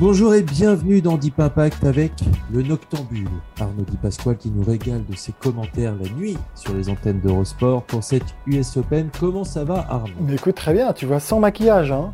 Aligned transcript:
Bonjour 0.00 0.32
et 0.34 0.42
bienvenue 0.42 1.00
dans 1.02 1.16
Deep 1.16 1.40
Impact 1.40 1.82
avec 1.84 2.12
le 2.52 2.62
Noctambule, 2.62 3.28
Arnaud 3.58 3.82
Di 3.82 3.96
Pasquale 3.96 4.36
qui 4.36 4.48
nous 4.50 4.62
régale 4.62 5.04
de 5.06 5.16
ses 5.16 5.32
commentaires 5.32 5.94
la 6.00 6.08
nuit 6.10 6.38
sur 6.54 6.72
les 6.74 6.88
antennes 6.88 7.20
d'Eurosport 7.20 7.82
pour 7.82 8.04
cette 8.04 8.22
US 8.46 8.76
Open. 8.76 9.10
Comment 9.18 9.42
ça 9.44 9.64
va 9.64 9.86
Arnaud? 9.90 10.14
Mais 10.20 10.34
écoute, 10.34 10.54
très 10.54 10.72
bien, 10.72 10.92
tu 10.92 11.06
vois 11.06 11.18
sans 11.18 11.40
maquillage. 11.40 11.90
Hein. 11.90 12.12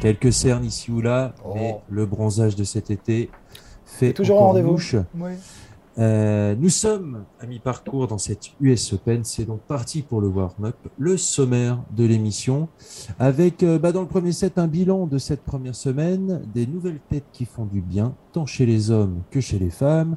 Quelques 0.00 0.32
cernes 0.32 0.64
ici 0.64 0.90
ou 0.90 1.02
là, 1.02 1.34
Oh. 1.44 1.52
mais 1.54 1.76
le 1.90 2.06
bronzage 2.06 2.56
de 2.56 2.64
cet 2.64 2.90
été 2.90 3.30
fait 3.84 4.12
toujours 4.14 4.40
en 4.40 4.48
rendez-vous. 4.48 4.78
Oui. 5.16 5.32
Euh, 5.98 6.54
nous 6.56 6.68
sommes 6.68 7.24
à 7.40 7.46
mi-parcours 7.46 8.06
dans 8.06 8.18
cette 8.18 8.50
US 8.60 8.92
Open. 8.92 9.24
C'est 9.24 9.44
donc 9.44 9.60
parti 9.62 10.02
pour 10.02 10.20
le 10.20 10.28
warm-up, 10.28 10.76
le 10.96 11.16
sommaire 11.16 11.82
de 11.96 12.04
l'émission, 12.04 12.68
avec 13.18 13.62
euh, 13.64 13.78
bah, 13.80 13.90
dans 13.90 14.02
le 14.02 14.06
premier 14.06 14.30
set 14.32 14.58
un 14.58 14.68
bilan 14.68 15.06
de 15.06 15.18
cette 15.18 15.42
première 15.42 15.74
semaine, 15.74 16.42
des 16.54 16.66
nouvelles 16.68 17.00
têtes 17.08 17.24
qui 17.32 17.46
font 17.46 17.64
du 17.66 17.80
bien, 17.80 18.14
tant 18.32 18.46
chez 18.46 18.64
les 18.64 18.90
hommes 18.92 19.22
que 19.30 19.40
chez 19.40 19.58
les 19.58 19.70
femmes. 19.70 20.16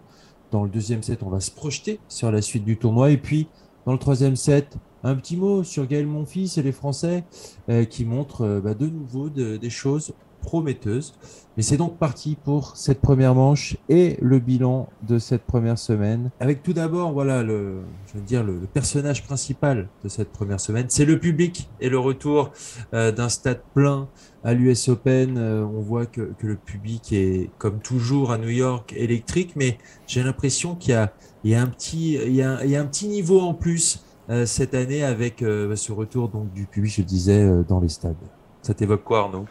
Dans 0.51 0.63
le 0.63 0.69
deuxième 0.69 1.01
set, 1.01 1.23
on 1.23 1.29
va 1.29 1.39
se 1.39 1.49
projeter 1.49 1.99
sur 2.07 2.31
la 2.31 2.41
suite 2.41 2.63
du 2.65 2.77
tournoi. 2.77 3.09
Et 3.09 3.17
puis, 3.17 3.47
dans 3.85 3.93
le 3.93 3.97
troisième 3.99 4.35
set, 4.35 4.77
un 5.03 5.15
petit 5.15 5.35
mot 5.35 5.63
sur 5.63 5.87
Gaël 5.87 6.05
Monfils 6.05 6.59
et 6.59 6.61
les 6.61 6.71
Français 6.73 7.23
euh, 7.69 7.85
qui 7.85 8.05
montrent 8.05 8.41
euh, 8.45 8.61
bah, 8.61 8.75
de 8.75 8.85
nouveau 8.85 9.29
de- 9.29 9.57
des 9.57 9.69
choses 9.71 10.13
prometteuses. 10.41 11.13
Mais 11.57 11.63
c'est 11.63 11.75
donc 11.77 11.97
parti 11.97 12.37
pour 12.41 12.77
cette 12.77 13.01
première 13.01 13.35
manche 13.35 13.75
et 13.89 14.17
le 14.21 14.39
bilan 14.39 14.87
de 15.05 15.19
cette 15.19 15.43
première 15.43 15.77
semaine. 15.77 16.31
Avec 16.39 16.63
tout 16.63 16.71
d'abord, 16.71 17.11
voilà, 17.11 17.43
le, 17.43 17.81
je 18.07 18.13
veux 18.13 18.23
dire, 18.23 18.43
le, 18.43 18.61
personnage 18.73 19.23
principal 19.25 19.89
de 20.03 20.07
cette 20.07 20.31
première 20.31 20.61
semaine, 20.61 20.85
c'est 20.87 21.03
le 21.03 21.19
public 21.19 21.69
et 21.81 21.89
le 21.89 21.99
retour 21.99 22.51
euh, 22.93 23.11
d'un 23.11 23.27
stade 23.27 23.61
plein 23.73 24.07
à 24.45 24.53
l'US 24.53 24.87
Open. 24.87 25.37
Euh, 25.37 25.65
on 25.65 25.81
voit 25.81 26.05
que, 26.05 26.31
le 26.41 26.55
public 26.55 27.11
est, 27.11 27.49
comme 27.57 27.79
toujours 27.79 28.31
à 28.31 28.37
New 28.37 28.49
York, 28.49 28.93
électrique, 28.95 29.53
mais 29.57 29.77
j'ai 30.07 30.23
l'impression 30.23 30.75
qu'il 30.75 30.93
y 31.43 31.49
y 31.49 31.55
a 31.55 31.61
un 31.61 31.67
petit, 31.67 32.13
il 32.13 32.33
y 32.33 32.43
a, 32.43 32.59
un 32.59 32.85
petit 32.85 33.09
niveau 33.09 33.41
en 33.41 33.53
plus 33.53 34.05
euh, 34.29 34.45
cette 34.45 34.73
année 34.73 35.03
avec 35.03 35.39
ce 35.39 35.91
retour 35.91 36.29
donc 36.29 36.53
du 36.53 36.65
public, 36.65 36.93
je 36.95 37.01
disais, 37.01 37.45
dans 37.67 37.81
les 37.81 37.89
stades. 37.89 38.15
Ça 38.61 38.73
t'évoque 38.73 39.03
quoi, 39.03 39.19
Arnaud? 39.19 39.45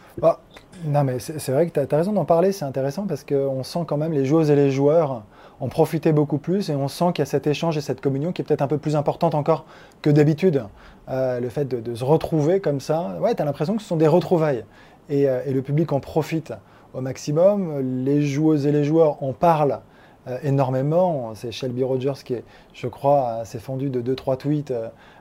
Non, 0.85 1.03
mais 1.03 1.19
c'est 1.19 1.51
vrai 1.51 1.67
que 1.67 1.79
tu 1.79 1.93
as, 1.93 1.97
raison 1.97 2.13
d'en 2.13 2.25
parler, 2.25 2.51
c'est 2.51 2.65
intéressant 2.65 3.05
parce 3.05 3.23
qu'on 3.23 3.63
sent 3.63 3.81
quand 3.87 3.97
même 3.97 4.13
les 4.13 4.25
joueuses 4.25 4.49
et 4.49 4.55
les 4.55 4.71
joueurs 4.71 5.23
en 5.59 5.67
profiter 5.67 6.11
beaucoup 6.11 6.39
plus 6.39 6.69
et 6.71 6.75
on 6.75 6.87
sent 6.87 7.11
qu'il 7.13 7.21
y 7.21 7.21
a 7.21 7.27
cet 7.27 7.45
échange 7.45 7.77
et 7.77 7.81
cette 7.81 8.01
communion 8.01 8.31
qui 8.31 8.41
est 8.41 8.45
peut-être 8.45 8.63
un 8.63 8.67
peu 8.67 8.79
plus 8.79 8.95
importante 8.95 9.35
encore 9.35 9.65
que 10.01 10.09
d'habitude. 10.09 10.63
Euh, 11.09 11.39
le 11.39 11.49
fait 11.49 11.65
de, 11.65 11.93
se 11.93 12.03
retrouver 12.03 12.61
comme 12.61 12.79
ça, 12.79 13.17
ouais, 13.19 13.35
tu 13.35 13.41
as 13.41 13.45
l'impression 13.45 13.75
que 13.75 13.81
ce 13.81 13.87
sont 13.87 13.97
des 13.97 14.07
retrouvailles 14.07 14.65
et, 15.09 15.29
euh, 15.29 15.41
et 15.45 15.53
le 15.53 15.61
public 15.61 15.91
en 15.91 15.99
profite 15.99 16.51
au 16.95 17.01
maximum. 17.01 18.03
Les 18.03 18.23
joueuses 18.23 18.65
et 18.65 18.71
les 18.71 18.83
joueurs 18.83 19.21
en 19.21 19.33
parlent 19.33 19.81
euh, 20.27 20.39
énormément. 20.41 21.33
C'est 21.35 21.51
Shelby 21.51 21.83
Rogers 21.83 22.23
qui, 22.25 22.33
est, 22.33 22.43
je 22.73 22.87
crois, 22.87 23.45
s'est 23.45 23.59
fendu 23.59 23.91
de 23.91 24.01
2-3 24.01 24.37
tweets 24.37 24.73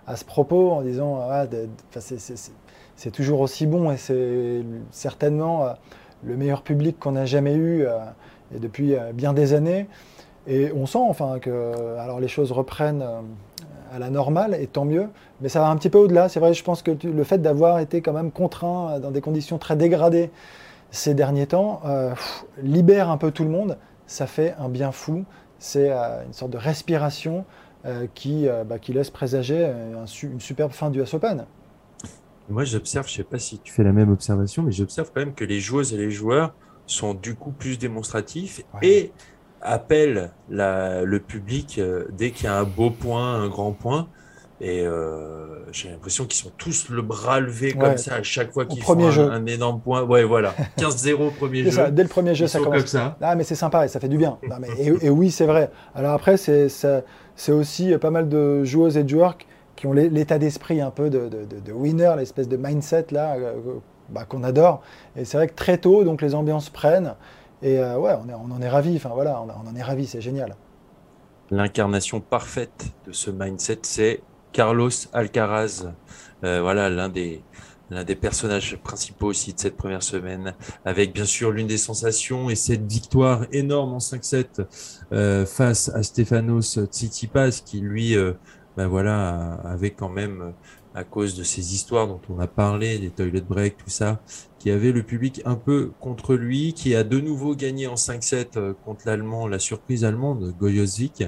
à 0.06 0.16
ce 0.16 0.24
propos 0.24 0.70
en 0.70 0.80
disant 0.80 1.20
ah, 1.30 1.44
c'est 3.00 3.10
toujours 3.10 3.40
aussi 3.40 3.66
bon 3.66 3.90
et 3.90 3.96
c'est 3.96 4.62
certainement 4.90 5.64
euh, 5.64 5.72
le 6.22 6.36
meilleur 6.36 6.60
public 6.60 6.98
qu'on 6.98 7.16
a 7.16 7.24
jamais 7.24 7.54
eu 7.54 7.86
euh, 7.86 7.96
depuis 8.52 8.94
euh, 8.94 9.12
bien 9.14 9.32
des 9.32 9.54
années. 9.54 9.86
Et 10.46 10.70
on 10.76 10.84
sent 10.84 10.98
enfin 11.00 11.38
que 11.38 11.72
alors 11.98 12.20
les 12.20 12.28
choses 12.28 12.52
reprennent 12.52 13.02
à 13.90 13.98
la 13.98 14.10
normale 14.10 14.54
et 14.54 14.66
tant 14.66 14.84
mieux, 14.84 15.08
mais 15.40 15.48
ça 15.48 15.60
va 15.60 15.68
un 15.68 15.76
petit 15.76 15.88
peu 15.88 15.96
au-delà. 15.96 16.28
C'est 16.28 16.40
vrai, 16.40 16.52
je 16.52 16.62
pense 16.62 16.82
que 16.82 16.90
le 16.90 17.24
fait 17.24 17.38
d'avoir 17.38 17.78
été 17.78 18.02
quand 18.02 18.12
même 18.12 18.30
contraint 18.30 18.98
dans 19.00 19.10
des 19.10 19.20
conditions 19.22 19.56
très 19.56 19.76
dégradées 19.76 20.30
ces 20.90 21.14
derniers 21.14 21.46
temps 21.46 21.82
libère 22.62 23.10
un 23.10 23.18
peu 23.18 23.30
tout 23.30 23.44
le 23.44 23.50
monde. 23.50 23.76
Ça 24.06 24.26
fait 24.26 24.54
un 24.58 24.70
bien 24.70 24.92
fou. 24.92 25.24
C'est 25.58 25.90
une 25.90 26.32
sorte 26.32 26.50
de 26.50 26.58
respiration 26.58 27.44
qui, 28.14 28.48
bah, 28.66 28.78
qui 28.78 28.94
laisse 28.94 29.10
présager 29.10 29.70
une 30.22 30.40
superbe 30.40 30.72
fin 30.72 30.88
du 30.88 31.00
US 31.02 31.12
Open. 31.12 31.44
Moi, 32.50 32.64
j'observe, 32.64 33.06
je 33.08 33.14
sais 33.14 33.24
pas 33.24 33.38
si 33.38 33.58
tu 33.60 33.72
fais 33.72 33.84
la 33.84 33.92
même 33.92 34.10
observation, 34.10 34.62
mais 34.62 34.72
j'observe 34.72 35.10
quand 35.14 35.20
même 35.20 35.34
que 35.34 35.44
les 35.44 35.60
joueuses 35.60 35.94
et 35.94 35.96
les 35.96 36.10
joueurs 36.10 36.52
sont 36.86 37.14
du 37.14 37.34
coup 37.36 37.52
plus 37.52 37.78
démonstratifs 37.78 38.62
Ouais. 38.74 38.88
et 38.88 39.12
appellent 39.62 40.32
la- 40.48 41.02
le 41.04 41.20
public 41.20 41.76
euh, 41.78 42.06
dès 42.12 42.30
qu'il 42.32 42.44
y 42.46 42.48
a 42.48 42.58
un 42.58 42.64
beau 42.64 42.90
point, 42.90 43.34
un 43.34 43.48
grand 43.48 43.72
point. 43.72 44.08
Et 44.62 44.82
euh, 44.84 45.64
j'ai 45.72 45.88
l'impression 45.90 46.26
qu'ils 46.26 46.42
sont 46.44 46.52
tous 46.58 46.90
le 46.90 47.00
bras 47.00 47.40
levé 47.40 47.72
comme 47.72 47.82
Ouais. 47.90 47.96
ça 47.96 48.16
à 48.16 48.22
chaque 48.22 48.52
fois 48.52 48.66
qu'ils 48.66 48.82
font 48.82 49.10
jeu. 49.10 49.22
un, 49.22 49.30
un 49.30 49.46
énorme 49.46 49.80
point. 49.80 50.02
Ouais, 50.02 50.22
voilà. 50.24 50.54
15-0 50.78 51.30
premier 51.36 51.64
jeu. 51.64 51.70
ça, 51.70 51.90
dès 51.90 52.02
le 52.02 52.08
premier 52.10 52.34
jeu, 52.34 52.46
ça 52.46 52.58
commence. 52.58 52.76
comme 52.78 52.86
ça. 52.86 53.16
Ah, 53.22 53.36
mais 53.36 53.44
c'est 53.44 53.54
sympa 53.54 53.86
et 53.86 53.88
ça 53.88 54.00
fait 54.00 54.08
du 54.08 54.18
bien. 54.18 54.38
Non, 54.50 54.56
mais, 54.60 54.68
et, 54.78 55.06
et 55.06 55.08
oui, 55.10 55.30
c'est 55.30 55.46
vrai. 55.46 55.70
Alors 55.94 56.12
après, 56.12 56.36
c'est 56.36 56.68
aussi 57.48 57.96
pas 57.98 58.10
mal 58.10 58.28
de 58.28 58.62
joueuses 58.64 58.96
et 58.98 59.04
de 59.04 59.08
joueurs 59.08 59.38
qui 59.80 59.86
ont 59.86 59.94
l'é- 59.94 60.10
l'état 60.10 60.38
d'esprit 60.38 60.82
un 60.82 60.90
peu 60.90 61.08
de, 61.08 61.72
winner, 61.72 62.12
l'espèce 62.18 62.48
de 62.48 62.58
mindset 62.58 63.06
là 63.12 63.36
euh, 63.36 63.78
bah, 64.10 64.26
qu'on 64.26 64.44
adore. 64.44 64.82
Et 65.16 65.24
c'est 65.24 65.38
vrai 65.38 65.48
que 65.48 65.54
très 65.54 65.78
tôt, 65.78 66.04
donc 66.04 66.20
les 66.20 66.34
ambiances 66.34 66.68
prennent. 66.68 67.14
Et 67.62 67.78
euh, 67.78 67.96
ouais, 67.98 68.12
on, 68.12 68.50
en 68.52 68.60
est 68.60 68.68
ravis. 68.68 68.94
Enfin 68.96 69.12
voilà, 69.14 69.42
on, 69.42 69.66
en 69.66 69.74
est 69.74 69.82
ravis, 69.82 70.06
c'est 70.06 70.20
génial. 70.20 70.54
L'incarnation 71.50 72.20
parfaite 72.20 72.92
de 73.06 73.12
ce 73.12 73.30
mindset, 73.30 73.78
c'est 73.82 74.20
Carlos 74.52 74.90
Alcaraz. 75.14 75.86
Euh, 76.44 76.60
voilà, 76.60 76.90
l'un 76.90 77.08
des, 77.08 77.42
l'un 77.90 78.04
des 78.04 78.16
personnages 78.16 78.76
principaux 78.82 79.28
aussi 79.28 79.54
de 79.54 79.58
cette 79.58 79.76
première 79.78 80.02
semaine, 80.02 80.54
avec 80.84 81.12
bien 81.14 81.24
sûr 81.24 81.50
l'une 81.52 81.66
des 81.66 81.78
sensations 81.78 82.50
et 82.50 82.54
cette 82.54 82.86
victoire 82.90 83.46
énorme 83.50 83.94
en 83.94 83.98
5-7 83.98 84.66
euh, 85.12 85.44
face 85.46 85.88
à 85.88 86.02
Stefanos 86.02 86.78
Tsitsipas, 86.84 87.62
qui 87.64 87.80
lui, 87.80 88.14
euh, 88.14 88.34
ben 88.76 88.86
voilà, 88.86 89.54
avait 89.64 89.90
quand 89.90 90.08
même, 90.08 90.52
à 90.94 91.04
cause 91.04 91.36
de 91.36 91.44
ces 91.44 91.74
histoires 91.74 92.08
dont 92.08 92.20
on 92.28 92.40
a 92.40 92.46
parlé, 92.46 92.98
des 92.98 93.10
toilet 93.10 93.40
breaks, 93.40 93.76
tout 93.76 93.90
ça, 93.90 94.20
qui 94.58 94.70
avait 94.70 94.92
le 94.92 95.02
public 95.02 95.40
un 95.44 95.54
peu 95.54 95.92
contre 96.00 96.34
lui, 96.34 96.72
qui 96.74 96.94
a 96.94 97.04
de 97.04 97.20
nouveau 97.20 97.54
gagné 97.54 97.86
en 97.86 97.94
5-7 97.94 98.46
euh, 98.56 98.74
contre 98.84 99.02
l'Allemand, 99.06 99.46
la 99.46 99.58
surprise 99.58 100.04
allemande, 100.04 100.54
Gojowski, 100.58 101.26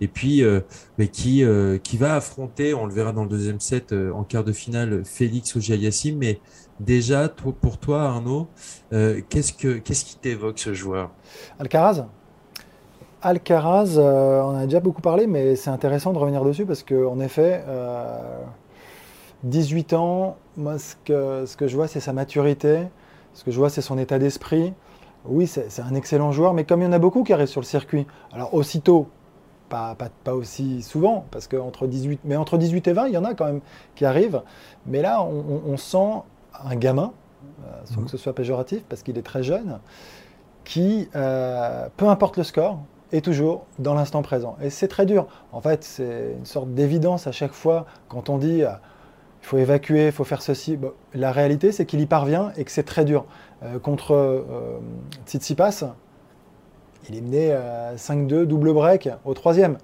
et 0.00 0.08
puis 0.08 0.42
euh, 0.42 0.60
mais 0.98 1.08
qui, 1.08 1.44
euh, 1.44 1.78
qui 1.78 1.96
va 1.96 2.14
affronter, 2.14 2.74
on 2.74 2.86
le 2.86 2.94
verra 2.94 3.12
dans 3.12 3.24
le 3.24 3.28
deuxième 3.28 3.60
set, 3.60 3.92
euh, 3.92 4.12
en 4.12 4.24
quart 4.24 4.44
de 4.44 4.52
finale, 4.52 5.04
Félix 5.04 5.56
Auger-Aliassime. 5.56 6.18
Mais 6.18 6.40
déjà, 6.80 7.28
pour 7.28 7.78
toi, 7.78 8.02
Arnaud, 8.02 8.48
euh, 8.92 9.20
qu'est-ce, 9.28 9.52
que, 9.52 9.78
qu'est-ce 9.78 10.04
qui 10.04 10.16
t'évoque 10.16 10.58
ce 10.58 10.74
joueur? 10.74 11.10
Alcaraz? 11.58 12.06
Alcaraz, 13.22 13.98
euh, 13.98 14.40
on 14.42 14.50
en 14.50 14.56
a 14.56 14.64
déjà 14.64 14.80
beaucoup 14.80 15.00
parlé, 15.00 15.26
mais 15.26 15.54
c'est 15.56 15.70
intéressant 15.70 16.12
de 16.12 16.18
revenir 16.18 16.44
dessus 16.44 16.66
parce 16.66 16.82
qu'en 16.82 17.20
effet, 17.20 17.64
euh, 17.68 18.18
18 19.44 19.92
ans, 19.92 20.36
moi 20.56 20.78
ce 20.78 20.96
que, 21.04 21.46
ce 21.46 21.56
que 21.56 21.68
je 21.68 21.76
vois 21.76 21.86
c'est 21.88 22.00
sa 22.00 22.12
maturité, 22.12 22.88
ce 23.34 23.44
que 23.44 23.50
je 23.50 23.58
vois 23.58 23.70
c'est 23.70 23.80
son 23.80 23.96
état 23.98 24.18
d'esprit. 24.18 24.74
Oui, 25.24 25.46
c'est 25.46 25.80
un 25.80 25.94
excellent 25.94 26.32
joueur, 26.32 26.52
mais 26.52 26.64
comme 26.64 26.80
il 26.80 26.84
y 26.84 26.88
en 26.88 26.92
a 26.92 26.98
beaucoup 26.98 27.22
qui 27.22 27.32
arrivent 27.32 27.46
sur 27.46 27.60
le 27.60 27.66
circuit, 27.66 28.08
alors 28.32 28.52
aussitôt, 28.54 29.06
pas, 29.68 29.94
pas, 29.94 30.08
pas 30.24 30.34
aussi 30.34 30.82
souvent, 30.82 31.26
parce 31.30 31.46
que 31.46 31.56
entre 31.56 31.86
18, 31.86 32.20
mais 32.24 32.34
entre 32.34 32.58
18 32.58 32.88
et 32.88 32.92
20, 32.92 33.06
il 33.06 33.14
y 33.14 33.16
en 33.16 33.24
a 33.24 33.34
quand 33.34 33.44
même 33.44 33.60
qui 33.94 34.04
arrivent. 34.04 34.42
Mais 34.84 35.00
là, 35.00 35.22
on, 35.22 35.76
sent 35.76 36.22
un 36.64 36.74
gamin, 36.74 37.12
euh, 37.64 37.70
sans 37.84 38.00
Mhm. 38.00 38.04
que 38.06 38.10
ce 38.10 38.16
soit 38.16 38.34
péjoratif, 38.34 38.82
parce 38.88 39.04
qu'il 39.04 39.16
est 39.16 39.22
très 39.22 39.44
jeune, 39.44 39.78
qui, 40.64 41.08
euh, 41.14 41.86
peu 41.96 42.08
importe 42.08 42.36
le 42.36 42.42
score, 42.42 42.80
est 43.12 43.24
toujours 43.24 43.66
dans 43.78 43.94
l'instant 43.94 44.22
présent. 44.22 44.56
Et 44.62 44.70
c'est 44.70 44.88
très 44.88 45.06
dur. 45.06 45.26
En 45.52 45.60
fait, 45.60 45.84
c'est 45.84 46.34
une 46.38 46.46
sorte 46.46 46.72
d'évidence 46.74 47.26
à 47.26 47.32
chaque 47.32 47.52
fois 47.52 47.86
quand 48.08 48.28
on 48.28 48.38
dit 48.38 48.62
euh, 48.62 48.70
il 49.42 49.46
faut 49.46 49.58
évacuer, 49.58 50.06
il 50.06 50.12
faut 50.12 50.24
faire 50.24 50.40
ceci. 50.40 50.76
Bon, 50.76 50.92
la 51.14 51.32
réalité, 51.32 51.72
c'est 51.72 51.84
qu'il 51.84 52.00
y 52.00 52.06
parvient 52.06 52.52
et 52.56 52.64
que 52.64 52.70
c'est 52.70 52.84
très 52.84 53.04
dur. 53.04 53.24
Euh, 53.64 53.78
contre 53.80 54.14
euh, 54.14 54.78
Tsitsipas, 55.26 55.84
il 57.08 57.16
est 57.16 57.20
mené 57.20 57.48
euh, 57.50 57.96
5-2, 57.96 58.44
double 58.44 58.72
break 58.72 59.08
au 59.24 59.34
troisième. 59.34 59.78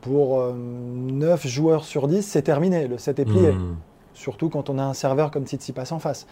pour 0.00 0.42
9 0.54 1.46
joueurs 1.46 1.84
sur 1.84 2.08
10, 2.08 2.22
c'est 2.22 2.42
terminé, 2.42 2.88
le 2.88 2.98
set 2.98 3.18
est 3.18 3.24
plié. 3.26 3.52
Hmm. 3.52 3.76
Surtout 4.14 4.48
quand 4.48 4.70
on 4.70 4.78
a 4.78 4.82
un 4.82 4.94
serveur 4.94 5.30
comme 5.30 5.46
Tsitsipas 5.46 5.92
en 5.92 5.98
face. 5.98 6.26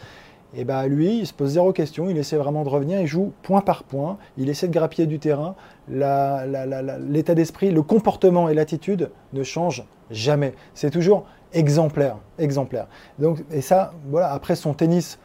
Et 0.55 0.65
bah 0.65 0.87
lui, 0.89 1.21
il 1.21 1.27
se 1.27 1.33
pose 1.33 1.51
zéro 1.51 1.73
question, 1.73 2.11
il 2.11 2.19
essaie 2.19 2.37
vraiment 2.37 2.65
de 2.65 2.69
revenir, 2.69 3.01
il 3.01 3.07
joue 3.07 3.33
point 3.43 3.61
par 3.61 3.85
point, 3.85 4.19
il 4.37 4.49
essaie 4.49 4.67
de 4.67 4.73
grappiller 4.73 5.07
du 5.07 5.21
terrain, 5.21 5.55
l'état 5.89 7.35
d'esprit, 7.35 7.71
le 7.71 7.83
comportement 7.83 8.49
et 8.49 8.55
l'attitude 8.55 9.11
ne 9.33 9.45
changent 9.45 9.85
jamais. 10.11 10.55
C'est 10.75 10.91
toujours 10.91 11.27
exemplaire, 11.53 12.17
exemplaire. 12.39 12.89
Donc, 13.19 13.45
et 13.53 13.61
ça, 13.61 13.93
voilà, 14.09 14.33
après 14.33 14.57
son 14.57 14.75
tennis, 14.75 15.19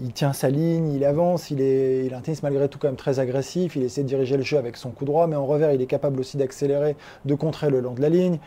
il 0.00 0.12
tient 0.12 0.32
sa 0.32 0.48
ligne, 0.48 0.92
il 0.92 1.04
avance, 1.04 1.50
il, 1.50 1.60
est, 1.60 2.06
il 2.06 2.14
un 2.14 2.20
tennis 2.20 2.44
malgré 2.44 2.68
tout 2.68 2.78
quand 2.78 2.88
même 2.88 2.96
très 2.96 3.18
agressif, 3.18 3.74
il 3.74 3.82
essaie 3.82 4.02
de 4.02 4.08
diriger 4.08 4.36
le 4.36 4.44
jeu 4.44 4.58
avec 4.58 4.76
son 4.76 4.90
coup 4.90 5.04
droit, 5.04 5.26
mais 5.26 5.36
en 5.36 5.44
revers, 5.46 5.72
il 5.72 5.82
est 5.82 5.86
capable 5.86 6.20
aussi 6.20 6.36
d'accélérer, 6.36 6.96
de 7.24 7.34
contrer 7.34 7.68
le 7.68 7.80
long 7.80 7.94
de 7.94 8.00
la 8.02 8.08
ligne. 8.08 8.38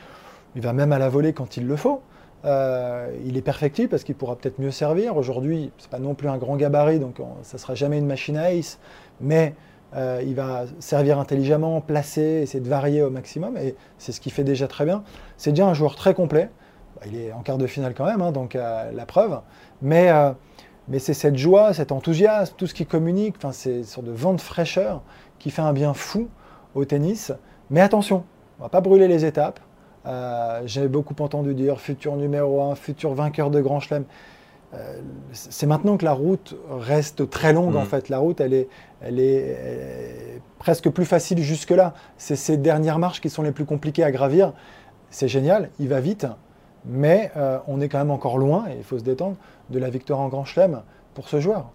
Il 0.55 0.61
va 0.61 0.71
même 0.71 0.91
à 0.93 0.99
la 0.99 1.09
volée 1.09 1.33
quand 1.33 1.57
il 1.57 1.67
le 1.67 1.75
faut. 1.75 2.01
Euh, 2.43 3.11
il 3.25 3.37
est 3.37 3.41
perfectible 3.41 3.89
parce 3.89 4.03
qu'il 4.03 4.15
pourra 4.15 4.35
peut-être 4.35 4.59
mieux 4.59 4.71
servir. 4.71 5.15
Aujourd'hui, 5.17 5.71
c'est 5.77 5.89
pas 5.89 5.99
non 5.99 6.15
plus 6.15 6.27
un 6.27 6.37
grand 6.37 6.55
gabarit, 6.55 6.99
donc 6.99 7.17
ça 7.43 7.57
sera 7.57 7.75
jamais 7.75 7.97
une 7.97 8.07
machine 8.07 8.37
à 8.37 8.51
ace, 8.51 8.79
mais 9.19 9.53
euh, 9.95 10.21
il 10.25 10.35
va 10.35 10.63
servir 10.79 11.19
intelligemment, 11.19 11.81
placer, 11.81 12.41
essayer 12.43 12.63
de 12.63 12.69
varier 12.69 13.03
au 13.03 13.09
maximum, 13.09 13.57
et 13.57 13.75
c'est 13.97 14.11
ce 14.11 14.21
qu'il 14.21 14.31
fait 14.31 14.43
déjà 14.43 14.67
très 14.67 14.85
bien. 14.85 15.03
C'est 15.37 15.51
déjà 15.51 15.67
un 15.67 15.73
joueur 15.73 15.95
très 15.95 16.13
complet. 16.13 16.49
Bah, 16.95 17.03
il 17.05 17.17
est 17.17 17.31
en 17.31 17.41
quart 17.41 17.57
de 17.57 17.67
finale 17.67 17.93
quand 17.93 18.05
même, 18.05 18.21
hein, 18.21 18.31
donc 18.31 18.55
euh, 18.55 18.91
la 18.91 19.05
preuve. 19.05 19.39
Mais, 19.81 20.09
c'est 20.97 21.13
cette 21.13 21.37
joie, 21.37 21.73
cet 21.73 21.91
enthousiasme, 21.91 22.55
tout 22.57 22.67
ce 22.67 22.73
qui 22.73 22.85
communique, 22.85 23.35
c'est 23.51 23.83
sorte 23.83 24.05
de 24.05 24.11
vent 24.11 24.33
de 24.33 24.41
fraîcheur 24.41 25.03
qui 25.39 25.49
fait 25.49 25.61
un 25.61 25.73
bien 25.73 25.93
fou 25.93 26.27
au 26.75 26.85
tennis. 26.85 27.31
Mais 27.69 27.81
attention, 27.81 28.25
on 28.59 28.63
va 28.63 28.69
pas 28.69 28.81
brûler 28.81 29.07
les 29.07 29.25
étapes. 29.25 29.59
Euh, 30.05 30.61
j'ai 30.65 30.87
beaucoup 30.87 31.15
entendu 31.19 31.53
dire 31.53 31.79
futur 31.79 32.15
numéro 32.15 32.61
1, 32.63 32.75
futur 32.75 33.13
vainqueur 33.13 33.51
de 33.51 33.61
Grand 33.61 33.79
Chelem. 33.79 34.05
Euh, 34.73 35.01
c'est 35.33 35.65
maintenant 35.65 35.97
que 35.97 36.05
la 36.05 36.13
route 36.13 36.55
reste 36.69 37.29
très 37.29 37.53
longue 37.53 37.75
en 37.75 37.83
mm. 37.83 37.87
fait. 37.87 38.09
La 38.09 38.19
route, 38.19 38.39
elle 38.41 38.53
est, 38.53 38.69
elle 39.01 39.19
est, 39.19 40.41
presque 40.59 40.89
plus 40.89 41.05
facile 41.05 41.41
jusque-là. 41.41 41.93
C'est 42.17 42.35
ces 42.35 42.57
dernières 42.57 42.99
marches 42.99 43.21
qui 43.21 43.29
sont 43.29 43.43
les 43.43 43.51
plus 43.51 43.65
compliquées 43.65 44.03
à 44.03 44.11
gravir. 44.11 44.53
C'est 45.09 45.27
génial, 45.27 45.69
il 45.79 45.89
va 45.89 45.99
vite, 45.99 46.25
mais 46.85 47.31
euh, 47.35 47.59
on 47.67 47.81
est 47.81 47.89
quand 47.89 47.97
même 47.97 48.11
encore 48.11 48.37
loin, 48.37 48.65
et 48.69 48.77
il 48.77 48.83
faut 48.83 48.97
se 48.97 49.03
détendre, 49.03 49.35
de 49.69 49.77
la 49.77 49.89
victoire 49.89 50.19
en 50.21 50.29
Grand 50.29 50.45
Chelem 50.45 50.83
pour 51.13 51.27
ce 51.27 51.41
joueur. 51.41 51.71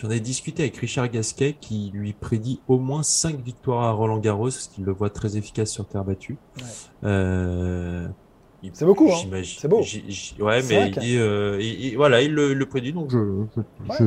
J'en 0.00 0.08
ai 0.08 0.20
discuté 0.20 0.62
avec 0.62 0.76
Richard 0.78 1.10
Gasquet 1.10 1.54
qui 1.60 1.90
lui 1.92 2.14
prédit 2.14 2.60
au 2.68 2.78
moins 2.78 3.02
5 3.02 3.38
victoires 3.38 3.84
à 3.84 3.90
Roland 3.92 4.18
Garros, 4.18 4.44
parce 4.44 4.68
qu'il 4.68 4.84
le 4.84 4.92
voit 4.92 5.10
très 5.10 5.36
efficace 5.36 5.70
sur 5.70 5.86
terre 5.86 6.04
battue. 6.04 6.38
Euh, 7.04 8.08
c'est 8.72 8.86
beaucoup, 8.86 9.10
hein. 9.10 9.42
c'est 9.44 9.68
beau. 9.68 9.82
Ouais, 10.38 10.62
mais 10.68 10.88
il, 10.88 10.98
dit, 10.98 11.16
euh, 11.18 11.60
voilà, 11.96 12.22
il 12.22 12.32
le, 12.32 12.64
prédit, 12.64 12.94
donc 12.94 13.10
je, 13.10 13.44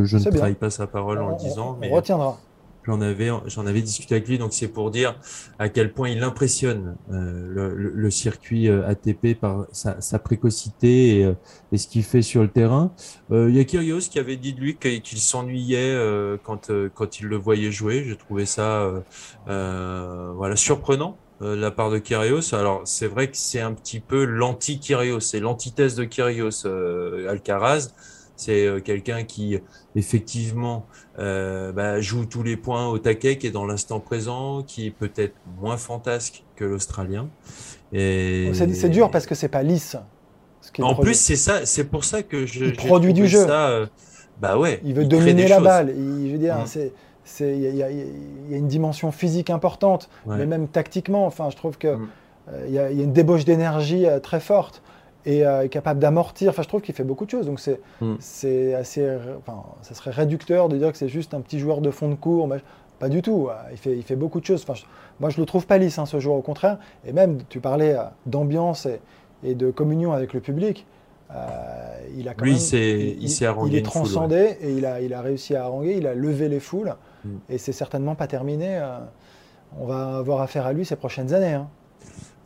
je, 0.04 0.18
ne 0.18 0.36
trahis 0.36 0.56
pas 0.56 0.72
sa 0.72 0.88
parole 0.88 1.20
en 1.20 1.30
le 1.30 1.38
disant. 1.38 1.78
On 1.84 1.90
retiendra. 1.90 2.40
J'en 2.86 3.00
avais, 3.00 3.30
j'en 3.46 3.66
avais 3.66 3.82
discuté 3.82 4.16
avec 4.16 4.28
lui, 4.28 4.38
donc 4.38 4.52
c'est 4.52 4.68
pour 4.68 4.92
dire 4.92 5.18
à 5.58 5.70
quel 5.70 5.94
point 5.94 6.10
il 6.10 6.22
impressionne 6.22 6.98
euh, 7.12 7.72
le, 7.76 8.12
circuit 8.12 8.68
euh, 8.68 8.86
ATP 8.86 9.40
par 9.40 9.68
sa, 9.72 10.20
précocité 10.20 11.20
et, 11.20 11.26
euh, 11.26 11.34
et, 11.72 11.78
ce 11.78 11.88
qu'il 11.88 12.04
fait 12.04 12.22
sur 12.22 12.42
le 12.42 12.50
terrain. 12.50 12.92
Il 13.32 13.56
y 13.56 13.60
a 13.60 13.64
Kyrgios 13.64 14.10
qui 14.12 14.20
avait 14.20 14.36
dit 14.36 14.54
de 14.54 14.60
lui 14.60 14.76
qu'il 14.76 15.20
s'ennuyait 15.20 15.98
quand, 16.44 16.72
quand 16.94 17.20
il 17.20 17.28
le 17.28 17.38
voyait 17.38 17.72
jouer. 17.72 18.04
Je 18.04 18.14
trouvais 18.16 18.46
ça 18.46 18.92
voilà 19.46 20.56
surprenant 20.56 21.18
de 21.42 21.48
la 21.48 21.72
part 21.72 21.90
de 21.90 22.00
Kyrgios. 22.00 22.54
Alors 22.54 22.82
c'est 22.86 23.08
vrai 23.08 23.28
que 23.32 23.38
c'est 23.38 23.62
un 23.62 23.74
petit 23.74 24.00
peu 24.02 24.26
l'anti-Kyrgios, 24.26 25.22
c'est 25.22 25.40
l'antithèse 25.40 25.96
de 25.96 26.04
Kyrgios, 26.04 26.68
Alcaraz. 27.28 27.94
C'est 28.36 28.82
quelqu'un 28.84 29.24
qui 29.24 29.60
effectivement 29.96 30.88
euh, 31.20 31.72
bah, 31.72 32.02
joue 32.02 32.26
tous 32.26 32.42
les 32.42 32.58
points 32.58 32.88
au 32.88 32.98
taquet, 32.98 33.38
qui 33.38 33.48
est 33.48 33.52
dans 33.52 33.66
l'instant 33.66 34.00
présent, 34.00 34.64
qui 34.64 34.88
est 34.88 34.92
peut-être 34.92 35.36
moins 35.62 35.78
fantasque 35.78 36.44
que 36.56 36.66
l'Australien. 36.66 37.30
Et... 37.92 38.52
C'est 38.54 38.90
dur 38.90 39.12
parce 39.12 39.28
que 39.28 39.36
c'est 39.36 39.48
pas 39.48 39.62
lisse. 39.62 39.96
en 40.80 40.96
plus, 40.96 41.14
c'est 41.14 41.36
ça, 41.36 41.66
c'est 41.66 41.84
pour 41.84 42.04
ça 42.04 42.24
que 42.24 42.46
je. 42.46 42.66
Il 42.66 42.74
produit 42.74 43.14
du 43.14 43.28
jeu. 43.28 43.46
Ça, 43.46 43.70
euh, 43.70 43.86
bah 44.42 44.58
ouais. 44.58 44.82
Il 44.84 44.96
veut 44.96 45.06
dominer 45.06 45.48
la 45.48 45.60
balle. 45.60 45.94
Il, 45.96 46.28
je 46.28 46.32
veux 46.32 46.40
dire, 46.40 46.58
c'est 46.66 46.92
il 47.40 47.76
y, 47.76 47.84
a 47.84 47.90
une 48.58 48.68
dimension 48.68 49.12
physique 49.12 49.50
importante, 49.50 50.10
mais 50.26 50.48
même 50.48 50.68
tactiquement. 50.68 51.28
Enfin, 51.28 51.50
je 51.52 51.56
trouve 51.56 51.78
que 51.78 51.96
mm. 51.96 52.08
euh, 52.50 52.66
il 52.68 52.74
y, 52.74 52.80
a 52.80 52.90
une 52.90 53.14
débauche 53.14 53.46
d'énergie 53.46 54.08
très 54.24 54.40
forte 54.40 54.82
et 55.26 55.46
euh, 55.46 55.64
est 55.64 55.70
capable 55.70 56.00
d'amortir. 56.00 56.50
Enfin, 56.50 56.64
je 56.64 56.68
trouve 56.68 56.82
qu'il 56.82 56.96
fait 56.96 57.04
beaucoup 57.04 57.26
de 57.26 57.30
choses. 57.30 57.46
Donc, 57.46 57.60
c'est 57.60 57.80
hmm. 58.02 58.16
c'est 58.20 58.74
assez. 58.74 59.08
Enfin, 59.40 59.64
ça 59.82 59.94
serait 59.94 60.12
réducteur 60.12 60.70
de 60.70 60.78
dire 60.78 60.92
que 60.92 60.98
c'est 60.98 61.10
juste 61.10 61.34
un 61.34 61.42
petit 61.42 61.60
joueur 61.60 61.82
de 61.82 61.92
fond 61.92 62.10
de 62.10 62.16
cours. 62.16 62.48
Mais 62.48 62.58
pas 63.00 63.10
du 63.10 63.22
tout. 63.22 63.50
Il 63.72 63.78
fait, 63.78 63.96
il 63.96 64.04
fait 64.04 64.16
beaucoup 64.16 64.40
de 64.40 64.46
choses. 64.46 64.66
Enfin, 64.68 64.80
moi, 65.20 65.30
je 65.30 65.40
le 65.40 65.46
trouve 65.46 65.66
pas 65.66 65.78
lisse, 65.78 66.00
hein, 66.00 66.06
ce 66.06 66.20
joueur, 66.20 66.36
au 66.36 66.42
contraire. 66.42 66.78
Et 67.06 67.14
même, 67.14 67.40
tu 67.50 67.60
parlais 67.60 67.94
euh, 67.94 68.04
d'ambiance 68.26 68.86
et, 68.86 69.00
et, 69.44 69.56
de 69.56 69.72
communion 69.72 70.14
avec 70.14 70.34
le 70.34 70.40
public. 70.40 70.86
Euh, 71.32 71.36
il 72.18 72.28
a 72.28 72.34
quand 72.34 72.46
Lui, 72.46 72.54
même, 72.54 72.62
il, 72.62 73.24
il, 73.24 73.68
il, 73.68 73.76
est 73.76 73.82
transcendé 73.82 74.58
et 74.62 74.72
il 74.72 74.86
a, 74.86 75.02
il 75.02 75.14
a 75.14 75.22
réussi 75.22 75.56
à 75.56 75.64
haranguer. 75.64 75.96
Il 75.98 76.08
a 76.08 76.14
levé 76.14 76.48
les 76.48 76.60
foules. 76.60 76.96
Hmm. 77.26 77.38
Et 77.50 77.58
c'est 77.58 77.72
certainement 77.72 78.16
pas 78.16 78.28
terminé. 78.28 78.82
on 79.80 79.86
va 79.86 80.18
avoir 80.18 80.42
affaire 80.42 80.66
à 80.66 80.74
lui 80.74 80.86
ces 80.86 80.96
prochaines 80.96 81.34
années. 81.34 81.54
Hein 81.54 81.68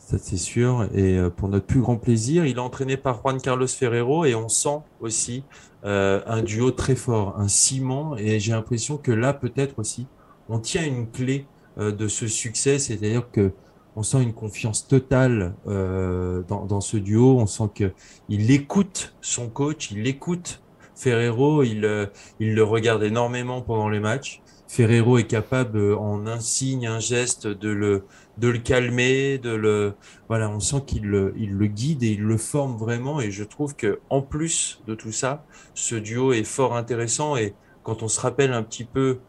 ça 0.07 0.17
c'est 0.17 0.37
sûr. 0.37 0.87
Et 0.93 1.17
euh, 1.17 1.29
pour 1.29 1.49
notre 1.49 1.65
plus 1.65 1.81
grand 1.81 1.97
plaisir, 1.97 2.45
il 2.45 2.55
est 2.55 2.59
entraîné 2.59 2.95
par 2.95 3.21
Juan 3.21 3.41
Carlos 3.41 3.67
Ferrero 3.67 4.23
et 4.23 4.35
on 4.35 4.47
sent 4.47 4.79
aussi 5.01 5.43
euh, 5.83 6.21
un 6.27 6.41
duo 6.41 6.71
très 6.71 6.95
fort, 6.95 7.37
un 7.37 7.49
ciment. 7.49 8.15
Et 8.15 8.39
j'ai 8.39 8.53
l'impression 8.53 8.97
que 8.97 9.11
là, 9.11 9.33
peut-être 9.33 9.79
aussi, 9.79 10.07
on 10.47 10.59
tient 10.59 10.85
une 10.85 11.11
clé 11.11 11.45
euh, 11.77 11.91
de 11.91 12.07
ce 12.07 12.27
succès, 12.27 12.79
c'est-à-dire 12.79 13.29
que 13.31 13.51
on 13.97 14.03
sent 14.03 14.21
une 14.21 14.33
confiance 14.33 14.87
totale 14.87 15.55
dans, 15.65 16.81
ce 16.81 16.97
duo. 16.97 17.39
On 17.39 17.47
sent 17.47 17.69
que 17.73 17.91
il 18.29 18.51
écoute 18.51 19.15
son 19.21 19.49
coach, 19.49 19.89
il 19.89 20.05
écoute 20.05 20.61
Ferrero, 20.93 21.63
il, 21.63 22.07
il 22.39 22.53
le 22.53 22.63
regarde 22.63 23.01
énormément 23.01 23.63
pendant 23.63 23.89
les 23.89 23.99
matchs. 23.99 24.43
Ferrero 24.67 25.17
est 25.17 25.27
capable, 25.27 25.93
en 25.95 26.27
un 26.27 26.39
signe, 26.39 26.87
un 26.87 26.99
geste, 26.99 27.47
de 27.47 27.69
le 27.69 28.05
de 28.37 28.49
le 28.49 28.59
calmer, 28.59 29.37
de 29.39 29.51
le 29.51 29.95
voilà, 30.27 30.49
on 30.49 30.59
sent 30.59 30.83
qu'il 30.85 31.03
le, 31.07 31.33
il 31.37 31.53
le 31.53 31.67
guide 31.67 32.03
et 32.03 32.11
il 32.11 32.21
le 32.21 32.37
forme 32.37 32.77
vraiment 32.77 33.19
et 33.21 33.31
je 33.31 33.43
trouve 33.43 33.75
que 33.75 33.99
en 34.09 34.21
plus 34.21 34.81
de 34.85 34.93
tout 34.93 35.11
ça, 35.11 35.45
ce 35.73 35.95
duo 35.95 36.33
est 36.33 36.43
fort 36.43 36.75
intéressant 36.75 37.37
et 37.37 37.55
quand 37.83 38.03
on 38.03 38.07
se 38.09 38.19
rappelle 38.19 38.53
un 38.53 38.63
petit 38.63 38.83
peu 38.85 39.19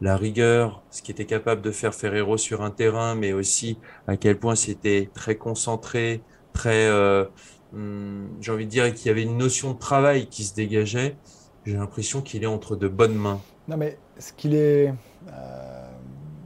la 0.00 0.16
rigueur, 0.16 0.82
ce 0.90 1.02
qui 1.02 1.10
était 1.12 1.26
capable 1.26 1.62
de 1.62 1.70
faire 1.70 1.94
Ferrero 1.94 2.36
sur 2.36 2.62
un 2.62 2.70
terrain, 2.70 3.14
mais 3.14 3.32
aussi 3.32 3.78
à 4.06 4.16
quel 4.16 4.38
point 4.38 4.56
c'était 4.56 5.10
très 5.14 5.36
concentré, 5.36 6.22
très, 6.52 6.86
euh, 6.88 7.24
hum, 7.72 8.28
j'ai 8.40 8.52
envie 8.52 8.66
de 8.66 8.70
dire 8.70 8.92
qu'il 8.94 9.06
y 9.06 9.10
avait 9.10 9.22
une 9.22 9.38
notion 9.38 9.72
de 9.72 9.78
travail 9.78 10.28
qui 10.28 10.44
se 10.44 10.54
dégageait. 10.54 11.16
J'ai 11.64 11.74
l'impression 11.74 12.20
qu'il 12.22 12.42
est 12.42 12.46
entre 12.46 12.76
de 12.76 12.88
bonnes 12.88 13.14
mains. 13.14 13.40
Non, 13.68 13.76
mais 13.76 14.01
ce 14.18 14.32
qu'il 14.32 14.54
est 14.54 14.92
euh, 15.32 15.86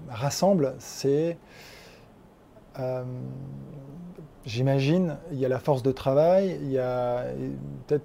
rassemble, 0.08 0.75
c'est 0.78 1.37
euh, 2.78 3.04
j'imagine, 4.44 5.16
il 5.32 5.38
y 5.38 5.44
a 5.44 5.49
la 5.49 5.58
force 5.58 5.82
de 5.82 5.92
travail, 5.92 6.58
il 6.62 6.70
y 6.70 6.78
a 6.78 7.25
peut-être, 7.87 8.04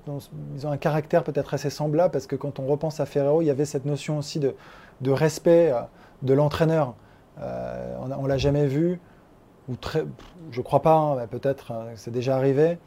ils 0.56 0.66
ont 0.66 0.72
un 0.72 0.78
caractère 0.78 1.24
peut-être 1.24 1.54
assez 1.54 1.70
semblable 1.70 2.12
parce 2.12 2.28
que 2.28 2.36
quand 2.36 2.60
on 2.60 2.66
repense 2.66 3.00
à 3.00 3.06
Ferrero, 3.06 3.42
il 3.42 3.46
y 3.46 3.50
avait 3.50 3.66
cette 3.66 3.86
notion 3.86 4.18
aussi 4.18 4.40
de, 4.40 4.56
respect 5.06 5.72
euh, 5.72 5.82
de 6.22 6.34
l'entraîneur. 6.34 6.96
On, 7.38 8.08
ne 8.08 8.28
l'a 8.28 8.38
jamais 8.38 8.68
vu, 8.68 9.00
ou 9.68 9.76
très, 9.76 10.06
je 10.52 10.62
crois 10.62 10.84
pas, 10.84 10.96
hein, 10.96 11.28
peut-être 11.28 11.74
c'est 11.96 12.12
déjà 12.12 12.36
arrivé, 12.36 12.78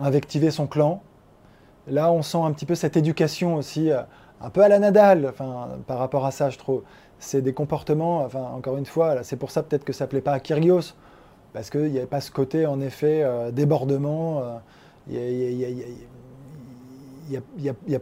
invectiver 0.00 0.50
son 0.50 0.66
clan. 0.66 1.02
Là, 1.90 2.12
on 2.12 2.22
sent 2.22 2.38
un 2.38 2.52
petit 2.52 2.66
peu 2.66 2.74
cette 2.74 2.96
éducation 2.96 3.56
aussi, 3.56 3.90
un 4.40 4.50
peu 4.50 4.62
à 4.62 4.68
la 4.68 4.78
Nadal, 4.78 5.26
enfin, 5.28 5.68
par 5.86 5.98
rapport 5.98 6.26
à 6.26 6.30
ça, 6.30 6.50
je 6.50 6.58
trouve 6.58 6.82
c'est 7.18 7.42
des 7.42 7.52
comportements, 7.52 8.18
enfin, 8.18 8.42
encore 8.54 8.76
une 8.76 8.86
fois, 8.86 9.22
c'est 9.24 9.36
pour 9.36 9.50
ça 9.50 9.62
peut-être 9.62 9.84
que 9.84 9.92
ça 9.92 10.04
ne 10.04 10.10
plaît 10.10 10.20
pas 10.20 10.32
à 10.32 10.40
Kyrgios, 10.40 10.94
parce 11.52 11.70
qu'il 11.70 11.90
n'y 11.90 11.98
avait 11.98 12.06
pas 12.06 12.20
ce 12.20 12.30
côté, 12.30 12.66
en 12.66 12.80
effet, 12.80 13.22
euh, 13.22 13.50
débordement. 13.50 14.60
il 15.08 15.16
y 17.30 17.36
a, 17.96 18.00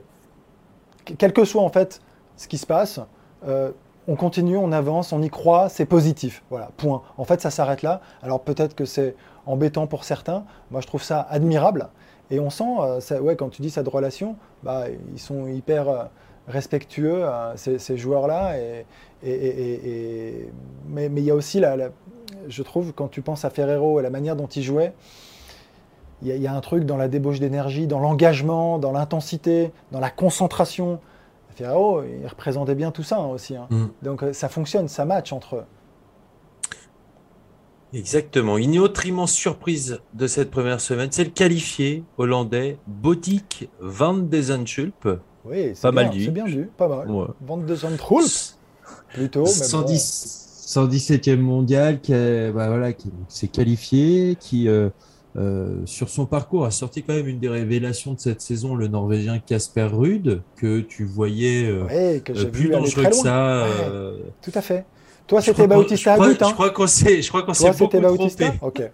quel 1.18 1.32
que 1.32 1.44
soit, 1.44 1.62
en 1.62 1.70
fait, 1.70 2.02
ce 2.36 2.48
qui 2.48 2.58
se 2.58 2.66
passe, 2.66 3.00
euh, 3.46 3.70
on 4.08 4.16
continue, 4.16 4.56
on 4.56 4.72
avance, 4.72 5.12
on 5.12 5.22
y 5.22 5.30
croit, 5.30 5.68
c'est 5.68 5.86
positif. 5.86 6.42
Voilà, 6.50 6.70
point. 6.76 7.02
En 7.16 7.24
fait, 7.24 7.40
ça 7.40 7.50
s'arrête 7.50 7.82
là. 7.82 8.00
Alors 8.22 8.40
peut-être 8.40 8.74
que 8.74 8.84
c'est 8.84 9.16
embêtant 9.46 9.86
pour 9.86 10.04
certains. 10.04 10.44
Moi, 10.70 10.80
je 10.80 10.86
trouve 10.86 11.02
ça 11.02 11.26
admirable. 11.28 11.88
Et 12.30 12.40
on 12.40 12.50
sent, 12.50 12.64
euh, 12.80 13.20
ouais, 13.20 13.36
quand 13.36 13.48
tu 13.48 13.62
dis 13.62 13.70
cette 13.70 13.88
relation, 13.88 14.36
bah, 14.62 14.84
ils 15.12 15.20
sont 15.20 15.46
hyper 15.46 16.10
respectueux, 16.48 17.24
ces, 17.56 17.96
joueurs-là. 17.96 18.56
Et, 19.22 20.48
mais, 20.88 21.06
il 21.06 21.24
y 21.24 21.30
a 21.30 21.34
aussi, 21.34 21.60
la, 21.60 21.76
je 22.48 22.62
trouve, 22.62 22.92
quand 22.92 23.08
tu 23.08 23.22
penses 23.22 23.44
à 23.44 23.50
Ferrero 23.50 24.00
et 24.00 24.02
la 24.02 24.10
manière 24.10 24.36
dont 24.36 24.46
il 24.46 24.62
jouait, 24.62 24.92
il 26.22 26.28
y, 26.28 26.46
a 26.46 26.54
un 26.54 26.60
truc 26.60 26.84
dans 26.84 26.96
la 26.96 27.08
débauche 27.08 27.40
d'énergie, 27.40 27.86
dans 27.86 27.98
l'engagement, 27.98 28.78
dans 28.78 28.92
l'intensité, 28.92 29.70
dans 29.92 30.00
la 30.00 30.08
concentration. 30.08 30.98
Ferrero, 31.54 32.02
il 32.04 32.26
représentait 32.26 32.74
bien 32.74 32.90
tout 32.90 33.02
ça 33.02 33.18
hein, 33.18 33.26
aussi. 33.26 33.54
Hein. 33.54 33.66
Mm. 33.70 33.86
Donc 34.02 34.22
euh, 34.22 34.32
ça 34.32 34.48
fonctionne, 34.48 34.88
ça 34.88 35.04
match 35.04 35.32
entre 35.32 35.56
eux. 35.56 35.64
Exactement. 37.92 38.58
Une 38.58 38.78
autre 38.78 39.06
immense 39.06 39.32
surprise 39.32 40.00
de 40.14 40.26
cette 40.26 40.50
première 40.50 40.80
semaine, 40.80 41.08
c'est 41.10 41.24
le 41.24 41.30
qualifié 41.30 42.04
hollandais 42.18 42.78
Botik 42.86 43.68
van 43.80 44.14
de 44.14 44.42
Zandschulp. 44.42 45.08
Oui, 45.44 45.70
c'est 45.74 45.92
bien, 45.92 46.10
C'est 46.12 46.30
bien 46.30 46.46
vu, 46.46 46.70
pas 46.76 46.88
mal. 46.88 47.08
Van 47.40 47.56
de 47.58 47.74
Zandschulp, 47.74 48.58
plutôt. 49.14 49.44
Mais 49.44 49.98
117e 50.66 51.36
mondial 51.36 52.00
qui, 52.00 52.12
bah, 52.12 52.68
voilà, 52.68 52.92
qui 52.92 53.10
s'est 53.28 53.46
qualifié, 53.46 54.36
qui 54.38 54.68
euh, 54.68 54.88
euh, 55.36 55.76
sur 55.84 56.08
son 56.08 56.26
parcours 56.26 56.64
a 56.64 56.72
sorti 56.72 57.04
quand 57.04 57.14
même 57.14 57.28
une 57.28 57.38
des 57.38 57.48
révélations 57.48 58.14
de 58.14 58.18
cette 58.18 58.40
saison, 58.40 58.74
le 58.74 58.88
Norvégien 58.88 59.38
Casper 59.38 59.88
Ruud, 59.92 60.42
que 60.56 60.80
tu 60.80 61.04
voyais 61.04 61.66
euh, 61.66 62.18
plus 62.50 62.68
dangereux 62.68 63.04
que 63.04 63.14
ça. 63.14 63.68
Tout 64.42 64.52
à 64.54 64.60
fait. 64.60 64.84
Toi, 65.26 65.42
c'était 65.42 65.66
Bautista 65.66 66.14
à 66.14 66.18
but. 66.18 66.40
Hein. 66.40 66.46
Je 66.48 66.54
crois 66.54 66.70
qu'on 66.70 66.86
s'est, 66.86 67.22
je 67.22 67.28
crois 67.28 67.42
qu'on 67.42 67.54
s'est 67.54 67.72
beaucoup 67.72 68.00
Bautista 68.00 68.50
trompé. 68.50 68.84
Ok. 68.84 68.90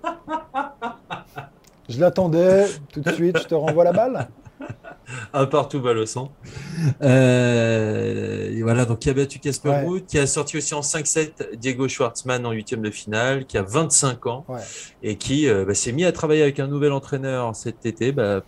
je 1.88 2.00
l'attendais. 2.00 2.66
Tout 2.92 3.00
de 3.00 3.12
suite, 3.12 3.38
je 3.38 3.48
te 3.48 3.54
renvoie 3.54 3.84
la 3.84 3.92
balle. 3.92 4.28
Un 5.34 5.46
partout 5.46 5.80
balle 5.80 5.98
au 5.98 6.06
sang. 6.06 6.32
Euh, 7.02 8.60
voilà, 8.62 8.84
donc 8.84 9.00
qui 9.00 9.10
a 9.10 9.14
battu 9.14 9.38
Casper 9.38 9.82
Ruud, 9.84 10.06
qui 10.06 10.18
a 10.18 10.26
sorti 10.26 10.56
aussi 10.56 10.74
en 10.74 10.80
5-7 10.80 11.56
Diego 11.56 11.88
Schwartzmann 11.88 12.46
en 12.46 12.52
huitième 12.52 12.80
de 12.80 12.90
finale, 12.90 13.44
qui 13.44 13.58
a 13.58 13.62
25 13.62 14.26
ans 14.26 14.46
et 15.02 15.16
qui 15.16 15.48
euh, 15.48 15.64
bah, 15.66 15.74
s'est 15.74 15.92
mis 15.92 16.04
à 16.04 16.12
travailler 16.12 16.42
avec 16.42 16.60
un 16.60 16.66
nouvel 16.66 16.92
entraîneur 16.92 17.54
cet 17.54 17.84
été. 17.84 18.12
Bah, 18.12 18.42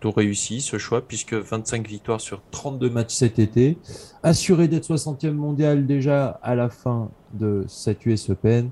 plutôt 0.00 0.16
réussi 0.16 0.62
ce 0.62 0.78
choix 0.78 1.02
puisque 1.06 1.34
25 1.34 1.86
victoires 1.86 2.22
sur 2.22 2.40
32 2.52 2.88
matchs 2.88 3.14
cet 3.14 3.38
été, 3.38 3.76
assuré 4.22 4.66
d'être 4.66 4.88
60e 4.88 5.32
mondial 5.32 5.86
déjà 5.86 6.40
à 6.42 6.54
la 6.54 6.70
fin 6.70 7.10
de 7.34 7.66
cette 7.68 8.06
US 8.06 8.30
Open. 8.30 8.70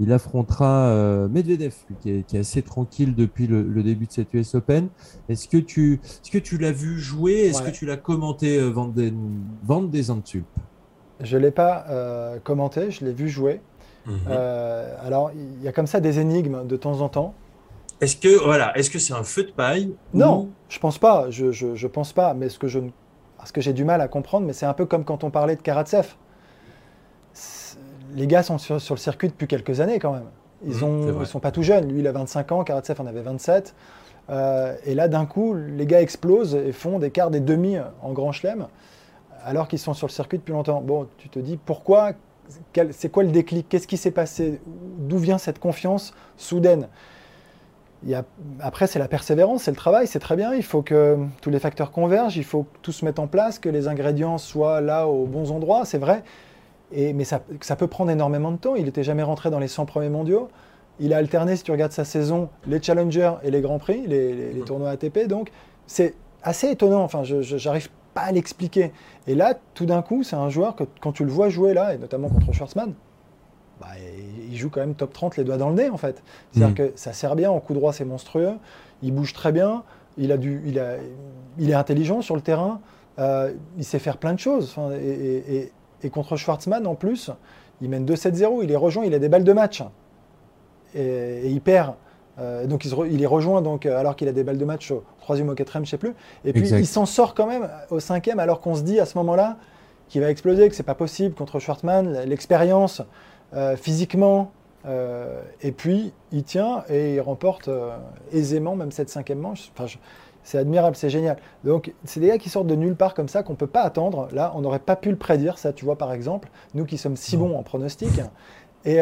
Il 0.00 0.12
affrontera 0.12 0.88
euh, 0.88 1.28
Medvedev, 1.28 1.74
qui 2.00 2.10
est, 2.10 2.34
assez 2.34 2.62
tranquille 2.62 3.14
depuis 3.14 3.46
le, 3.46 3.82
début 3.84 4.06
de 4.06 4.12
cette 4.12 4.34
US 4.34 4.56
Open. 4.56 4.88
Est-ce 5.28 5.46
que 5.46 5.58
tu, 5.58 6.00
est-ce 6.02 6.32
que 6.32 6.38
tu 6.38 6.58
l'as 6.58 6.72
vu 6.72 6.98
jouer? 6.98 7.46
Est-ce 7.46 7.62
que 7.62 7.70
tu 7.70 7.86
l'as 7.86 7.96
commenté, 7.96 8.58
euh, 8.58 8.70
Van, 8.70 8.88
des 8.88 10.02
Je 11.20 11.36
ne 11.36 11.40
l'ai 11.40 11.52
pas 11.52 11.84
euh, 11.88 12.40
commenté, 12.42 12.90
je 12.90 13.04
l'ai 13.04 13.12
vu 13.12 13.28
jouer. 13.28 13.60
Mhm. 14.06 14.26
alors, 15.00 15.30
il 15.34 15.62
y 15.62 15.68
a 15.68 15.72
comme 15.72 15.86
ça 15.86 16.00
des 16.00 16.18
énigmes 16.18 16.66
de 16.66 16.76
temps 16.76 17.00
en 17.00 17.08
temps. 17.08 17.34
Est-ce 18.00 18.16
que 18.16 18.42
voilà, 18.44 18.76
est-ce 18.76 18.90
que 18.90 18.98
c'est 18.98 19.14
un 19.14 19.22
feu 19.22 19.44
de 19.44 19.52
paille 19.52 19.94
Non, 20.12 20.50
je 20.68 20.78
pense 20.78 20.98
pas. 20.98 21.30
Je, 21.30 21.52
je, 21.52 21.86
pense 21.86 22.12
pas. 22.12 22.34
Mais 22.34 22.48
ce 22.48 22.58
que 22.58 22.68
je, 22.68 22.80
ce 23.44 23.52
que 23.52 23.60
j'ai 23.60 23.72
du 23.72 23.84
mal 23.84 24.00
à 24.00 24.08
comprendre, 24.08 24.46
mais 24.46 24.52
c'est 24.52 24.66
un 24.66 24.74
peu 24.74 24.86
comme 24.86 25.04
quand 25.04 25.24
on 25.24 25.30
parlait 25.30 25.56
de 25.56 25.62
Karatsev. 25.62 26.14
Les 28.14 28.26
gars 28.26 28.42
sont 28.42 28.58
sur, 28.58 28.76
le 28.76 28.98
circuit 28.98 29.28
depuis 29.28 29.48
quelques 29.48 29.80
années 29.80 29.98
quand 29.98 30.12
même. 30.12 30.26
Ils 30.64 30.76
ne 30.76 31.12
mmh, 31.12 31.24
sont 31.24 31.40
pas 31.40 31.50
tout 31.50 31.62
jeunes. 31.62 31.88
Lui, 31.90 32.00
il 32.00 32.06
a 32.06 32.12
25 32.12 32.52
ans, 32.52 32.64
Karatsev 32.64 33.00
en 33.00 33.06
avait 33.06 33.22
27. 33.22 33.74
Euh, 34.30 34.76
et 34.84 34.94
là, 34.94 35.08
d'un 35.08 35.26
coup, 35.26 35.54
les 35.54 35.86
gars 35.86 36.00
explosent 36.00 36.54
et 36.54 36.72
font 36.72 36.98
des 36.98 37.10
quarts, 37.10 37.30
des 37.30 37.40
demi 37.40 37.76
en 38.02 38.12
Grand 38.12 38.32
Chelem, 38.32 38.68
alors 39.44 39.68
qu'ils 39.68 39.78
sont 39.78 39.94
sur 39.94 40.06
le 40.06 40.12
circuit 40.12 40.38
depuis 40.38 40.52
longtemps. 40.52 40.80
Bon, 40.80 41.08
tu 41.18 41.28
te 41.28 41.38
dis 41.38 41.58
pourquoi 41.62 42.12
C'est 42.92 43.10
quoi 43.10 43.24
le 43.24 43.30
déclic? 43.30 43.68
Qu'est-ce 43.68 43.86
qui 43.86 43.96
s'est 43.96 44.10
passé? 44.10 44.60
D'où 44.98 45.18
vient 45.18 45.38
cette 45.38 45.58
confiance 45.58 46.14
soudaine? 46.36 46.88
Après, 48.60 48.86
c'est 48.86 48.98
la 48.98 49.08
persévérance, 49.08 49.62
c'est 49.62 49.70
le 49.70 49.76
travail, 49.76 50.06
c'est 50.06 50.18
très 50.18 50.36
bien. 50.36 50.54
Il 50.54 50.62
faut 50.62 50.82
que 50.82 51.18
tous 51.40 51.50
les 51.50 51.58
facteurs 51.58 51.90
convergent, 51.90 52.36
il 52.36 52.44
faut 52.44 52.64
que 52.64 52.78
tout 52.82 52.92
se 52.92 53.04
mette 53.04 53.18
en 53.18 53.26
place, 53.26 53.58
que 53.58 53.68
les 53.68 53.88
ingrédients 53.88 54.36
soient 54.38 54.80
là 54.80 55.08
aux 55.08 55.26
bons 55.26 55.50
endroits, 55.50 55.84
c'est 55.84 55.98
vrai. 55.98 56.22
Et, 56.92 57.12
mais 57.12 57.24
ça, 57.24 57.40
peut 57.40 57.86
prendre 57.86 58.10
énormément 58.10 58.52
de 58.52 58.58
temps. 58.58 58.74
Il 58.74 58.84
n'était 58.84 59.02
jamais 59.02 59.22
rentré 59.22 59.50
dans 59.50 59.58
les 59.58 59.68
100 59.68 59.86
premiers 59.86 60.10
mondiaux. 60.10 60.48
Il 61.00 61.12
a 61.14 61.16
alterné, 61.16 61.56
si 61.56 61.62
tu 61.64 61.72
regardes 61.72 61.92
sa 61.92 62.04
saison, 62.04 62.50
les 62.66 62.80
challengers 62.80 63.32
et 63.42 63.50
les 63.50 63.60
grands 63.60 63.78
prix, 63.78 64.06
les, 64.06 64.52
les 64.52 64.60
tournois 64.60 64.90
ATP. 64.90 65.26
Donc, 65.26 65.50
c'est 65.86 66.14
assez 66.42 66.70
étonnant. 66.70 67.02
Enfin, 67.02 67.24
je 67.24 67.64
n'arrive 67.64 67.88
pas 68.12 68.22
à 68.22 68.32
l'expliquer. 68.32 68.92
Et 69.26 69.34
là, 69.34 69.54
tout 69.74 69.86
d'un 69.86 70.02
coup, 70.02 70.22
c'est 70.22 70.36
un 70.36 70.50
joueur 70.50 70.76
que 70.76 70.84
quand 71.00 71.12
tu 71.12 71.24
le 71.24 71.30
vois 71.30 71.48
jouer 71.48 71.74
là, 71.74 71.94
et 71.94 71.98
notamment 71.98 72.28
contre 72.28 72.52
Schwarzman, 72.52 72.94
bah, 73.84 73.98
il 74.50 74.56
joue 74.56 74.70
quand 74.70 74.80
même 74.80 74.94
top 74.94 75.12
30 75.12 75.36
les 75.36 75.44
doigts 75.44 75.56
dans 75.56 75.68
le 75.68 75.74
nez 75.74 75.90
en 75.90 75.96
fait. 75.96 76.22
C'est-à-dire 76.52 76.72
mm. 76.72 76.88
que 76.88 76.92
ça 76.96 77.12
sert 77.12 77.36
bien, 77.36 77.50
en 77.50 77.60
coup 77.60 77.74
droit 77.74 77.92
c'est 77.92 78.04
monstrueux, 78.04 78.52
il 79.02 79.12
bouge 79.12 79.32
très 79.32 79.52
bien, 79.52 79.82
il, 80.16 80.32
a 80.32 80.36
du, 80.36 80.62
il, 80.66 80.78
a, 80.78 80.96
il 81.58 81.70
est 81.70 81.74
intelligent 81.74 82.22
sur 82.22 82.34
le 82.34 82.40
terrain, 82.40 82.80
euh, 83.18 83.52
il 83.76 83.84
sait 83.84 83.98
faire 83.98 84.16
plein 84.16 84.32
de 84.32 84.38
choses. 84.38 84.74
et, 84.92 85.70
contre 86.12 86.36
Schwartzmann 86.36 86.86
en 86.86 86.94
plus, 86.94 87.30
il 87.80 87.88
mène 87.88 88.04
2-7-0, 88.04 88.60
il 88.62 88.70
est 88.70 88.76
rejoint, 88.76 89.06
il 89.06 89.14
a 89.14 89.18
des 89.18 89.30
balles 89.30 89.44
de 89.44 89.52
match. 89.54 89.82
Et, 90.94 91.48
il 91.48 91.60
perd. 91.60 91.94
Euh, 92.38 92.66
donc 92.66 92.84
il, 92.84 93.22
est 93.22 93.26
rejoint 93.26 93.62
donc, 93.62 93.86
alors 93.86 94.16
qu'il 94.16 94.28
a 94.28 94.32
des 94.32 94.42
balles 94.42 94.58
de 94.58 94.64
match 94.64 94.90
au 94.90 95.04
troisième 95.20 95.48
ou 95.48 95.52
au 95.52 95.54
quatrième, 95.54 95.86
je 95.86 95.90
sais 95.90 95.98
plus. 95.98 96.14
Et 96.44 96.52
puis 96.52 96.68
il 96.68 96.86
s'en 96.86 97.06
sort 97.06 97.34
quand 97.34 97.46
même 97.46 97.70
au 97.90 98.00
cinquième 98.00 98.38
alors 98.38 98.60
qu'on 98.60 98.74
se 98.74 98.82
dit 98.82 99.00
à 99.00 99.06
ce 99.06 99.16
moment-là 99.18 99.56
qu'il 100.08 100.20
va 100.20 100.30
exploser, 100.30 100.68
que 100.68 100.74
c'est 100.74 100.82
pas 100.82 100.94
possible 100.94 101.34
contre 101.34 101.58
Schwartzmann, 101.58 102.24
l'expérience. 102.26 103.02
Euh, 103.54 103.76
physiquement. 103.76 104.50
Euh, 104.86 105.40
et 105.62 105.70
puis, 105.70 106.12
il 106.32 106.42
tient 106.42 106.82
et 106.88 107.14
il 107.14 107.20
remporte 107.20 107.68
euh, 107.68 107.96
aisément 108.32 108.74
même 108.74 108.90
cette 108.90 109.08
cinquième 109.08 109.38
manche. 109.38 109.70
Enfin, 109.76 109.86
c'est 110.42 110.58
admirable, 110.58 110.96
c'est 110.96 111.08
génial. 111.08 111.36
Donc, 111.62 111.94
c'est 112.04 112.20
des 112.20 112.28
gars 112.28 112.38
qui 112.38 112.50
sortent 112.50 112.66
de 112.66 112.74
nulle 112.74 112.96
part 112.96 113.14
comme 113.14 113.28
ça 113.28 113.42
qu'on 113.42 113.52
ne 113.52 113.58
peut 113.58 113.68
pas 113.68 113.82
attendre. 113.82 114.28
Là, 114.32 114.52
on 114.56 114.60
n'aurait 114.60 114.80
pas 114.80 114.96
pu 114.96 115.10
le 115.10 115.16
prédire, 115.16 115.58
ça, 115.58 115.72
tu 115.72 115.84
vois, 115.84 115.96
par 115.96 116.12
exemple, 116.12 116.50
nous 116.74 116.84
qui 116.84 116.98
sommes 116.98 117.16
si 117.16 117.36
bons 117.36 117.56
en 117.56 117.62
pronostic. 117.62 118.10
Et, 118.84 119.00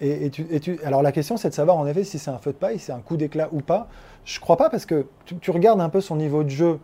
et, 0.00 0.30
tu, 0.30 0.78
alors, 0.84 1.02
la 1.02 1.12
question, 1.12 1.38
c'est 1.38 1.48
de 1.48 1.54
savoir 1.54 1.78
en 1.78 1.86
effet 1.86 2.04
si 2.04 2.18
c'est 2.18 2.30
un 2.30 2.38
feu 2.38 2.52
de 2.52 2.58
paille, 2.58 2.78
si 2.78 2.86
c'est 2.86 2.92
un 2.92 3.00
coup 3.00 3.16
d'éclat 3.16 3.48
ou 3.52 3.60
pas. 3.60 3.88
Je 4.26 4.38
crois 4.40 4.56
pas 4.56 4.68
parce 4.68 4.84
que 4.84 5.06
tu, 5.40 5.50
regardes 5.50 5.80
un 5.80 5.88
peu 5.88 6.02
son 6.02 6.16
niveau 6.16 6.42
de 6.42 6.50
jeu 6.50 6.78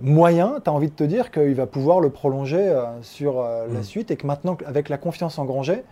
moyen, 0.00 0.60
tu 0.62 0.70
as 0.70 0.72
envie 0.72 0.88
de 0.88 0.94
te 0.94 1.04
dire 1.04 1.30
qu'il 1.30 1.54
va 1.54 1.66
pouvoir 1.66 2.00
le 2.00 2.10
prolonger 2.10 2.68
euh, 2.68 2.84
sur 3.02 3.40
euh, 3.40 3.66
la 3.72 3.80
mm. 3.80 3.84
suite 3.84 4.10
et 4.10 4.16
que 4.16 4.26
maintenant, 4.26 4.56
avec 4.66 4.88
la 4.88 4.98
confiance 4.98 5.38
engrangée, 5.38 5.82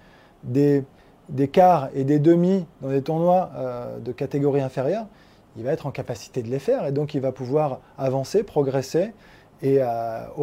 des, 0.42 0.84
des 1.28 1.48
quarts 1.48 1.88
et 1.94 2.04
des 2.04 2.18
demi 2.18 2.66
dans 2.82 2.90
des 2.90 3.02
tournois 3.02 3.50
euh, 3.56 3.98
de 3.98 4.12
catégorie 4.12 4.60
inférieure, 4.60 5.06
il 5.56 5.64
va 5.64 5.72
être 5.72 5.86
en 5.86 5.90
capacité 5.90 6.42
de 6.42 6.48
les 6.48 6.58
faire 6.58 6.86
et 6.86 6.92
donc 6.92 7.14
il 7.14 7.20
va 7.20 7.32
pouvoir 7.32 7.80
avancer, 7.96 8.42
progresser 8.42 9.12
et 9.62 9.78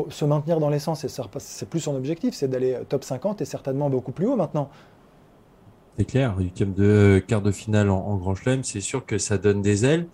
se 0.10 0.25
maintenir 0.25 0.60
dans 0.60 0.70
l'essence. 0.70 1.06
C'est 1.06 1.70
plus 1.70 1.82
son 1.82 1.96
objectif, 1.96 2.34
c'est 2.34 2.48
d'aller 2.48 2.77
top 2.88 3.03
50 3.03 3.41
et 3.41 3.46
certainement 3.46 3.89
beaucoup 3.89 4.13
plus 4.13 4.25
haut 4.25 4.38
maintenant. 4.38 4.70
C'est 5.98 6.06
clair, 6.06 6.34
huitième 6.39 6.74
de 6.74 7.22
quart 7.27 7.41
de 7.41 7.51
finale 7.51 7.89
en, 7.89 8.00
en 8.00 8.15
Grand 8.15 8.36
Chelem, 8.36 8.63
c'est 8.63 8.80
sûr 8.80 9.06
que 9.06 9.18
ça 9.18 9.38
donne 9.38 9.62
des 9.62 9.86
ailes. 9.86 10.08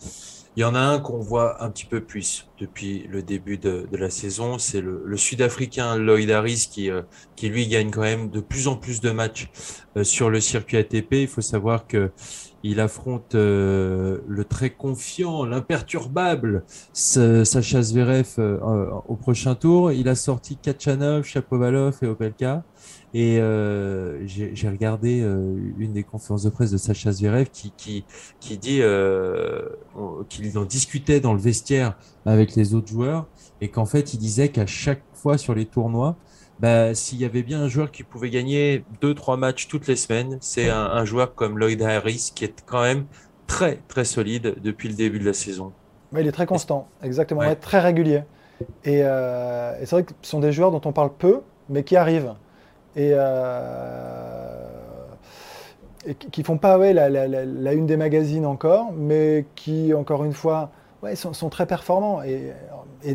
Il 0.58 0.62
y 0.62 0.64
en 0.64 0.74
a 0.74 0.80
un 0.80 0.98
qu'on 0.98 1.20
voit 1.20 1.64
un 1.64 1.70
petit 1.70 1.86
peu 1.86 2.02
plus 2.02 2.48
depuis 2.60 3.06
le 3.12 3.22
début 3.22 3.60
de, 3.60 3.88
la 3.92 4.10
saison, 4.10 4.58
c'est 4.58 4.82
le, 4.82 5.16
Sud-Africain 5.16 5.98
Lloyd 5.98 6.32
Harris 6.32 6.68
qui, 6.72 6.90
euh, 6.90 7.04
qui 7.36 7.50
lui 7.50 7.68
gagne 7.68 7.92
quand 7.92 8.02
même 8.02 8.32
de 8.32 8.40
plus 8.40 8.68
en 8.68 8.76
plus 8.76 9.00
de 9.00 9.12
matchs 9.12 9.52
euh, 9.98 10.04
sur 10.04 10.32
le 10.32 10.42
circuit 10.42 10.78
ATP. 10.78 11.12
Il 11.12 11.28
faut 11.28 11.42
savoir 11.42 11.86
que 11.86 12.10
il 12.64 12.80
affronte 12.80 13.36
euh, 13.36 14.18
le 14.28 14.46
très 14.46 14.72
confiant, 14.72 15.46
l'imperturbable 15.46 16.64
Sacha 16.92 17.84
Zverev 17.84 18.40
au 19.08 19.16
prochain 19.16 19.54
tour. 19.54 19.92
Il 19.92 20.10
a 20.10 20.16
sorti 20.16 20.58
Kachanov, 20.58 21.24
Chapovalov 21.24 22.00
et 22.02 22.08
Opelka. 22.08 22.64
Et 23.20 23.40
euh, 23.40 24.28
j'ai 24.28 24.70
regardé 24.70 25.22
euh, 25.22 25.58
une 25.80 25.94
des 25.94 26.04
conférences 26.04 26.44
de 26.44 26.52
presse 26.52 26.70
de 26.70 26.78
Sacha 26.78 27.12
Zverev 27.12 27.48
qui, 27.52 27.74
qui, 27.76 28.06
qui 28.40 28.60
dit 28.60 28.78
euh, 28.84 29.70
qu'il 30.30 30.56
en 30.56 30.66
discutait 30.66 31.20
dans 31.20 31.34
le 31.34 31.40
vestiaire 31.40 31.98
avec 32.28 32.56
les 32.56 32.76
autres 32.76 32.90
joueurs 32.90 33.26
et 33.60 33.70
qu'en 33.70 33.88
fait 33.88 34.14
il 34.14 34.20
disait 34.20 34.50
qu'à 34.50 34.68
chaque 34.68 35.02
fois 35.14 35.40
sur 35.40 35.56
les 35.56 35.66
tournois, 35.66 36.16
bah, 36.60 36.94
s'il 36.94 37.18
y 37.18 37.26
avait 37.26 37.42
bien 37.42 37.60
un 37.60 37.68
joueur 37.68 37.90
qui 37.90 38.04
pouvait 38.04 38.30
gagner 38.30 38.86
deux 39.02 39.16
trois 39.16 39.36
matchs 39.36 39.68
toutes 39.68 39.88
les 39.88 39.96
semaines, 39.96 40.38
c'est 40.40 40.70
un, 40.70 41.04
joueur 41.04 41.34
comme 41.34 41.58
Lloyd 41.58 41.82
Harris 41.82 42.32
qui 42.36 42.46
est 42.46 42.64
quand 42.68 42.84
même 42.84 43.08
très 43.48 43.80
très 43.88 44.06
solide 44.06 44.58
depuis 44.64 44.90
le 44.90 44.94
début 44.94 45.18
de 45.18 45.26
la 45.26 45.34
saison. 45.34 45.74
Mais 46.12 46.22
il 46.22 46.28
est 46.28 46.32
très 46.32 46.46
constant, 46.46 46.88
exactement, 47.02 47.42
ouais. 47.42 47.56
très 47.56 47.80
régulier. 47.80 48.22
Et, 48.84 49.00
et 49.00 49.86
c'est 49.86 49.90
vrai 49.90 50.04
que 50.04 50.12
ce 50.22 50.30
sont 50.30 50.40
des 50.40 50.52
joueurs 50.52 50.70
dont 50.70 50.82
on 50.86 50.92
parle 50.92 51.14
peu, 51.18 51.42
mais 51.68 51.84
qui 51.84 51.96
arrivent 51.96 52.36
et, 52.96 53.12
euh, 53.14 54.68
et 56.06 56.16
qui 56.16 56.44
font 56.44 56.58
pas 56.58 56.78
ouais, 56.78 56.94
la, 56.94 57.74
une 57.74 57.86
des 57.86 57.98
magazines 57.98 58.46
encore, 58.46 58.92
mais 58.94 59.46
qui, 59.56 59.94
encore 59.94 60.24
une 60.24 60.34
fois, 60.34 60.72
ouais, 61.04 61.16
sont, 61.16 61.34
sont 61.34 61.50
très 61.50 61.66
performants. 61.66 62.22
Et, 62.24 62.54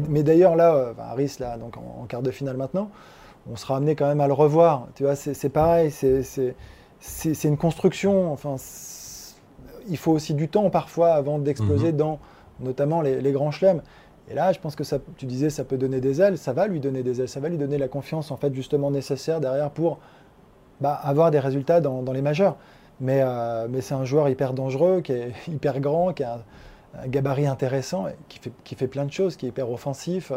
mais 0.09 0.23
d'ailleurs, 0.23 0.57
là, 0.57 0.93
Harris, 0.99 1.37
là, 1.41 1.57
donc 1.57 1.77
en, 1.77 2.05
quart 2.07 2.23
de 2.23 2.31
finale 2.31 2.57
maintenant, 2.57 2.91
on 3.51 3.57
sera 3.57 3.77
amené 3.77 3.97
quand 3.97 4.07
même 4.07 4.21
à 4.21 4.27
le 4.27 4.33
revoir. 4.33 4.89
Tu 4.95 5.03
vois, 5.03 5.17
c'est 5.17 5.49
pareil, 5.49 5.91
c'est 5.91 7.45
une 7.45 7.57
construction. 7.57 8.33
Enfin, 8.33 8.57
il 9.89 9.97
faut 9.97 10.13
aussi 10.13 10.35
du 10.35 10.49
temps 10.49 10.71
parfois 10.71 11.15
avant 11.15 11.39
d'exploser 11.39 11.93
mhm. 11.93 11.97
dans 11.97 12.19
notamment 12.61 13.03
les, 13.03 13.33
grands 13.33 13.51
chelems. 13.51 13.83
Et 14.31 14.35
là, 14.35 14.53
je 14.53 14.61
pense 14.61 14.77
que 14.77 14.85
ça, 14.85 14.99
tu 15.17 15.27
disais, 15.27 15.51
ça 15.51 15.65
peut 15.65 15.77
donner 15.77 16.01
des 16.01 16.21
ailes, 16.21 16.39
ça 16.39 16.53
va 16.53 16.67
lui 16.67 16.81
donner 16.81 17.03
des 17.03 17.21
ailes, 17.21 17.29
ça 17.29 17.41
va 17.41 17.49
lui 17.49 17.59
donner 17.59 17.79
la 17.79 17.89
confiance 17.89 18.31
en 18.31 18.37
fait 18.37 18.55
justement 18.55 18.91
nécessaire 18.91 19.41
derrière 19.41 19.71
pour 19.71 19.99
bah, 20.81 20.95
avoir 20.95 21.31
des 21.31 21.41
résultats 21.41 21.81
dans, 21.81 22.03
les 22.13 22.23
majeurs. 22.23 22.57
Mais, 23.01 23.21
euh, 23.23 23.67
mais 23.69 23.81
c'est 23.81 23.95
un 23.95 24.05
joueur 24.05 24.29
hyper 24.29 24.53
dangereux, 24.53 25.01
qui 25.01 25.13
est 25.13 25.33
hyper 25.49 25.81
grand, 25.81 26.13
qui 26.13 26.23
a 26.23 26.41
un, 27.03 27.09
gabarit 27.09 27.47
intéressant, 27.47 28.07
qui 28.29 28.39
fait, 28.39 28.53
qui 28.65 28.75
fait 28.75 28.87
plein 28.87 29.05
de 29.05 29.13
choses, 29.13 29.37
qui 29.37 29.47
est 29.47 29.49
hyper 29.49 29.71
offensif. 29.71 30.33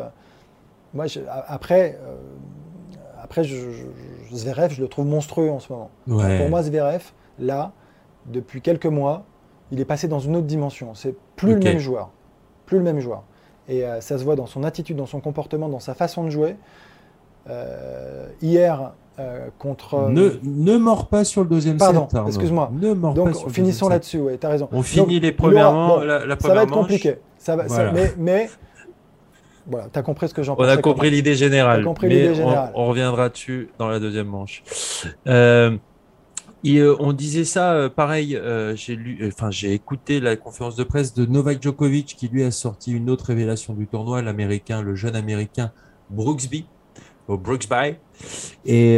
Moi, 0.94 1.06
après, 1.48 2.00
euh, 2.02 2.16
après 3.22 3.44
je, 3.44 3.58
Zverev, 4.34 4.72
je 4.72 4.82
le 4.82 4.88
trouve 4.88 5.06
monstrueux 5.06 5.52
en 5.52 5.60
ce 5.60 5.72
moment. 5.72 5.92
Pour 6.08 6.50
moi, 6.50 6.64
Zverev, 6.64 7.12
là, 7.40 7.72
depuis 8.28 8.62
quelques 8.62 8.86
mois, 8.86 9.26
il 9.72 9.80
est 9.80 9.86
passé 9.86 10.08
dans 10.08 10.20
une 10.20 10.36
autre 10.36 10.48
dimension. 10.48 10.94
C'est 10.96 11.16
plus 11.36 11.56
le 11.56 11.60
même 11.60 11.80
joueur. 11.80 12.12
Plus 12.66 12.78
le 12.78 12.84
même 12.84 13.00
joueur. 13.00 13.24
Et 13.68 13.86
euh, 13.86 14.02
ça 14.02 14.18
se 14.18 14.24
voit 14.24 14.36
dans 14.36 14.46
son 14.46 14.64
attitude, 14.64 14.98
dans 14.98 15.06
son 15.06 15.20
comportement, 15.20 15.70
dans 15.70 15.80
sa 15.80 15.94
façon 15.94 16.24
de 16.24 16.30
jouer. 16.30 16.56
Euh, 17.50 18.28
hier, 18.42 18.94
euh, 19.20 19.48
contre. 19.60 20.10
Ne, 20.10 20.40
ne 20.44 20.78
mords 20.78 21.08
pas 21.08 21.24
sur 21.24 21.42
le 21.42 21.50
deuxième 21.50 21.78
Pardon, 21.78 22.08
excuse-moi. 22.28 22.72
Ne 22.74 22.94
mords 22.94 23.14
Donc, 23.14 23.32
pas 23.32 23.50
finissons 23.50 23.90
là-dessus, 23.90 24.20
oui, 24.20 24.38
tu 24.40 24.46
as 24.46 24.50
raison. 24.50 24.70
On 24.72 24.82
finit 24.82 25.20
les 25.20 25.32
premières 25.32 25.72
la, 26.04 26.40
Ça 26.40 26.54
va 26.54 26.64
être 26.64 26.72
compliqué. 26.72 27.18
Ça 27.38 27.56
va, 27.56 27.92
mais, 27.92 28.14
mais 28.18 28.50
voilà, 29.68 29.88
tu 29.92 30.00
as 30.00 30.02
compris 30.02 30.28
ce 30.30 30.34
que 30.34 30.44
j'en 30.44 30.56
pense. 30.56 30.66
On 30.66 30.70
a 30.70 30.78
compris 30.78 31.10
l'idée 31.10 31.36
générale. 31.36 31.84
Compris 31.84 32.08
mais 32.08 32.34
générale. 32.34 32.72
On, 32.76 32.84
on, 32.84 32.88
reviendra 32.88 33.30
dessus 33.30 33.70
dans 33.78 33.88
la 33.88 34.00
deuxième 34.00 34.28
manche. 34.28 34.64
Euh, 35.28 35.78
euh, 36.68 36.96
on 37.00 37.14
disait 37.14 37.44
ça, 37.44 37.74
euh, 37.74 37.90
pareil, 37.90 38.36
euh, 38.36 38.76
j'ai 38.76 38.96
lu, 38.96 39.20
enfin 39.28 39.52
j'ai 39.52 39.74
écouté 39.74 40.20
la 40.20 40.36
conférence 40.36 40.76
de 40.76 40.84
presse 40.84 41.14
de 41.14 41.26
Novak 41.26 41.62
Djokovic 41.62 42.16
qui 42.18 42.28
lui 42.28 42.44
a 42.44 42.52
sorti 42.52 42.92
une 42.92 43.10
autre 43.10 43.26
révélation 43.26 43.74
du 43.74 43.86
tournoi, 43.88 44.22
l'américain, 44.22 44.82
le 44.82 44.96
jeune 44.96 45.16
américain 45.16 45.72
Brooksby, 46.10 46.66
Brooksby, 47.28 47.98
et, 48.66 48.98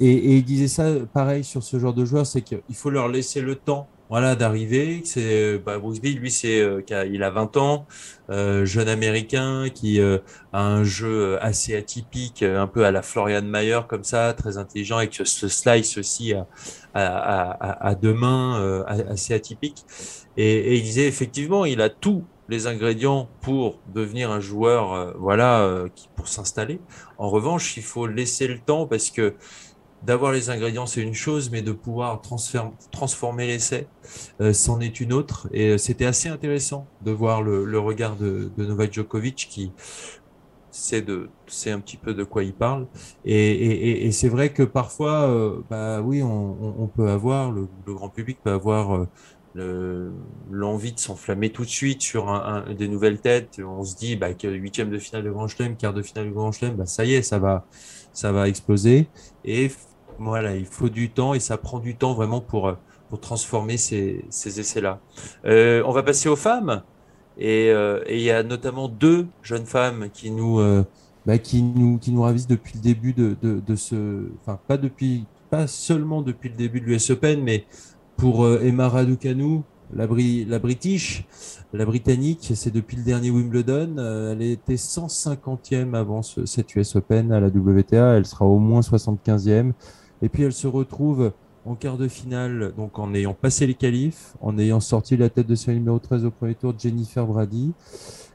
il 0.00 0.44
disait 0.44 0.68
ça, 0.68 0.92
pareil 1.12 1.44
sur 1.44 1.62
ce 1.62 1.78
genre 1.78 1.94
de 1.94 2.04
joueurs, 2.04 2.26
c'est 2.26 2.42
qu'il 2.42 2.74
faut 2.74 2.90
leur 2.90 3.08
laisser 3.08 3.40
le 3.40 3.54
temps 3.54 3.88
voilà 4.08 4.36
d'arriver 4.36 5.02
c'est 5.04 5.58
bah, 5.58 5.78
lui 6.02 6.30
c'est 6.30 6.60
euh, 6.60 6.82
il 7.10 7.22
a 7.22 7.30
20 7.30 7.56
ans 7.56 7.86
euh, 8.30 8.64
jeune 8.64 8.88
américain 8.88 9.68
qui 9.72 10.00
euh, 10.00 10.18
a 10.52 10.62
un 10.64 10.84
jeu 10.84 11.42
assez 11.42 11.76
atypique 11.76 12.42
un 12.42 12.66
peu 12.66 12.84
à 12.84 12.90
la 12.90 13.02
Florian 13.02 13.42
Mayer 13.42 13.80
comme 13.88 14.04
ça 14.04 14.32
très 14.32 14.58
intelligent 14.58 14.98
avec 14.98 15.14
ce 15.14 15.48
slice 15.48 15.98
aussi 15.98 16.34
à, 16.34 16.46
à, 16.94 17.04
à, 17.04 17.88
à 17.88 17.94
deux 17.94 18.14
mains 18.14 18.84
assez 18.86 19.34
atypique. 19.34 19.84
Et, 20.36 20.44
et, 20.44 20.74
il 20.76 20.82
disait 20.82 21.06
effectivement 21.06 21.64
il 21.64 21.80
a 21.80 21.88
tous 21.88 22.24
les 22.48 22.66
ingrédients 22.66 23.28
pour 23.40 23.80
devenir 23.92 24.30
un 24.30 24.40
joueur 24.40 25.14
voilà 25.18 25.84
qui 25.94 26.08
pour 26.14 26.28
s'installer. 26.28 26.80
En 27.18 27.28
revanche 27.28 27.76
il 27.76 27.82
faut 27.82 28.06
laisser 28.06 28.46
le 28.46 28.58
temps 28.58 28.86
parce 28.86 29.10
que 29.10 29.34
d'avoir 30.06 30.30
les 30.30 30.50
ingrédients, 30.50 30.86
c'est 30.86 31.02
une 31.02 31.14
chose, 31.14 31.50
mais 31.50 31.62
de 31.62 31.72
pouvoir 31.72 32.22
transformer 32.92 33.48
l'essai, 33.48 33.88
euh, 34.40 34.52
c'en 34.52 34.80
est 34.80 35.00
une 35.00 35.12
autre. 35.12 35.48
Et 35.52 35.70
euh, 35.70 35.78
c'était 35.78 36.06
assez 36.06 36.28
intéressant 36.28 36.86
de 37.02 37.10
voir 37.10 37.42
le, 37.42 37.78
regard 37.78 38.14
de, 38.14 38.50
Novak 38.56 38.92
Djokovic 38.92 39.48
qui 39.50 39.72
sait, 40.70 41.04
un 41.66 41.80
petit 41.80 41.96
peu 41.96 42.14
de 42.14 42.22
quoi 42.22 42.44
il 42.44 42.54
parle. 42.54 42.86
Et, 43.24 44.10
c'est 44.12 44.28
vrai 44.28 44.52
que 44.52 44.62
parfois, 44.62 45.28
euh, 45.28 45.60
bah 45.68 46.00
oui, 46.02 46.22
on, 46.22 46.88
peut 46.94 47.08
avoir, 47.10 47.50
le, 47.50 47.66
grand 47.86 48.08
public 48.08 48.38
peut 48.44 48.52
avoir 48.52 49.06
l'envie 50.50 50.92
de 50.92 51.00
s'enflammer 51.00 51.50
tout 51.50 51.64
de 51.64 51.70
suite 51.70 52.02
sur 52.02 52.26
des 52.78 52.86
nouvelles 52.86 53.20
têtes. 53.20 53.60
On 53.66 53.82
se 53.82 53.96
dit 53.96 54.14
bah, 54.14 54.34
que 54.34 54.46
huitième 54.46 54.90
de 54.90 54.98
finale 54.98 55.24
de 55.24 55.30
Grand 55.30 55.48
Chelem, 55.48 55.76
quart 55.76 55.94
de 55.94 56.02
finale 56.02 56.28
de 56.28 56.32
Grand 56.32 56.52
Chelem, 56.52 56.76
bah, 56.76 56.86
ça 56.86 57.04
y 57.04 57.14
est, 57.14 57.22
ça 57.22 57.40
va, 57.40 57.66
ça 58.12 58.30
va 58.30 58.48
exploser. 58.48 59.08
Et 59.44 59.70
voilà, 60.18 60.56
il 60.56 60.66
faut 60.66 60.88
du 60.88 61.10
temps 61.10 61.34
et 61.34 61.40
ça 61.40 61.56
prend 61.56 61.78
du 61.78 61.96
temps 61.96 62.14
vraiment 62.14 62.40
pour, 62.40 62.68
euh, 62.68 62.74
pour 63.08 63.20
transformer 63.20 63.76
ces, 63.76 64.24
essais-là. 64.30 65.00
Euh, 65.44 65.82
on 65.86 65.92
va 65.92 66.02
passer 66.02 66.28
aux 66.28 66.36
femmes. 66.36 66.82
Euh, 67.40 68.02
et 68.06 68.16
il 68.16 68.22
y 68.22 68.30
a 68.30 68.42
notamment 68.42 68.88
deux 68.88 69.26
jeunes 69.42 69.66
femmes 69.66 70.08
qui 70.12 70.30
nous, 70.30 70.58
bah, 71.26 71.38
qui 71.38 71.62
nous, 71.62 71.98
qui 71.98 72.10
nous 72.12 72.22
ravissent 72.22 72.46
depuis 72.46 72.72
le 72.76 72.80
début 72.80 73.12
de, 73.12 73.36
de, 73.42 73.60
de 73.60 73.76
ce. 73.76 74.28
Enfin, 74.40 74.58
pas, 74.66 74.78
depuis, 74.78 75.26
pas 75.50 75.66
seulement 75.66 76.22
depuis 76.22 76.48
le 76.48 76.56
début 76.56 76.80
de 76.80 76.86
l'US 76.86 77.10
Open, 77.10 77.42
mais 77.42 77.66
pour 78.16 78.48
Emma 78.48 78.88
Raducanu, 78.88 79.60
la, 79.94 80.06
la 80.06 80.58
British, 80.58 81.26
la 81.74 81.84
Britannique, 81.84 82.52
c'est 82.54 82.72
depuis 82.72 82.96
le 82.96 83.02
dernier 83.02 83.30
Wimbledon. 83.30 83.96
elle 84.32 84.40
était 84.40 84.76
150e 84.76 85.94
avant 85.94 86.22
ce, 86.22 86.46
cette 86.46 86.74
US 86.74 86.96
Open 86.96 87.32
à 87.32 87.40
la 87.40 87.48
WTA. 87.48 88.16
Elle 88.16 88.24
sera 88.24 88.46
au 88.46 88.58
moins 88.58 88.80
75e. 88.80 89.72
Et 90.22 90.28
puis 90.28 90.42
elle 90.42 90.52
se 90.52 90.66
retrouve 90.66 91.32
en 91.64 91.74
quart 91.74 91.96
de 91.96 92.08
finale, 92.08 92.72
donc 92.76 92.98
en 92.98 93.12
ayant 93.14 93.34
passé 93.34 93.66
les 93.66 93.74
qualifs, 93.74 94.34
en 94.40 94.56
ayant 94.58 94.80
sorti 94.80 95.16
la 95.16 95.28
tête 95.28 95.46
de 95.46 95.54
série 95.54 95.78
numéro 95.78 95.98
13 95.98 96.24
au 96.24 96.30
premier 96.30 96.54
tour, 96.54 96.74
Jennifer 96.78 97.26
Brady, 97.26 97.72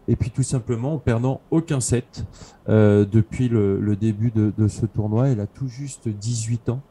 et 0.08 0.16
puis 0.16 0.32
tout 0.32 0.44
simplement 0.44 0.96
en 0.96 0.98
perdant 0.98 1.40
aucun 1.50 1.80
set 1.80 2.26
euh, 2.68 3.06
depuis 3.06 3.48
le, 3.48 3.96
début 3.96 4.32
de, 4.32 4.68
ce 4.68 4.86
tournoi. 4.86 5.30
Elle 5.30 5.40
a 5.40 5.48
tout 5.48 5.68
juste 5.68 6.10
18 6.10 6.70
ans 6.70 6.82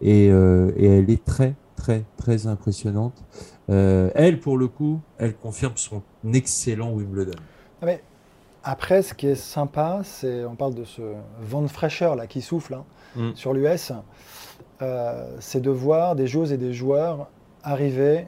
et, 0.00 0.30
euh, 0.30 0.70
et 0.76 0.86
elle 0.86 1.10
est 1.10 1.24
très 1.24 1.54
très 1.80 2.04
très 2.16 2.46
impressionnante. 2.46 3.24
Euh, 3.70 4.10
elle, 4.14 4.38
pour 4.38 4.58
le 4.58 4.68
coup, 4.68 5.00
elle 5.18 5.34
confirme 5.34 5.72
son 5.76 6.02
excellent 6.32 6.92
Wimbledon. 6.92 7.38
Ah, 7.82 7.86
après, 8.62 9.02
ce 9.02 9.14
qui 9.14 9.26
est 9.26 9.34
sympa, 9.34 10.02
c'est 10.04 10.44
on 10.44 10.54
parle 10.54 10.74
de 10.74 10.84
ce 10.84 11.00
vent 11.40 11.62
de 11.62 11.68
fraîcheur 11.68 12.14
là 12.14 12.26
qui 12.26 12.42
souffle 12.42 12.74
hein, 12.74 12.84
mm. 13.16 13.30
sur 13.34 13.52
l'US. 13.52 13.92
Euh, 14.82 15.36
c'est 15.40 15.60
de 15.60 15.70
voir 15.70 16.16
des 16.16 16.26
joueuses 16.26 16.52
et 16.52 16.56
des 16.56 16.72
joueurs 16.72 17.28
arriver 17.62 18.26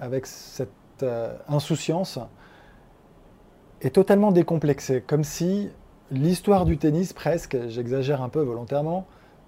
avec 0.00 0.26
cette 0.26 0.70
euh, 1.02 1.32
insouciance 1.48 2.18
et 3.80 3.90
totalement 3.90 4.32
décomplexée, 4.32 5.04
comme 5.06 5.22
si 5.22 5.70
l'histoire 6.10 6.64
du 6.64 6.78
tennis, 6.78 7.12
presque, 7.12 7.56
j'exagère 7.68 8.22
un 8.22 8.28
peu 8.28 8.40
volontairement, 8.40 9.06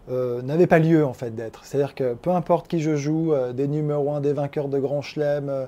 euh, 0.08 0.40
n'avait 0.42 0.68
pas 0.68 0.78
lieu 0.78 1.04
en 1.04 1.14
fait 1.14 1.34
d'être. 1.34 1.64
C'est-à-dire 1.64 1.96
que 1.96 2.14
peu 2.14 2.30
importe 2.30 2.68
qui 2.68 2.78
je 2.78 2.94
joue, 2.94 3.34
des 3.52 3.66
numéros 3.66 4.12
1, 4.12 4.20
des 4.20 4.32
vainqueurs 4.32 4.68
de 4.68 4.78
Grand 4.78 5.02
Chelem, 5.02 5.66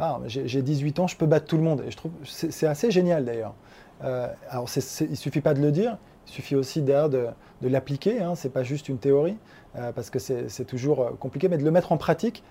ah, 0.00 0.18
j'ai 0.26 0.62
18 0.62 0.98
ans, 0.98 1.06
je 1.06 1.16
peux 1.16 1.26
battre 1.26 1.46
tout 1.46 1.56
le 1.56 1.62
monde. 1.62 1.84
Et 1.86 1.92
je 1.92 1.96
trouve 1.96 2.10
c'est 2.24 2.66
assez 2.66 2.90
génial 2.90 3.24
d'ailleurs. 3.24 3.54
alors 4.00 4.68
il 5.00 5.10
ne 5.10 5.14
suffit 5.14 5.40
pas 5.40 5.54
de 5.54 5.60
le 5.60 5.70
dire, 5.70 5.98
il 6.26 6.32
suffit 6.32 6.56
aussi 6.56 6.82
d'ailleurs 6.82 7.10
de, 7.10 7.26
de 7.62 7.68
l'appliquer. 7.68 8.20
Hein, 8.20 8.34
c'est 8.34 8.52
pas 8.52 8.62
juste 8.62 8.88
une 8.88 8.98
théorie. 8.98 9.36
Euh, 9.76 9.90
parce 9.90 10.08
que 10.08 10.20
c'est 10.20 10.64
toujours 10.66 11.00
euh, 11.00 11.10
compliqué, 11.18 11.48
mais 11.48 11.58
de 11.58 11.64
le 11.64 11.70
mettre 11.72 11.90
en 11.90 11.96
pratique, 11.96 12.44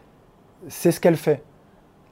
c'est 0.68 0.92
ce 0.92 1.00
qu'elle 1.00 1.16
fait, 1.16 1.42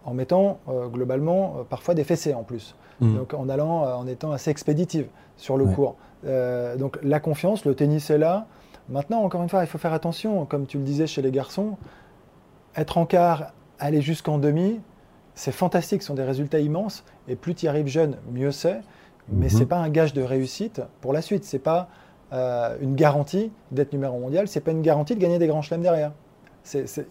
en 0.06 0.14
mettant 0.14 0.60
euh, 0.70 0.88
globalement 0.88 1.66
parfois 1.70 1.96
des 1.96 2.06
fessées 2.06 2.34
en 2.34 2.44
plus, 2.44 2.76
mmh. 3.02 3.16
donc 3.18 3.34
en 3.34 3.50
allant, 3.50 3.84
en 3.84 4.08
étant 4.08 4.32
assez 4.32 4.52
expéditive 4.52 5.08
sur 5.36 5.58
le 5.58 5.66
cours. 5.66 5.96
donc 6.78 6.98
la 7.04 7.20
confiance, 7.20 7.66
le 7.66 7.76
tennis 7.76 8.10
est 8.10 8.18
là. 8.18 8.48
Maintenant, 8.88 9.22
encore 9.22 9.42
une 9.42 9.50
fois, 9.50 9.64
il 9.64 9.68
faut 9.68 9.78
faire 9.78 9.94
attention, 9.94 10.46
comme 10.46 10.66
tu 10.66 10.78
le 10.78 10.84
disais 10.84 11.08
chez 11.08 11.22
les 11.22 11.32
garçons, 11.32 11.78
être 12.76 12.98
en 12.98 13.06
quart, 13.06 13.52
aller 13.80 14.02
jusqu'en 14.02 14.38
demi, 14.38 14.80
c'est 15.36 15.52
fantastique, 15.52 16.04
ce 16.04 16.08
sont 16.08 16.14
des 16.14 16.24
résultats 16.24 16.60
immenses, 16.60 17.04
et 17.28 17.36
plus 17.36 17.56
tu 17.56 17.66
y 17.66 17.70
arrives 17.70 17.88
jeune, 17.88 18.18
mieux 18.32 18.52
c'est, 18.52 18.80
mais 19.30 19.48
mmh. 19.48 19.50
ce 19.50 19.58
n'est 19.60 19.66
pas 19.66 19.78
un 19.78 19.90
gage 19.90 20.14
de 20.14 20.22
réussite 20.22 20.82
pour 21.02 21.14
la 21.14 21.22
suite, 21.22 21.44
c'est 21.44 21.60
pas 21.60 21.90
euh, 22.34 22.78
une 22.80 22.96
garantie 22.96 23.52
d'être 23.72 23.92
numéro 23.92 24.18
mondial, 24.18 24.48
c'est 24.48 24.62
pas 24.62 24.72
une 24.72 24.82
garantie 24.82 25.16
de 25.16 25.20
gagner 25.20 25.38
des 25.38 25.48
grands 25.48 25.62
chelems 25.62 25.82
derrière. 25.82 26.14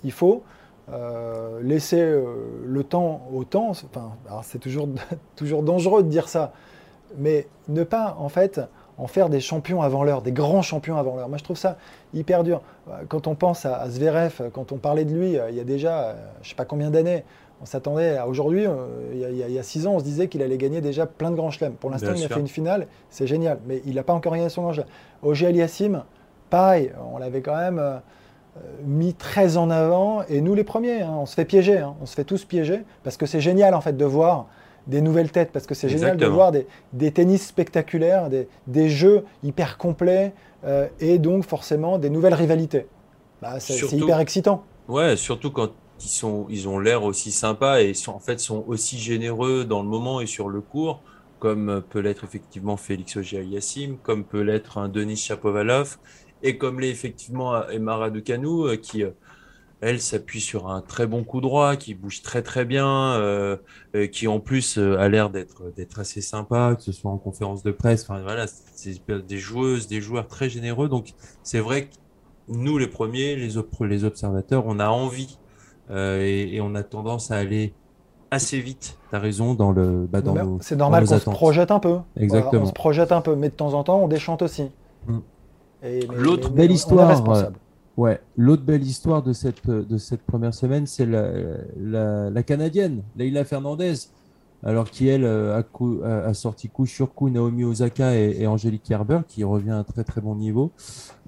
il 0.03 0.13
faut 0.13 0.43
euh, 0.91 1.61
laisser 1.63 2.01
euh, 2.01 2.63
le 2.65 2.85
temps 2.85 3.29
au 3.33 3.45
temps. 3.45 3.71
Enfin, 3.71 4.13
c'est 4.43 4.59
toujours, 4.59 4.89
toujours 5.37 5.63
dangereux 5.63 6.03
de 6.03 6.09
dire 6.09 6.29
ça, 6.29 6.53
mais 7.19 7.49
ne 7.69 7.85
pas 7.85 8.17
en 8.19 8.31
fait 8.31 8.63
en 8.97 9.07
faire 9.07 9.29
des 9.29 9.41
champions 9.41 9.83
avant 9.83 10.05
l'heure, 10.05 10.23
des 10.23 10.33
grands 10.33 10.63
champions 10.63 10.97
avant 10.97 11.17
l'heure. 11.17 11.29
Moi, 11.29 11.39
je 11.39 11.45
trouve 11.45 11.57
ça 11.59 11.77
hyper 12.15 12.43
dur. 12.43 12.63
Quand 13.09 13.27
on 13.27 13.35
pense 13.35 13.67
à, 13.67 13.77
à 13.79 13.89
Zverev, 13.91 14.51
quand 14.53 14.73
on 14.73 14.77
parlait 14.77 15.05
de 15.05 15.15
lui 15.15 15.39
il 15.51 15.55
y 15.55 15.61
a 15.61 15.65
déjà, 15.65 16.17
je 16.43 16.51
sais 16.51 16.55
pas 16.55 16.67
combien 16.67 16.91
d'années, 16.91 17.25
on 17.61 17.67
s'attendait 17.67 18.17
à 18.17 18.27
aujourd'hui, 18.27 18.67
euh, 18.67 19.33
il, 19.33 19.53
y 19.53 19.59
a 19.59 19.63
six 19.63 19.87
ans, 19.87 19.95
on 19.95 19.99
se 19.99 20.05
disait 20.05 20.29
qu'il 20.29 20.43
allait 20.43 20.57
gagner 20.57 20.81
déjà 20.81 21.07
plein 21.07 21.31
de 21.31 21.37
grands 21.37 21.51
chelems. 21.51 21.75
Pour 21.75 21.91
l'instant, 21.91 22.13
il 22.17 22.25
a 22.25 22.29
fait 22.29 22.41
une 22.41 22.49
finale, 22.49 22.87
c'est 23.11 23.27
génial, 23.27 23.59
mais 23.67 23.83
il 23.85 23.95
n'a 23.95 24.03
pas 24.03 24.15
encore 24.15 24.33
gagné 24.33 24.49
son 24.49 24.63
grand 24.63 24.73
chelem. 24.73 24.87
Ogier 25.23 25.49
Aliassim, 25.49 26.03
pareil, 26.49 26.93
on 27.13 27.19
l'avait 27.19 27.43
quand 27.43 27.57
même 27.57 27.79
euh, 27.79 27.99
mis 28.85 29.13
très 29.15 29.57
en 29.59 29.69
avant, 29.69 30.23
et 30.29 30.41
nous 30.41 30.55
les 30.55 30.65
premiers, 30.65 31.03
hein, 31.03 31.17
on 31.21 31.27
se 31.27 31.35
fait 31.35 31.45
piéger, 31.45 31.79
hein. 31.79 31.95
on 32.01 32.07
se 32.07 32.15
fait 32.15 32.25
tous 32.25 32.45
piéger, 32.45 32.83
parce 33.05 33.17
que 33.17 33.27
c'est 33.27 33.41
génial 33.41 33.75
en 33.75 33.81
fait 33.81 33.97
de 33.97 34.05
voir 34.05 34.47
des 34.87 35.03
nouvelles 35.03 35.31
têtes, 35.31 35.53
parce 35.53 35.67
que 35.67 35.75
c'est 35.75 35.89
génial 35.89 36.17
de 36.17 36.27
voir 36.27 36.53
des, 36.53 37.13
tennis 37.13 37.47
spectaculaires, 37.47 38.31
des, 38.67 38.89
jeux 38.89 39.25
hyper 39.43 39.77
complets, 39.77 40.33
euh, 40.65 40.89
et 40.99 41.19
donc 41.19 41.45
forcément 41.45 41.99
des 41.99 42.11
nouvelles 42.11 42.35
rivalités. 42.35 42.87
Bah, 43.43 43.61
c'est 43.61 43.93
hyper 43.93 44.19
excitant. 44.21 44.65
Ouais, 44.89 45.17
surtout 45.17 45.51
quand 45.51 45.71
ils, 46.05 46.09
sont, 46.09 46.47
ils 46.49 46.69
ont 46.69 46.79
l'air 46.79 47.05
aussi 47.05 47.33
sympas 47.33 47.81
et 47.81 47.95
sont, 47.95 48.13
en 48.13 48.21
fait 48.21 48.41
sont 48.41 48.65
aussi 48.67 48.99
généreux 48.99 49.65
dans 49.65 49.83
le 49.83 49.89
moment 49.89 50.21
et 50.21 50.27
sur 50.27 50.49
le 50.49 50.61
cours, 50.61 51.03
comme 51.39 51.83
peut 51.91 52.01
l'être 52.01 52.25
effectivement 52.25 52.77
Félix 52.77 53.17
Auger-Aliassime, 53.17 53.97
comme 54.03 54.25
peut 54.25 54.43
l'être 54.43 54.79
un 54.79 54.89
Denis 54.89 55.17
Chapovalov, 55.17 55.99
et 56.43 56.59
comme 56.59 56.81
l'est 56.81 56.91
effectivement 56.91 57.67
Emma 57.69 57.97
Raducanu, 57.97 58.69
euh, 58.69 58.77
qui 58.77 59.03
euh, 59.03 59.11
elle 59.81 60.01
s'appuie 60.01 60.43
sur 60.43 60.69
un 60.69 60.83
très 60.83 61.07
bon 61.07 61.25
coup 61.25 61.41
droit, 61.41 61.77
qui 61.77 61.95
bouge 61.95 62.21
très 62.21 62.43
très 62.43 62.67
bien, 62.67 63.15
euh, 63.15 63.57
qui 64.13 64.29
en 64.29 64.39
plus 64.39 64.77
a 64.77 65.09
l'air 65.09 65.31
d'être 65.31 65.99
assez 65.99 66.21
sympa, 66.21 66.75
que 66.77 66.83
ce 66.83 66.93
soit 66.93 67.11
en 67.11 67.17
conférence 67.17 67.63
de 67.63 67.71
presse. 67.71 68.07
Voilà, 68.07 68.47
c'est 68.47 69.01
des 69.09 69.39
joueuses, 69.39 69.89
des 69.89 70.03
joueurs 70.03 70.29
très 70.29 70.51
généreux. 70.51 70.91
Donc 70.91 71.15
c'est 71.43 71.61
vrai 71.61 71.87
que 71.87 71.95
nous 72.49 72.77
les 72.77 72.89
premiers, 72.89 73.37
les 73.37 73.57
observateurs, 74.05 74.67
on 74.67 74.81
a 74.81 74.89
envie 74.89 75.39
et, 75.91 76.61
on 76.63 76.75
a 76.75 76.83
tendance 76.83 77.31
à 77.31 77.37
aller 77.37 77.73
assez 78.31 78.61
vite. 78.61 78.97
Tu 79.11 79.17
as 79.17 79.19
raison 79.19 79.55
dans 79.55 79.73
le 79.73 80.07
bah, 80.11 80.21
dans 80.21 80.61
C'est 80.61 80.77
normal 80.77 81.07
qu'on 81.07 81.19
se 81.19 81.31
projette 81.31 81.71
un 81.71 81.81
peu. 81.81 81.99
Exactement. 82.17 82.63
on 82.63 82.67
se 82.67 82.73
projette 82.73 83.13
un 83.13 83.21
peu, 83.21 83.35
mais 83.35 83.49
de 83.49 83.55
temps 83.55 83.75
en 83.75 83.85
temps 83.85 84.01
on 84.01 84.09
déchante 84.09 84.43
aussi. 84.43 84.71
Mm. 85.07 85.19
L'autre 86.15 86.51
belle 86.51 86.73
histoire, 86.73 87.25
ouais, 87.97 88.21
l'autre 88.37 88.63
belle 88.63 88.83
histoire 88.83 89.23
de 89.23 89.33
cette 89.33 89.67
de 89.67 89.99
cette 89.99 90.23
première 90.23 90.53
semaine, 90.53 90.87
c'est 90.87 91.07
la, 91.07 92.31
la, 92.31 92.43
canadienne, 92.43 93.03
Leila 93.17 93.45
Fernandez, 93.45 93.95
alors 94.63 94.91
qui 94.91 95.09
elle 95.09 95.25
a, 95.25 95.65
a, 96.05 96.35
sorti 96.35 96.69
coup 96.69 96.85
sur 96.85 97.15
coup 97.15 97.31
Naomi 97.31 97.65
Osaka 97.65 98.15
et, 98.15 98.47
Angélique 98.47 98.83
Kerber, 98.83 99.21
qui 99.27 99.43
revient 99.43 99.71
à 99.71 99.79
un 99.79 99.85
très 99.85 100.05
très 100.05 100.21
bon 100.21 100.35
niveau. 100.35 100.71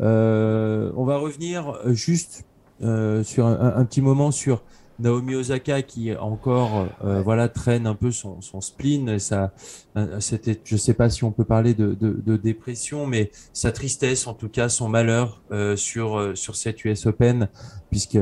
Euh, 0.00 0.92
on 0.96 1.04
va 1.04 1.16
revenir 1.16 1.78
juste 1.86 2.44
euh, 2.82 3.22
sur 3.22 3.46
un, 3.46 3.84
petit 3.84 4.00
moment 4.00 4.30
sur 4.30 4.62
Naomi 5.02 5.34
Osaka 5.34 5.82
qui 5.82 6.14
encore 6.16 6.86
euh, 7.04 7.22
voilà 7.22 7.48
traîne 7.48 7.86
un 7.86 7.94
peu 7.94 8.10
son, 8.10 8.40
son 8.40 8.60
spleen 8.60 9.18
ça 9.18 9.52
euh, 9.96 10.20
c'était 10.20 10.58
je 10.64 10.76
sais 10.76 10.94
pas 10.94 11.10
si 11.10 11.24
on 11.24 11.32
peut 11.32 11.44
parler 11.44 11.74
de, 11.74 11.94
de, 11.94 12.36
dépression 12.36 13.06
mais 13.06 13.30
sa 13.52 13.72
tristesse 13.72 14.26
en 14.26 14.34
tout 14.34 14.48
cas 14.48 14.68
son 14.68 14.88
malheur 14.88 15.42
euh, 15.50 15.76
sur 15.76 16.36
sur 16.36 16.56
cette 16.56 16.84
US 16.84 17.06
Open 17.06 17.48
puisque 17.90 18.18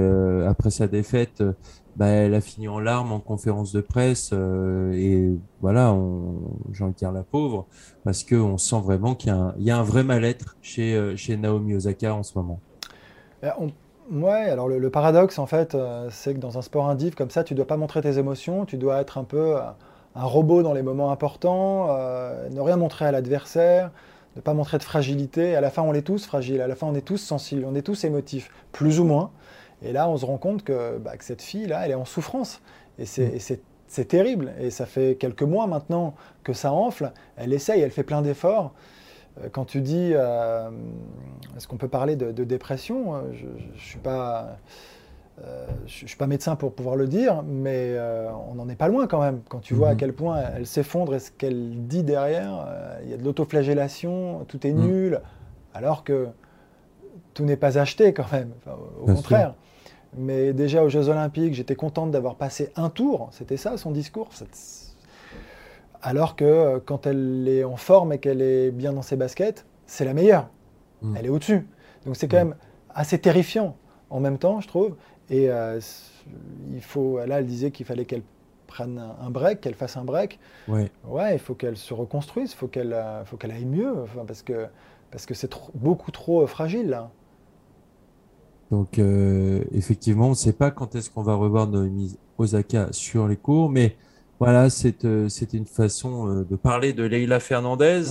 après 0.47 0.71
sa 0.71 0.87
défaite 0.87 1.43
bah, 1.97 2.07
elle 2.07 2.35
a 2.35 2.41
fini 2.41 2.69
en 2.69 2.79
larmes 2.79 3.13
en 3.13 3.21
conférence 3.21 3.73
de 3.73 3.81
presse 3.81 4.33
et 4.33 5.29
voilà 5.61 5.97
j'ai 6.73 6.85
envie 6.85 6.93
de 6.93 6.99
dire 6.99 7.13
la 7.13 7.23
pauvre 7.23 7.67
parce 8.05 8.25
que 8.25 8.37
on 8.37 8.59
sent 8.59 8.81
vraiment 8.83 9.15
qu'il 9.15 9.33
y, 9.59 9.65
y, 9.65 9.71
a 9.71 9.79
un 9.79 9.83
vrai 9.83 10.03
mal-être 10.03 10.57
chez 10.63 11.15
chez 11.17 11.37
Naomi 11.37 11.75
Osaka 11.75 12.15
en 12.15 12.23
ce 12.23 12.33
moment. 12.37 12.61
Ouais, 14.11 14.51
alors 14.51 14.68
le, 14.68 14.90
paradoxe 14.90 15.38
en 15.38 15.46
fait, 15.46 15.77
euh, 15.77 16.09
c'est 16.11 16.35
que 16.35 16.40
dans 16.40 16.59
un 16.59 16.62
sport 16.62 16.88
indiv 16.88 17.14
comme 17.14 17.31
ça, 17.31 17.44
tu 17.44 17.55
dois 17.55 17.66
pas 17.66 17.77
montrer 17.77 18.01
tes 18.03 18.18
émotions, 18.18 18.64
tu 18.64 18.77
dois 18.77 19.01
être 19.01 19.18
un 19.18 19.25
peu 19.25 19.57
euh, 19.57 19.61
un 20.16 20.25
robot 20.25 20.64
dans 20.64 20.73
les 20.75 20.83
moments 20.83 21.12
importants, 21.12 21.87
euh, 21.90 22.49
ne 22.49 22.61
rien 22.61 22.77
montrer 22.77 23.05
à 23.05 23.12
l'adversaire, 23.12 23.92
ne 24.35 24.40
pas 24.40 24.53
montrer 24.53 24.79
de 24.79 24.83
fragilité. 24.83 25.55
À 25.55 25.61
la 25.61 25.70
fin, 25.70 25.83
on 25.83 25.94
est 25.94 26.03
tous 26.03 26.27
fragiles, 26.27 26.61
à 26.61 26.66
la 26.66 26.75
fin, 26.75 26.88
on 26.88 26.94
est 26.96 27.07
tous 27.07 27.18
sensibles, 27.18 27.64
on 27.64 27.77
est 27.77 27.83
tous 27.83 28.03
émotifs, 28.03 28.51
plus 28.73 28.99
ou 28.99 29.05
moins. 29.05 29.31
Et 29.83 29.92
là, 29.92 30.09
on 30.09 30.16
se 30.16 30.27
rend 30.27 30.38
compte 30.38 30.64
que, 30.64 30.99
bah, 30.99 31.16
que 31.16 31.25
cette 31.25 31.42
fille-là, 31.42 31.85
elle 31.85 31.92
est 31.92 31.94
en 31.94 32.05
souffrance. 32.05 32.61
Et 32.99 33.07
c'est 33.07 33.61
mm. 33.96 34.05
terrible. 34.07 34.53
Et 34.61 34.70
ça 34.70 34.87
fait 34.87 35.16
quelques 35.20 35.44
mois 35.44 35.68
maintenant 35.68 36.14
que 36.42 36.53
ça 36.53 36.73
enfle. 36.73 37.12
Elle 37.37 37.53
essaye, 37.53 37.81
elle 37.81 37.92
fait 37.92 38.03
plein 38.03 38.23
d'efforts. 38.23 38.73
Euh, 39.38 39.49
quand 39.51 39.64
tu 39.64 39.81
dis, 39.81 40.12
euh, 40.14 40.71
est-ce 41.57 41.69
qu'on 41.69 41.77
peut 41.77 41.88
parler 41.88 42.16
de, 42.16 42.45
dépression 42.45 43.14
euh, 43.14 43.21
Je 43.33 43.47
ne 43.47 43.79
suis 43.79 43.99
pas... 43.99 44.59
je 45.87 46.07
suis 46.07 46.16
pas 46.16 46.27
médecin 46.27 46.57
pour 46.57 46.75
pouvoir 46.75 46.97
le 46.97 47.07
dire, 47.07 47.43
mais 47.43 47.97
on 48.51 48.55
n'en 48.55 48.69
est 48.69 48.77
pas 48.77 48.88
loin 48.88 49.07
quand 49.07 49.21
même. 49.21 49.40
Quand 49.49 49.61
tu 49.61 49.75
vois 49.75 49.88
à 49.88 49.93
mhm. 49.93 49.99
quel 49.99 50.12
point 50.12 50.43
elle 50.57 50.66
s'effondre 50.66 51.14
et 51.14 51.19
ce 51.19 51.31
qu'elle 51.31 51.87
dit 51.87 52.03
derrière, 52.03 52.66
il 53.05 53.11
y 53.11 53.14
a 53.14 53.16
de 53.16 53.25
l'autoflagellation, 53.25 54.45
tout 54.49 54.66
est 54.66 54.73
mhm. 54.73 54.87
nul, 54.87 55.21
alors 55.73 56.05
que 56.05 56.29
tout 57.33 57.45
n'est 57.45 57.57
pas 57.57 57.79
acheté 57.79 58.12
quand 58.12 58.31
même. 58.33 58.51
au 59.01 59.07
contraire. 59.07 59.55
Mais 60.19 60.53
déjà 60.53 60.83
aux 60.83 60.88
Jeux 60.88 61.09
Olympiques, 61.09 61.55
j'étais 61.55 61.77
contente 61.77 62.11
d'avoir 62.11 62.35
passé 62.35 62.73
un 62.77 62.90
tour. 62.90 63.29
C'était 63.31 63.57
ça 63.57 63.77
son 63.77 63.93
discours. 63.93 64.29
Alors 66.03 66.37
que 66.37 66.45
euh, 66.45 66.81
quand 66.85 67.07
elle 67.07 67.47
est 67.49 67.65
en 67.65 67.77
forme 67.77 68.13
et 68.13 68.19
qu'elle 68.19 68.43
est 68.43 68.71
bien 68.71 68.93
dans 68.93 69.03
ses 69.03 69.17
baskets, 69.17 69.67
c'est 69.87 70.05
la 70.05 70.15
meilleure. 70.15 70.49
Mm. 71.03 71.17
Elle 71.17 71.27
est 71.27 71.31
au-dessus. 71.31 71.67
Donc 72.07 72.17
c'est 72.17 72.29
quand 72.29 72.45
mm. 72.45 72.49
même 72.49 72.57
assez 72.91 73.19
terrifiant 73.19 73.77
en 74.09 74.21
même 74.21 74.39
temps, 74.39 74.61
je 74.61 74.69
trouve. 74.69 74.97
Et 75.29 75.51
euh, 75.51 75.81
il 76.73 76.83
faut, 76.83 77.19
là, 77.25 77.39
elle 77.39 77.47
disait 77.47 77.71
qu'il 77.71 77.87
fallait 77.87 78.05
qu'elle 78.05 78.23
prenne 78.67 79.03
un 79.21 79.31
break, 79.31 79.61
qu'elle 79.61 79.75
fasse 79.75 79.97
un 79.97 80.05
break. 80.05 80.39
Ouais. 80.69 80.91
Ouais, 81.07 81.35
il 81.35 81.39
faut 81.39 81.55
qu'elle 81.55 81.77
se 81.77 81.93
reconstruise, 81.93 82.53
il 82.53 82.57
faut 82.57 82.69
qu'elle, 82.69 82.93
euh, 82.93 83.25
faut 83.25 83.37
qu'elle 83.37 83.53
aille 83.53 83.65
mieux, 83.65 83.95
parce 84.27 84.43
que 84.43 84.67
parce 85.11 85.27
que 85.27 85.35
c'est 85.35 85.53
beaucoup 85.75 86.13
trop 86.13 86.47
fragile 86.47 86.89
là. 86.89 87.11
Donc 88.71 89.01
effectivement, 89.73 90.27
on 90.27 90.31
ne 90.31 90.35
sait 90.35 90.53
pas 90.53 90.71
quand 90.71 90.95
est-ce 90.95 91.11
qu'on 91.11 91.23
va 91.23 91.35
revoir 91.35 91.67
Noémie 91.67 92.17
Osaka 92.39 92.93
sur 92.93 93.27
les 93.27 93.37
cours, 93.37 93.71
mais 93.71 93.97
voilà, 94.40 94.68
euh, 95.05 95.29
c'était 95.29 95.59
une 95.59 95.66
façon 95.66 96.29
euh, 96.29 96.44
de 96.48 96.57
parler 96.57 96.94
de 96.94 97.03
Leila 97.05 97.40
Fernandez, 97.40 98.05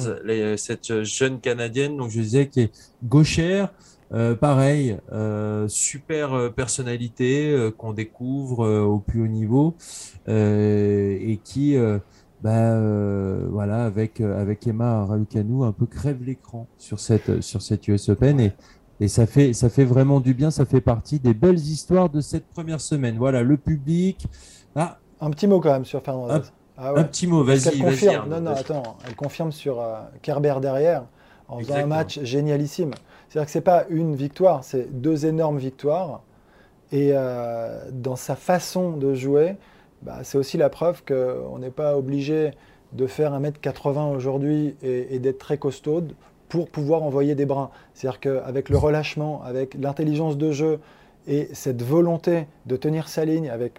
cette 0.58 1.04
jeune 1.04 1.40
Canadienne, 1.40 1.98
donc 1.98 2.12
je 2.12 2.22
disais, 2.22 2.48
qui 2.48 2.62
est 2.62 2.72
gauchère, 3.04 3.74
euh, 4.14 4.36
pareil, 4.36 4.96
super 5.68 6.54
personnalité 6.54 7.72
qu'on 7.80 7.94
découvre 7.94 8.68
au 8.84 9.00
plus 9.00 9.24
haut 9.24 9.28
niveau 9.28 9.76
et 10.28 11.40
qui, 11.44 11.76
bah, 12.44 12.80
voilà, 13.50 13.86
avec 13.86 14.22
avec 14.22 14.68
Emma 14.68 15.06
Ralucanu, 15.06 15.64
un 15.64 15.72
peu 15.72 15.88
crève 15.88 16.24
l'écran 16.24 16.68
sur 16.78 17.00
cette 17.00 17.42
sur 17.42 17.64
cette 17.64 17.88
US 17.88 18.10
Open 18.10 18.40
et 18.40 18.52
et 19.02 19.08
ça 19.08 19.26
fait 19.26 19.54
ça 19.54 19.70
fait 19.70 19.86
vraiment 19.86 20.20
du 20.20 20.34
bien. 20.34 20.52
Ça 20.52 20.66
fait 20.66 20.82
partie 20.82 21.20
des 21.20 21.34
belles 21.34 21.58
histoires 21.58 22.10
de 22.10 22.22
cette 22.22 22.46
première 22.48 22.82
semaine. 22.82 23.18
Voilà, 23.18 23.42
le 23.42 23.58
public. 23.58 24.28
Ah, 24.76 25.00
un 25.22 25.30
petit 25.32 25.48
mot 25.48 25.60
quand 25.60 25.72
même 25.72 25.86
sur 25.86 26.02
Fernandez. 26.02 26.48
Un, 26.78 26.94
ah 26.96 27.04
petit 27.04 27.28
mot, 27.28 27.44
vas-y. 27.44 27.82
Vas 27.82 28.26
non, 28.26 28.40
non, 28.42 28.52
attends, 28.52 28.98
elle 29.06 29.16
confirme 29.16 29.52
sur 29.52 29.82
euh, 29.82 30.00
Kerber 30.22 30.56
derrière 30.62 31.04
en 31.50 31.60
faisant 31.60 31.76
un 31.76 31.86
match 31.86 32.20
génialissime. 32.22 32.92
C'est-à-dire 33.28 33.46
que 33.46 33.52
c'est 33.52 33.62
pas 33.62 33.86
une 33.90 34.16
victoire, 34.16 34.64
c'est 34.64 35.02
deux 35.02 35.26
énormes 35.26 35.58
victoires. 35.58 36.22
Et 36.92 37.12
euh, 37.14 37.84
dans 37.92 38.16
sa 38.16 38.36
façon 38.36 38.92
de 38.92 39.14
jouer, 39.14 39.58
bah, 40.02 40.20
c'est 40.24 40.38
aussi 40.38 40.58
la 40.58 40.70
preuve 40.70 41.04
qu'on 41.04 41.60
n'est 41.60 41.70
pas 41.70 41.98
obligé 41.98 42.52
de 42.94 43.06
faire 43.08 43.34
1m80 43.40 44.16
aujourd'hui 44.16 44.76
et, 44.82 45.16
et 45.16 45.20
d'être 45.20 45.38
très 45.38 45.58
costaud 45.58 46.04
pour 46.48 46.70
pouvoir 46.70 47.04
envoyer 47.04 47.36
des 47.36 47.46
brins. 47.46 47.70
C'est-à-dire 47.94 48.20
qu'avec 48.20 48.70
le 48.70 48.78
relâchement, 48.78 49.44
avec 49.44 49.76
l'intelligence 49.76 50.38
de 50.38 50.52
jeu 50.52 50.80
et 51.28 51.50
cette 51.54 51.84
volonté 51.84 52.48
de 52.66 52.76
tenir 52.76 53.08
sa 53.08 53.26
ligne 53.26 53.50
avec 53.50 53.74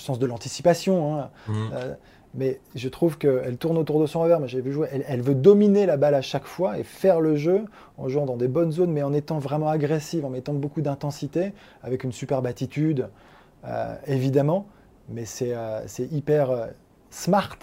sens 0.00 0.18
de 0.18 0.26
l'anticipation. 0.26 1.18
Hein. 1.18 1.30
Mmh. 1.48 1.54
Euh, 1.72 1.94
mais 2.34 2.60
je 2.76 2.88
trouve 2.88 3.18
qu'elle 3.18 3.56
tourne 3.56 3.76
autour 3.76 4.00
de 4.00 4.06
son 4.06 4.20
revers. 4.20 4.46
J'ai 4.46 4.60
vu 4.60 4.72
jouer. 4.72 4.88
Elle, 5.08 5.22
veut 5.22 5.34
dominer 5.34 5.84
la 5.86 5.96
balle 5.96 6.14
à 6.14 6.22
chaque 6.22 6.44
fois 6.44 6.78
et 6.78 6.84
faire 6.84 7.20
le 7.20 7.34
jeu 7.34 7.64
en 7.98 8.08
jouant 8.08 8.24
dans 8.24 8.36
des 8.36 8.46
bonnes 8.46 8.70
zones, 8.70 8.92
mais 8.92 9.02
en 9.02 9.12
étant 9.12 9.38
vraiment 9.38 9.68
agressive, 9.68 10.24
en 10.24 10.30
mettant 10.30 10.54
beaucoup 10.54 10.80
d'intensité, 10.80 11.52
avec 11.82 12.04
une 12.04 12.12
superbe 12.12 12.46
attitude, 12.46 13.08
euh, 13.64 13.96
évidemment. 14.06 14.66
Mais 15.08 15.24
c'est 15.24 15.54
euh, 15.54 15.80
hyper 16.12 16.68
smart 17.10 17.58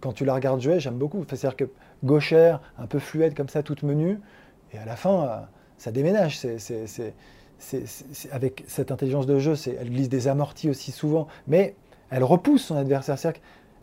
quand 0.00 0.12
tu 0.12 0.24
la 0.24 0.34
regardes 0.34 0.60
jouer. 0.60 0.80
J'aime 0.80 0.98
beaucoup. 0.98 1.24
C'est-à-dire 1.28 1.56
que 1.56 1.66
gauchère, 2.02 2.60
un 2.76 2.86
peu 2.86 2.98
fluide 2.98 3.34
comme 3.34 3.48
ça, 3.48 3.62
toute 3.62 3.84
menue, 3.84 4.18
et 4.72 4.78
à 4.78 4.84
la 4.84 4.96
fin, 4.96 5.46
ça 5.78 5.92
déménage. 5.92 6.38
C'est 6.38 7.14
avec 8.32 8.64
cette 8.66 8.90
intelligence 8.92 9.26
de 9.26 9.38
jeu, 9.38 9.54
elle 9.66 9.90
glisse 9.90 10.08
des 10.08 10.28
amortis 10.28 10.68
aussi 10.68 10.92
souvent, 10.92 11.28
mais 11.46 11.74
elle 12.10 12.24
repousse 12.24 12.64
son 12.64 12.76
adversaire. 12.76 13.16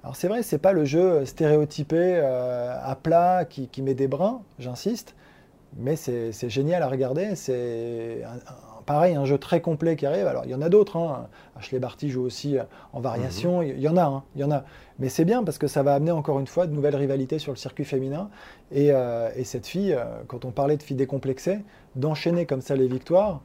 Alors 0.04 0.16
c'est 0.16 0.28
vrai, 0.28 0.42
c'est 0.42 0.58
pas 0.58 0.74
le 0.74 0.86
jeu 0.86 1.26
stéréotypé 1.26 1.98
euh, 1.98 2.76
à 2.84 2.96
plat 2.96 3.46
qui, 3.46 3.82
met 3.82 3.94
des 3.94 4.08
brins, 4.08 4.42
j'insiste, 4.58 5.16
mais 5.78 5.96
c'est 5.96 6.50
génial 6.50 6.82
à 6.82 6.88
regarder. 6.88 7.36
C'est 7.36 8.24
pareil, 8.86 9.16
un 9.16 9.26
jeu 9.26 9.38
très 9.38 9.62
complet 9.62 9.96
qui 9.96 10.08
arrive. 10.08 10.26
Alors 10.26 10.46
il 10.46 10.52
y 10.52 10.56
en 10.56 10.62
a 10.62 10.70
d'autres. 10.70 10.98
Hein. 10.98 11.28
Ashley 11.58 11.80
Barty 11.80 12.10
joue 12.10 12.24
aussi 12.24 12.58
euh, 12.58 12.64
en 12.94 13.00
variation. 13.00 13.62
Mhm. 13.62 13.68
Il 13.68 13.80
y 13.80 13.88
en 13.88 13.98
a, 13.98 14.04
hein. 14.04 14.24
il 14.36 14.42
y 14.42 14.44
en 14.44 14.52
a. 14.52 14.64
Mais 14.98 15.10
c'est 15.10 15.26
bien 15.26 15.44
parce 15.44 15.60
que 15.60 15.68
ça 15.68 15.84
va 15.84 15.94
amener 15.94 16.12
encore 16.12 16.40
une 16.40 16.48
fois 16.48 16.66
de 16.66 16.74
nouvelles 16.74 16.96
rivalités 16.96 17.38
sur 17.38 17.52
le 17.52 17.58
circuit 17.58 17.86
féminin. 17.86 18.30
Et, 18.72 18.92
euh, 18.92 19.30
cette 19.44 19.68
fille, 19.68 19.98
quand 20.28 20.46
on 20.46 20.52
parlait 20.52 20.78
de 20.78 20.84
fille 20.84 20.98
décomplexée, 20.98 21.60
d'enchaîner 21.96 22.46
comme 22.46 22.62
ça 22.62 22.76
les 22.76 22.88
victoires, 22.88 23.42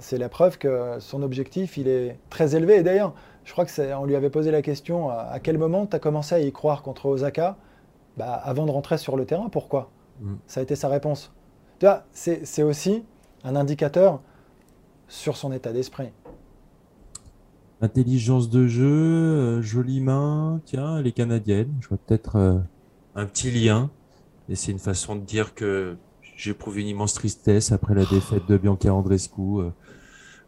c'est 0.00 0.18
la 0.18 0.28
preuve 0.28 0.58
que 0.58 0.96
son 1.00 1.22
objectif, 1.22 1.76
il 1.76 1.88
est 1.88 2.18
très 2.30 2.56
élevé. 2.56 2.76
Et 2.76 2.82
d'ailleurs, 2.82 3.14
je 3.44 3.52
crois 3.52 3.64
que 3.64 3.94
on 3.94 4.04
lui 4.04 4.16
avait 4.16 4.30
posé 4.30 4.50
la 4.50 4.62
question 4.62 5.10
à 5.10 5.38
quel 5.42 5.58
moment 5.58 5.86
tu 5.86 5.96
as 5.96 5.98
commencé 5.98 6.34
à 6.34 6.40
y 6.40 6.52
croire 6.52 6.82
contre 6.82 7.06
Osaka? 7.06 7.56
Bah, 8.16 8.32
Avant 8.32 8.66
de 8.66 8.70
rentrer 8.70 8.98
sur 8.98 9.16
le 9.16 9.24
terrain, 9.24 9.48
pourquoi? 9.48 9.90
Mm. 10.20 10.34
Ça 10.46 10.60
a 10.60 10.62
été 10.62 10.76
sa 10.76 10.88
réponse. 10.88 11.32
Tu 11.78 11.86
vois, 11.86 12.04
c'est 12.12 12.62
aussi 12.62 13.04
un 13.44 13.56
indicateur 13.56 14.20
sur 15.08 15.36
son 15.36 15.52
état 15.52 15.72
d'esprit. 15.72 16.10
Intelligence 17.80 18.48
de 18.48 18.66
jeu, 18.68 18.86
euh, 18.86 19.62
jolie 19.62 20.00
main, 20.00 20.60
tiens, 20.64 20.98
elle 20.98 21.06
est 21.06 21.12
canadienne. 21.12 21.74
Je 21.80 21.88
vois 21.88 21.98
peut-être 22.06 22.36
euh, 22.36 22.58
un 23.16 23.26
petit 23.26 23.50
lien. 23.50 23.90
Et 24.48 24.54
c'est 24.54 24.70
une 24.70 24.78
façon 24.78 25.16
de 25.16 25.22
dire 25.22 25.54
que 25.54 25.96
j'éprouve 26.42 26.80
une 26.80 26.88
immense 26.88 27.14
tristesse 27.14 27.70
après 27.70 27.94
la 27.94 28.04
défaite 28.04 28.46
de 28.48 28.56
Bianca 28.56 28.92
Andrescu 28.92 29.60
euh, 29.60 29.70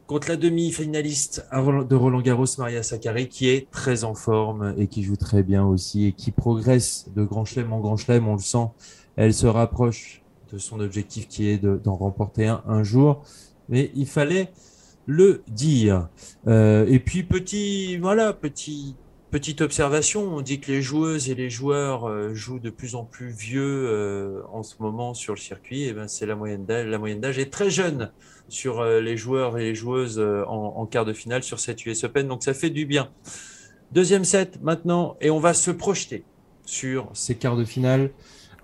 contre 0.08 0.28
la 0.28 0.36
demi-finaliste 0.36 1.46
de 1.52 1.94
Roland 1.94 2.20
Garros, 2.20 2.46
Maria 2.58 2.82
Sakkari, 2.82 3.28
qui 3.28 3.48
est 3.48 3.70
très 3.70 4.02
en 4.04 4.14
forme 4.14 4.74
et 4.76 4.88
qui 4.88 5.04
joue 5.04 5.16
très 5.16 5.42
bien 5.42 5.64
aussi 5.64 6.06
et 6.06 6.12
qui 6.12 6.30
progresse 6.32 7.06
de 7.14 7.22
grand 7.24 7.44
chelem 7.44 7.72
en 7.72 7.80
grand 7.80 7.96
chelem. 7.96 8.28
On 8.28 8.34
le 8.34 8.40
sent. 8.40 8.66
Elle 9.16 9.32
se 9.32 9.46
rapproche 9.46 10.22
de 10.52 10.58
son 10.58 10.80
objectif 10.80 11.28
qui 11.28 11.48
est 11.48 11.58
d'en 11.58 11.96
remporter 11.96 12.48
un 12.48 12.62
un 12.66 12.82
jour. 12.82 13.22
Mais 13.68 13.92
il 13.94 14.06
fallait 14.06 14.50
le 15.06 15.42
dire. 15.48 16.08
Euh, 16.46 16.86
et 16.86 16.98
puis 16.98 17.22
petit, 17.22 17.96
voilà, 17.96 18.32
petit, 18.32 18.96
petite 19.34 19.62
observation, 19.62 20.32
on 20.32 20.42
dit 20.42 20.60
que 20.60 20.70
les 20.70 20.80
joueuses 20.80 21.28
et 21.28 21.34
les 21.34 21.50
joueurs 21.50 22.08
euh, 22.08 22.32
jouent 22.34 22.60
de 22.60 22.70
plus 22.70 22.94
en 22.94 23.02
plus 23.02 23.30
vieux 23.30 23.88
euh, 23.88 24.42
en 24.52 24.62
ce 24.62 24.76
moment 24.78 25.12
sur 25.12 25.34
le 25.34 25.40
circuit. 25.40 25.82
Et 25.82 25.92
ben 25.92 26.06
c'est 26.06 26.24
la 26.24 26.36
moyenne 26.36 26.64
d'âge. 26.64 26.86
La 26.86 26.98
moyenne 26.98 27.24
est 27.24 27.50
très 27.50 27.68
jeune 27.68 28.12
sur 28.48 28.84
les 28.84 29.16
joueurs 29.16 29.58
et 29.58 29.62
les 29.62 29.74
joueuses 29.74 30.20
en, 30.46 30.86
quart 30.86 31.04
de 31.04 31.12
finale 31.12 31.42
sur 31.42 31.58
cette 31.58 31.84
US 31.84 32.04
Open, 32.04 32.28
donc 32.28 32.44
ça 32.44 32.54
fait 32.54 32.70
du 32.70 32.86
bien. 32.86 33.10
Deuxième 33.90 34.22
set 34.22 34.62
maintenant, 34.62 35.16
et 35.20 35.30
on 35.30 35.40
va 35.40 35.52
se 35.52 35.72
projeter 35.72 36.24
sur 36.64 37.10
ces 37.14 37.34
quarts 37.34 37.56
de 37.56 37.64
finale 37.64 38.10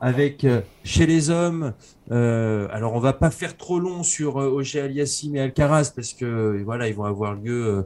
avec 0.01 0.45
euh, 0.45 0.63
chez 0.83 1.07
les 1.07 1.31
hommes. 1.31 1.75
Euh, 2.11 2.67
alors, 2.73 2.95
on 2.95 3.01
va 3.01 3.13
pas 3.13 3.31
faire 3.31 3.57
trop 3.57 3.79
long 3.79 4.03
sur 4.03 4.41
euh, 4.41 4.63
Aliassim 4.75 5.37
et 5.37 5.41
Alcaraz 5.41 5.93
parce 5.95 6.15
que 6.15 6.63
voilà, 6.65 6.89
ils 6.89 6.95
vont 6.95 7.05
avoir 7.05 7.35
lieu 7.35 7.85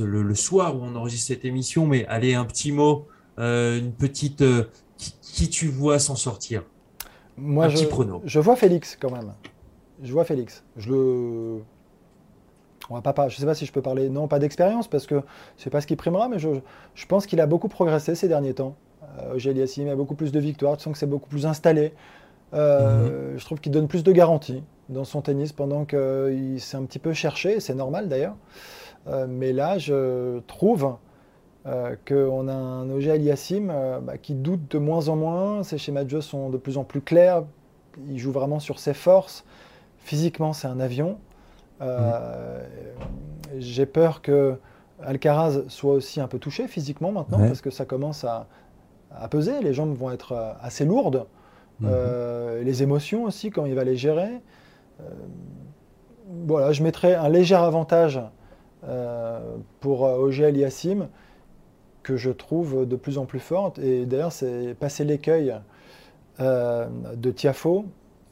euh, 0.00 0.22
le, 0.22 0.34
soir 0.34 0.76
où 0.76 0.80
on 0.82 0.94
enregistre 0.96 1.28
cette 1.28 1.44
émission. 1.44 1.86
Mais 1.86 2.06
allez, 2.06 2.34
un 2.34 2.44
petit 2.44 2.72
mot, 2.72 3.06
une 3.38 3.92
petite 3.92 4.44
qui, 4.96 5.48
tu 5.48 5.68
vois 5.68 5.98
s'en 5.98 6.16
sortir? 6.16 6.64
Moi, 7.36 7.68
je, 7.68 7.78
je 8.24 8.40
vois 8.40 8.56
Félix 8.56 8.96
quand 9.00 9.10
même. 9.10 9.32
Je 10.02 10.12
vois 10.12 10.24
Félix. 10.24 10.62
Je 10.76 10.90
le 10.90 11.62
on 12.90 12.94
va 12.94 13.12
pas, 13.12 13.28
je 13.28 13.36
ne 13.36 13.40
sais 13.40 13.46
pas 13.46 13.54
si 13.54 13.66
je 13.66 13.72
peux 13.72 13.82
parler, 13.82 14.08
non, 14.08 14.28
pas 14.28 14.38
d'expérience, 14.38 14.88
parce 14.88 15.06
que 15.06 15.22
sais 15.56 15.70
pas 15.70 15.80
ce 15.80 15.86
qui 15.86 15.96
primera, 15.96 16.28
mais 16.28 16.38
je, 16.38 16.48
je 16.94 17.06
pense 17.06 17.26
qu'il 17.26 17.40
a 17.40 17.46
beaucoup 17.46 17.68
progressé 17.68 18.14
ces 18.14 18.28
derniers 18.28 18.54
temps. 18.54 18.74
Euh, 19.18 19.90
a 19.90 19.96
beaucoup 19.96 20.14
plus 20.14 20.32
de 20.32 20.40
victoires, 20.40 20.76
tu 20.76 20.84
sens 20.84 20.92
que 20.92 20.98
c'est 20.98 21.06
beaucoup 21.06 21.28
plus 21.28 21.46
installé. 21.46 21.92
Euh, 22.54 23.32
mhm. 23.32 23.38
Je 23.38 23.44
trouve 23.44 23.60
qu'il 23.60 23.72
donne 23.72 23.88
plus 23.88 24.04
de 24.04 24.12
garanties 24.12 24.62
dans 24.88 25.04
son 25.04 25.22
tennis 25.22 25.52
pendant 25.52 25.84
qu'il 25.84 26.60
s'est 26.60 26.76
un 26.76 26.84
petit 26.84 26.98
peu 26.98 27.12
cherché, 27.12 27.60
c'est 27.60 27.74
normal 27.74 28.08
d'ailleurs. 28.08 28.36
Euh, 29.06 29.26
mais 29.28 29.52
là, 29.52 29.78
je 29.78 30.40
trouve 30.40 30.96
euh, 31.66 31.96
qu'on 32.06 32.48
a 32.48 32.52
un 32.52 32.90
OG 32.90 33.08
Aliassim 33.08 33.72
bah, 34.02 34.18
qui 34.18 34.34
doute 34.34 34.70
de 34.70 34.78
moins 34.78 35.08
en 35.08 35.16
moins. 35.16 35.62
Ses 35.62 35.78
schémas 35.78 36.04
de 36.04 36.10
jeu 36.10 36.20
sont 36.20 36.50
de 36.50 36.58
plus 36.58 36.78
en 36.78 36.84
plus 36.84 37.00
clairs. 37.00 37.44
Il 38.08 38.18
joue 38.18 38.32
vraiment 38.32 38.60
sur 38.60 38.78
ses 38.78 38.94
forces. 38.94 39.44
Physiquement, 39.98 40.52
c'est 40.52 40.68
un 40.68 40.80
avion. 40.80 41.18
Mhm. 41.80 41.88
J'ai 43.58 43.86
peur 43.86 44.22
que 44.22 44.56
Alcaraz 45.02 45.62
soit 45.68 45.94
aussi 45.94 46.20
un 46.20 46.28
peu 46.28 46.38
touché 46.38 46.68
physiquement 46.68 47.10
maintenant 47.10 47.38
parce 47.38 47.60
que 47.60 47.70
ça 47.70 47.84
commence 47.84 48.24
à, 48.24 48.46
à 49.18 49.28
peser, 49.28 49.60
les 49.60 49.74
jambes 49.74 49.94
vont 49.96 50.10
être 50.10 50.32
euh, 50.32 50.52
assez 50.60 50.84
lourdes, 50.84 51.26
euh, 51.84 52.62
les 52.62 52.82
émotions 52.82 53.24
aussi, 53.24 53.50
quand 53.50 53.64
il 53.64 53.74
va 53.74 53.82
les 53.84 53.96
gérer. 53.96 54.40
Euh, 55.00 55.04
voilà, 56.46 56.72
je 56.72 56.82
mettrais 56.82 57.14
un 57.14 57.28
léger 57.28 57.56
avantage 57.56 58.20
pour 59.80 60.02
Ogel 60.02 60.56
Yassim, 60.56 61.08
que 62.02 62.16
je 62.16 62.30
trouve 62.30 62.86
de 62.86 62.96
plus 62.96 63.18
en 63.18 63.26
plus 63.26 63.40
forte. 63.40 63.78
Et 63.78 64.06
d'ailleurs, 64.06 64.32
c'est 64.32 64.74
passer 64.74 65.04
l'écueil 65.04 65.54
de 66.40 67.30
Tiafo 67.30 67.84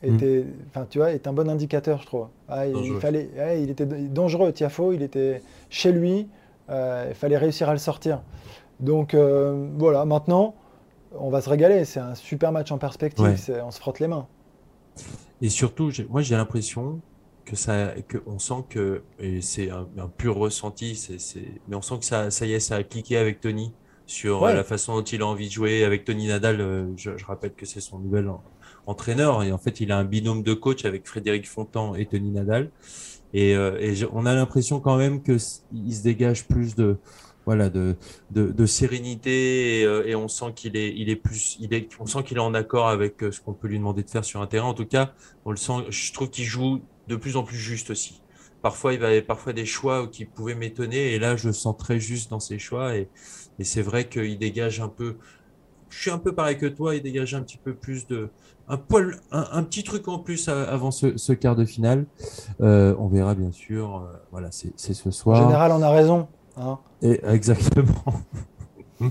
était, 0.03 0.47
tu 0.89 0.99
vois, 0.99 1.13
est 1.13 1.27
un 1.27 1.33
bon 1.33 1.49
indicateur, 1.49 2.01
je 2.01 2.07
trouve. 2.07 2.29
Ah, 2.49 2.67
il, 2.67 2.99
fallait, 3.01 3.31
il 3.63 3.71
était 3.71 3.87
dangereux, 3.87 4.53
Tiafo, 4.53 4.93
il 4.93 5.03
était 5.03 5.43
chez 5.69 5.93
lui, 5.93 6.27
il 6.69 7.15
fallait 7.15 7.37
réussir 7.37 7.69
à 7.69 7.73
le 7.73 7.79
sortir. 7.79 8.23
Donc 8.81 9.15
voilà, 9.15 10.05
maintenant, 10.05 10.55
on 11.19 11.31
va 11.31 11.41
se 11.41 11.51
régaler. 11.51 11.85
C'est 11.85 12.01
un 12.01 12.15
super 12.15 12.51
match 12.53 12.73
en 12.73 12.79
perspective. 12.79 13.37
On 13.65 13.71
se 13.71 13.79
frotte 13.79 14.01
les 14.01 14.09
mains. 14.09 14.27
Et 15.43 15.49
surtout, 15.49 15.91
moi, 16.09 16.23
j'ai 16.23 16.37
l'impression 16.37 17.01
que 17.51 17.57
ça, 17.57 17.95
que 18.07 18.19
on 18.27 18.39
sent 18.39 18.65
que, 18.69 19.03
et 19.19 19.41
c'est 19.41 19.71
un, 19.71 19.87
pur 20.17 20.37
ressenti, 20.37 20.95
c'est, 20.95 21.19
mais 21.67 21.75
on 21.75 21.83
sent 21.83 21.99
que 21.99 22.05
ça, 22.05 22.31
ça 22.31 22.47
y 22.47 22.53
est, 22.53 22.61
ça 22.61 22.77
a 22.77 22.83
cliqué 22.85 23.17
avec 23.17 23.41
Tony 23.41 23.73
sur 24.07 24.47
la 24.47 24.63
façon 24.63 24.95
dont 24.97 25.03
il 25.03 25.23
a 25.23 25.27
envie 25.27 25.49
de 25.49 25.53
jouer 25.53 25.85
avec 25.85 26.05
Tony 26.05 26.29
Nadal. 26.29 26.61
Euh, 26.61 26.87
je, 26.97 27.11
rappelle 27.25 27.53
que 27.55 27.67
c'est 27.67 27.81
son 27.81 27.99
nouvel 27.99 28.31
entraîneur 28.87 29.43
et 29.43 29.51
en 29.51 29.59
fait, 29.59 29.81
il 29.81 29.91
a 29.91 29.99
un 29.99 30.05
binôme 30.05 30.43
de 30.43 30.55
coach 30.55 30.85
avec 30.85 31.07
Frédéric 31.09 31.49
Fontan 31.49 31.97
et 31.97 32.07
Tony 32.07 32.31
Nadal. 32.31 32.71
Et, 33.35 33.55
euh, 33.57 33.95
on 34.13 34.27
a 34.27 34.35
l'impression 34.35 34.81
quand 34.81 34.97
même 34.97 35.23
que 35.23 35.37
il 35.73 35.95
se 35.95 36.03
dégage 36.03 36.47
plus 36.47 36.75
de 36.77 36.99
voilà 37.47 37.71
de, 37.71 37.97
de, 38.31 38.67
sérénité 38.67 39.83
euh, 39.85 40.07
et, 40.07 40.15
on 40.15 40.29
sent 40.29 40.53
qu'il 40.55 40.77
est 40.77 40.93
il 40.95 41.09
est 41.09 41.17
plus 41.17 41.57
il 41.59 41.73
est 41.75 41.89
on 41.99 42.07
sent 42.07 42.23
qu'il 42.23 42.37
est 42.37 42.41
en 42.41 42.55
accord 42.55 42.89
avec 42.89 43.23
euh, 43.23 43.33
ce 43.33 43.41
qu'on 43.41 43.55
peut 43.55 43.69
lui 43.69 43.79
demander 43.79 44.03
de 44.03 44.11
faire 44.11 44.25
sur 44.25 44.43
un 44.43 44.47
terrain 44.47 44.69
en 44.69 44.75
tout 44.75 44.87
cas 44.87 45.13
on 45.45 45.51
le 45.51 45.57
sent 45.57 45.73
je 45.89 46.13
trouve 46.13 46.29
qu'il 46.31 46.45
joue 46.45 46.81
de 47.11 47.17
plus 47.17 47.37
en 47.37 47.43
plus 47.43 47.57
juste 47.57 47.91
aussi. 47.91 48.23
Parfois 48.63 48.95
il 48.95 49.01
va 49.01 49.09
parfois 49.23 49.53
des 49.53 49.67
choix 49.67 50.07
qui 50.09 50.25
pouvaient 50.25 50.55
m'étonner 50.55 51.13
et 51.15 51.19
là 51.19 51.37
je 51.37 51.49
le 51.49 51.53
sens 51.53 51.77
très 51.77 51.99
juste 51.99 52.31
dans 52.31 52.41
ses 52.41 52.59
choix 52.59 52.97
et, 52.97 53.09
et 53.59 53.65
c'est 53.65 53.83
vrai 53.83 54.09
qu'il 54.09 54.39
dégage 54.39 54.81
un 54.81 54.89
peu 54.89 55.17
je 55.89 55.99
suis 55.99 56.11
un 56.11 56.19
peu 56.19 56.35
pareil 56.35 56.57
que 56.57 56.67
toi 56.67 56.95
il 56.95 57.03
dégage 57.03 57.35
un 57.35 57.43
petit 57.43 57.59
peu 57.59 57.75
plus 57.75 58.07
de 58.07 58.31
un 58.69 58.77
poil 58.77 59.19
un, 59.33 59.63
petit 59.65 59.83
truc 59.83 60.07
en 60.09 60.19
plus 60.21 60.49
avant 60.49 60.93
ce, 60.93 61.33
quart 61.33 61.57
de 61.57 61.65
finale. 61.65 62.07
Euh, 62.61 62.95
on 62.99 63.09
verra 63.09 63.35
bien 63.35 63.51
sûr. 63.51 64.09
Voilà 64.31 64.51
c'est 64.53 64.95
ce 64.95 65.11
soir. 65.11 65.41
En 65.41 65.43
général 65.45 65.73
on 65.73 65.83
a 65.83 65.91
raison 65.91 66.29
Hein. 66.57 66.79
Et, 67.03 67.21
exactement. 67.25 68.23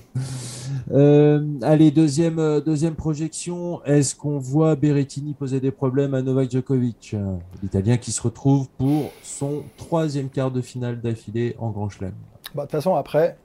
Euh, 0.92 1.44
allez, 1.62 1.92
deuxième, 1.92 2.40
euh, 2.40 2.62
deuxième 2.62 2.96
projection. 2.96 3.84
Est-ce 3.84 4.16
qu'on 4.16 4.40
voit 4.40 4.76
Berrettini 4.76 5.34
poser 5.34 5.60
des 5.60 5.70
problèmes 5.70 6.16
à 6.16 6.22
Novak 6.24 6.50
Djokovic, 6.50 7.16
l'Italien 7.62 7.98
qui 7.98 8.12
se 8.12 8.22
retrouve 8.22 8.68
pour 8.78 9.12
son 9.22 9.64
troisième 9.78 10.30
quart 10.30 10.50
de 10.50 10.62
finale 10.62 11.00
d'affilée 11.00 11.56
en 11.60 11.70
Grand 11.70 11.90
Chelem 11.90 12.14
bah, 12.56 12.64
De 12.64 12.68
toute 12.68 12.72
façon, 12.72 12.96
après, 12.96 13.38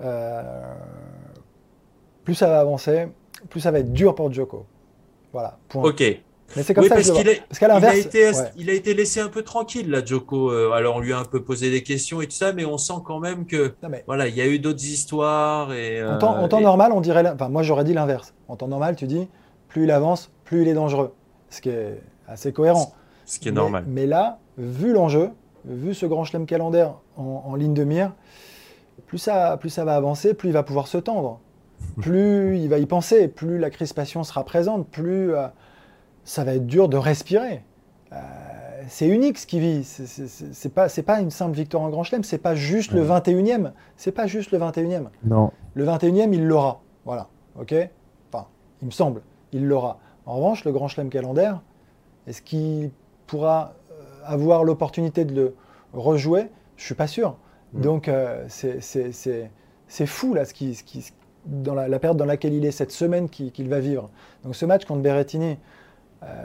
euh, 0.00 0.74
plus 2.24 2.34
ça 2.34 2.48
va 2.48 2.60
avancer, 2.60 3.08
plus 3.48 3.60
ça 3.60 3.70
va 3.70 3.80
être 3.80 3.92
dur 3.92 4.14
pour 4.14 4.32
Djoko. 4.32 4.66
Voilà. 5.32 5.58
Point. 5.68 5.82
Ok. 5.82 6.02
Mais 6.56 6.62
c'est 6.62 6.74
comme 6.74 6.84
ça 6.84 6.94
parce 6.96 7.10
qu'il 7.10 7.26
il, 7.26 7.84
a 7.84 7.96
été, 7.96 8.32
il 8.56 8.70
a 8.70 8.72
été 8.72 8.94
laissé 8.94 9.20
un 9.20 9.28
peu 9.28 9.42
tranquille 9.42 9.90
là, 9.90 10.04
Joko. 10.04 10.50
Euh, 10.50 10.72
alors 10.72 10.96
on 10.96 11.00
lui 11.00 11.12
a 11.12 11.18
un 11.18 11.24
peu 11.24 11.42
posé 11.42 11.70
des 11.70 11.82
questions 11.82 12.20
et 12.20 12.26
tout 12.26 12.32
ça, 12.32 12.52
mais 12.52 12.64
on 12.64 12.78
sent 12.78 13.00
quand 13.04 13.18
même 13.18 13.46
que 13.46 13.74
voilà, 14.06 14.28
il 14.28 14.34
y 14.34 14.40
a 14.40 14.46
eu 14.46 14.58
d'autres 14.58 14.84
histoires 14.84 15.72
et. 15.72 16.04
en 16.04 16.18
temps, 16.18 16.36
euh, 16.42 16.60
normal, 16.60 16.92
on 16.92 17.00
dirait, 17.00 17.26
enfin 17.28 17.48
moi 17.48 17.62
j'aurais 17.62 17.84
dit 17.84 17.94
l'inverse. 17.94 18.34
En 18.48 18.56
temps 18.56 18.68
normal, 18.68 18.96
tu 18.96 19.06
dis 19.06 19.28
plus 19.68 19.84
il 19.84 19.90
avance, 19.90 20.30
plus 20.44 20.62
il 20.62 20.68
est 20.68 20.74
dangereux, 20.74 21.14
ce 21.48 21.60
qui 21.60 21.70
est 21.70 22.00
assez 22.28 22.52
cohérent. 22.52 22.92
Ce 23.24 23.38
qui 23.38 23.48
est 23.48 23.52
normal. 23.52 23.84
Mais 23.86 24.06
là, 24.06 24.38
vu 24.58 24.92
l'enjeu, 24.92 25.30
vu 25.64 25.94
ce 25.94 26.04
grand 26.04 26.24
chelem 26.24 26.44
calendaire 26.44 26.94
en, 27.16 27.54
ligne 27.54 27.74
de 27.74 27.84
mire, 27.84 28.12
plus 29.06 29.18
ça, 29.18 29.56
plus 29.58 29.70
ça 29.70 29.84
va 29.84 29.96
avancer, 29.96 30.34
plus 30.34 30.50
il 30.50 30.52
va 30.52 30.62
pouvoir 30.62 30.88
se 30.88 30.98
tendre, 30.98 31.40
plus 32.00 32.58
il 32.58 32.68
va 32.68 32.78
y 32.78 32.86
penser, 32.86 33.28
plus 33.28 33.58
la 33.58 33.70
crispation 33.70 34.24
sera 34.24 34.44
présente, 34.44 34.88
plus 34.88 35.34
euh, 35.34 35.46
ça 36.24 36.44
va 36.44 36.54
être 36.54 36.66
dur 36.66 36.88
de 36.88 36.96
respirer. 36.96 37.62
Euh, 38.12 38.16
c'est 38.88 39.08
unique 39.08 39.38
ce 39.38 39.46
qui 39.46 39.60
vit. 39.60 39.84
C'est 39.84 40.74
pas, 40.74 40.88
pas 40.88 41.20
une 41.20 41.30
simple 41.30 41.56
victoire 41.56 41.82
en 41.82 41.90
Grand 41.90 42.02
Chelem. 42.02 42.24
C'est 42.24 42.38
pas 42.38 42.54
juste 42.54 42.92
le 42.92 43.04
21e. 43.04 43.72
C'est 43.96 44.12
pas 44.12 44.26
juste 44.26 44.50
le 44.50 44.58
21e. 44.58 45.06
Non. 45.24 45.50
Le 45.74 45.84
21e, 45.84 46.32
il 46.32 46.46
l'aura. 46.46 46.80
Voilà. 47.04 47.28
OK? 47.58 47.74
Enfin, 48.32 48.46
il 48.80 48.86
me 48.86 48.90
semble. 48.90 49.22
Il 49.52 49.66
l'aura. 49.66 49.98
En 50.26 50.36
revanche, 50.36 50.64
le 50.64 50.72
Grand 50.72 50.88
Chelem 50.88 51.10
calendaire, 51.10 51.60
est-ce 52.26 52.42
qu'il 52.42 52.90
pourra 53.26 53.74
euh, 53.90 53.94
avoir 54.24 54.64
l'opportunité 54.64 55.24
de 55.24 55.34
le 55.34 55.54
rejouer? 55.92 56.48
Je 56.76 56.84
suis 56.84 56.94
pas 56.94 57.06
sûr. 57.06 57.36
Mm. 57.72 57.80
Donc, 57.80 58.08
euh, 58.08 58.44
c'est 58.48 60.06
fou, 60.06 60.34
là, 60.34 60.44
ce 60.44 60.54
qui, 60.54 60.74
ce 60.74 60.84
qui, 60.84 61.12
dans 61.46 61.74
la, 61.74 61.98
période 61.98 62.16
dans 62.16 62.24
laquelle 62.24 62.54
il 62.54 62.64
est, 62.64 62.70
cette 62.70 62.92
semaine 62.92 63.28
qu'il 63.28 63.68
va 63.68 63.80
vivre. 63.80 64.10
Donc, 64.44 64.54
ce 64.54 64.64
match 64.64 64.84
contre 64.84 65.02
Berrettini, 65.02 65.58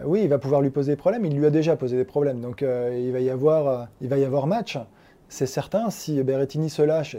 oui, 0.06 0.22
il 0.24 0.30
va 0.30 0.40
pouvoir 0.40 0.62
lui 0.62 0.70
poser 0.70 0.94
des 0.94 0.96
problèmes. 0.96 1.26
Il 1.26 1.38
lui 1.38 1.46
a 1.46 1.50
déjà 1.50 1.76
posé 1.76 1.98
des 1.98 2.06
problèmes. 2.06 2.42
Donc 2.42 2.62
il, 2.62 3.12
va 3.12 3.20
y 3.20 3.30
avoir, 3.30 3.88
il 4.02 4.08
va 4.10 4.18
y 4.18 4.26
avoir 4.26 4.48
match. 4.48 4.78
C'est 5.30 5.46
certain, 5.46 5.90
si 5.90 6.24
Berrettini 6.24 6.70
se 6.70 6.82
lâche, 6.82 7.18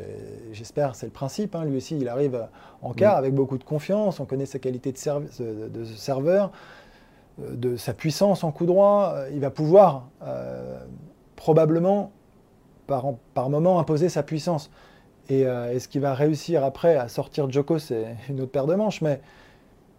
j'espère, 0.53 0.95
c'est 0.95 1.05
le 1.05 1.13
principe, 1.13 1.55
hein, 1.55 1.67
lui 1.67 1.77
aussi 1.77 1.99
il 1.99 2.09
arrive 2.09 2.49
en 2.81 2.95
quart 2.95 3.17
avec 3.17 3.35
beaucoup 3.35 3.59
de 3.59 3.65
confiance, 3.65 4.19
on 4.19 4.25
connaît 4.25 4.47
sa 4.47 4.59
qualité 4.59 4.93
de, 4.93 5.69
de 5.69 5.85
serveur, 5.85 6.51
de 7.37 7.77
sa 7.77 7.93
puissance 7.93 8.45
en 8.45 8.51
coup 8.51 8.65
droit, 8.65 9.15
il 9.31 9.41
va 9.41 9.51
pouvoir 9.51 10.09
probablement 11.37 12.13
par, 12.89 13.05
par 13.35 13.49
moment 13.51 13.79
imposer 13.79 14.09
sa 14.09 14.25
puissance. 14.25 14.71
Et 15.29 15.47
euh, 15.47 15.73
est-ce 15.73 15.89
qu'il 15.89 16.01
va 16.01 16.15
réussir 16.15 16.65
après 16.65 16.97
à 16.97 17.07
sortir 17.07 17.51
Joko 17.51 17.79
C'est 17.79 18.17
une 18.29 18.41
autre 18.41 18.51
paire 18.51 18.67
de 18.67 18.75
manches. 18.75 19.03
Mais, 19.03 19.21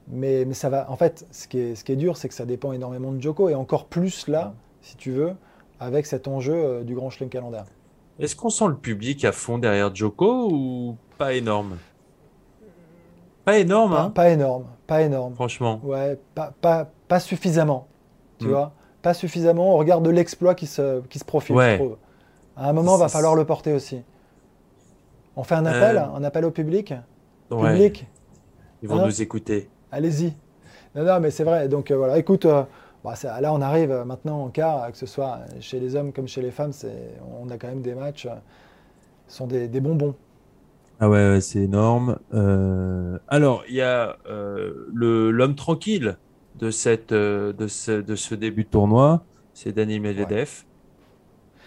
mais, 0.10 0.46
mais, 0.46 0.54
ça 0.54 0.70
va. 0.70 0.90
En 0.92 0.96
fait, 0.98 1.26
ce 1.32 1.48
qui 1.48 1.60
est, 1.60 1.76
ce 1.76 1.84
qui 1.84 1.92
est 1.92 1.96
dur, 1.96 2.18
c'est 2.18 2.28
que 2.28 2.34
ça 2.34 2.46
dépend 2.46 2.74
énormément 2.74 3.12
de 3.12 3.22
Joko. 3.22 3.50
Et 3.50 3.56
encore 3.56 3.86
plus 3.86 4.28
là, 4.28 4.54
si 4.82 4.96
tu 4.98 5.12
veux, 5.12 5.36
avec 5.80 6.06
cet 6.06 6.28
enjeu 6.28 6.54
euh, 6.56 6.84
du 6.84 6.96
Grand 6.96 7.10
Chelem 7.10 7.30
calendaire. 7.30 7.66
Est-ce 8.20 8.36
qu'on 8.36 8.50
sent 8.50 8.68
le 8.68 8.76
public 8.76 9.24
à 9.26 9.32
fond 9.32 9.58
derrière 9.58 9.96
Joko 9.96 10.50
ou 10.52 10.98
pas 11.18 11.34
énorme? 11.34 11.78
Pas 13.46 13.58
énorme, 13.60 13.92
pas, 13.92 14.02
hein? 14.04 14.10
Pas 14.12 14.30
énorme, 14.30 14.66
pas 14.88 15.02
énorme. 15.02 15.34
Franchement. 15.36 15.80
Ouais, 15.84 16.20
pas, 16.36 16.54
pas, 16.62 16.90
pas 17.08 17.20
suffisamment. 17.20 17.88
Tu 18.40 18.46
Hmm. 18.46 18.50
vois 18.50 18.74
Pas 19.02 19.14
suffisamment 19.14 19.74
au 19.74 19.78
regard 19.78 20.02
de 20.02 20.10
l'exploit 20.10 20.56
qui 20.56 20.68
se, 20.68 21.00
qui 21.08 21.20
se 21.20 21.24
profile, 21.26 21.56
Ouais. 21.56 21.78
je 21.78 21.84
trouve. 21.84 21.98
À 22.58 22.70
un 22.70 22.74
moment, 22.74 22.98
il 22.98 23.00
va 23.00 23.08
falloir 23.08 23.34
le 23.36 23.46
porter 23.46 23.72
aussi. 23.74 24.02
On 25.38 25.44
fait 25.44 25.56
un 25.56 25.66
appel, 25.66 25.98
Euh, 25.98 26.04
un 26.18 26.24
appel 26.26 26.44
au 26.44 26.52
public? 26.52 26.94
Ouais, 27.50 27.72
Public, 27.72 28.06
Ils 28.84 28.90
vont 28.90 29.00
Hein? 29.00 29.06
nous 29.06 29.22
écouter. 29.22 29.70
Allez-y. 29.92 30.34
Non, 30.96 31.04
non, 31.06 31.20
mais 31.20 31.32
c'est 31.32 31.44
vrai. 31.44 31.68
Donc 31.70 31.92
euh, 31.92 31.98
voilà, 31.98 32.18
écoute, 32.18 32.46
euh, 32.46 32.64
bah, 33.04 33.16
ça- 33.16 33.40
là 33.42 33.54
on 33.54 33.62
arrive 33.62 33.92
euh, 33.92 34.06
maintenant 34.06 34.44
en 34.46 34.50
quart, 34.50 34.84
euh, 34.86 34.92
que 34.92 34.98
ce 34.98 35.06
soit 35.06 35.40
chez 35.62 35.80
les 35.80 35.96
hommes 35.96 36.14
comme 36.14 36.28
chez 36.28 36.42
les 36.42 36.52
femmes, 36.52 36.72
on 37.42 37.50
a 37.50 37.58
quand 37.58 37.68
même 37.68 37.82
des 37.82 37.96
matchs, 37.96 38.28
ce 39.28 39.38
sont 39.38 39.48
des, 39.48 39.68
des 39.68 39.82
bonbons. 39.82 40.16
Ah 41.00 41.10
ouais, 41.10 41.30
ouais, 41.32 41.42
c'est 41.42 41.60
énorme. 41.60 42.20
Alors, 43.28 43.64
il 43.70 43.76
y 43.76 43.82
a 43.82 44.18
le 44.28 45.32
l'homme 45.32 45.56
tranquille 45.56 46.18
de 46.56 46.72
cette 46.72 47.14
de 47.14 47.68
ce, 47.68 48.02
de 48.02 48.16
ce 48.16 48.36
début 48.36 48.66
de 48.66 48.70
tournoi, 48.70 49.26
c'est 49.54 49.72
Dani 49.72 50.00
Medvedev. 50.00 50.66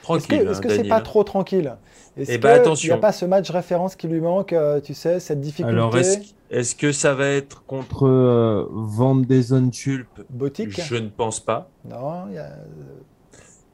Tranquille, 0.02 0.46
est-ce 0.48 0.58
hein, 0.58 0.60
que 0.60 0.68
c'est 0.68 0.84
pas 0.84 0.96
hein. 0.98 1.00
trop 1.00 1.24
tranquille? 1.24 1.76
Est-ce 2.16 2.30
Eh 2.32 2.36
que 2.38 2.42
ben, 2.42 2.74
n'y 2.84 2.90
a 2.90 2.96
pas 2.98 3.12
ce 3.12 3.24
match 3.24 3.50
référence 3.50 3.96
qui 3.96 4.06
lui 4.06 4.20
manque, 4.20 4.52
euh, 4.52 4.80
tu 4.80 4.92
sais, 4.94 5.18
cette 5.18 5.40
difficulté 5.40 5.70
Alors, 5.72 5.96
est-ce 5.96 6.74
que 6.76 6.92
ça 6.92 7.14
va 7.14 7.26
être 7.28 7.64
contre 7.64 8.06
euh, 8.06 8.66
Van 8.70 9.20
Zonchulp 9.30 10.08
Botique 10.28 10.78
Je 10.82 10.96
ne 10.96 11.08
pense 11.08 11.40
pas. 11.40 11.68
Non, 11.88 12.24
il 12.28 12.34
y 12.34 12.38
a- 12.38 12.50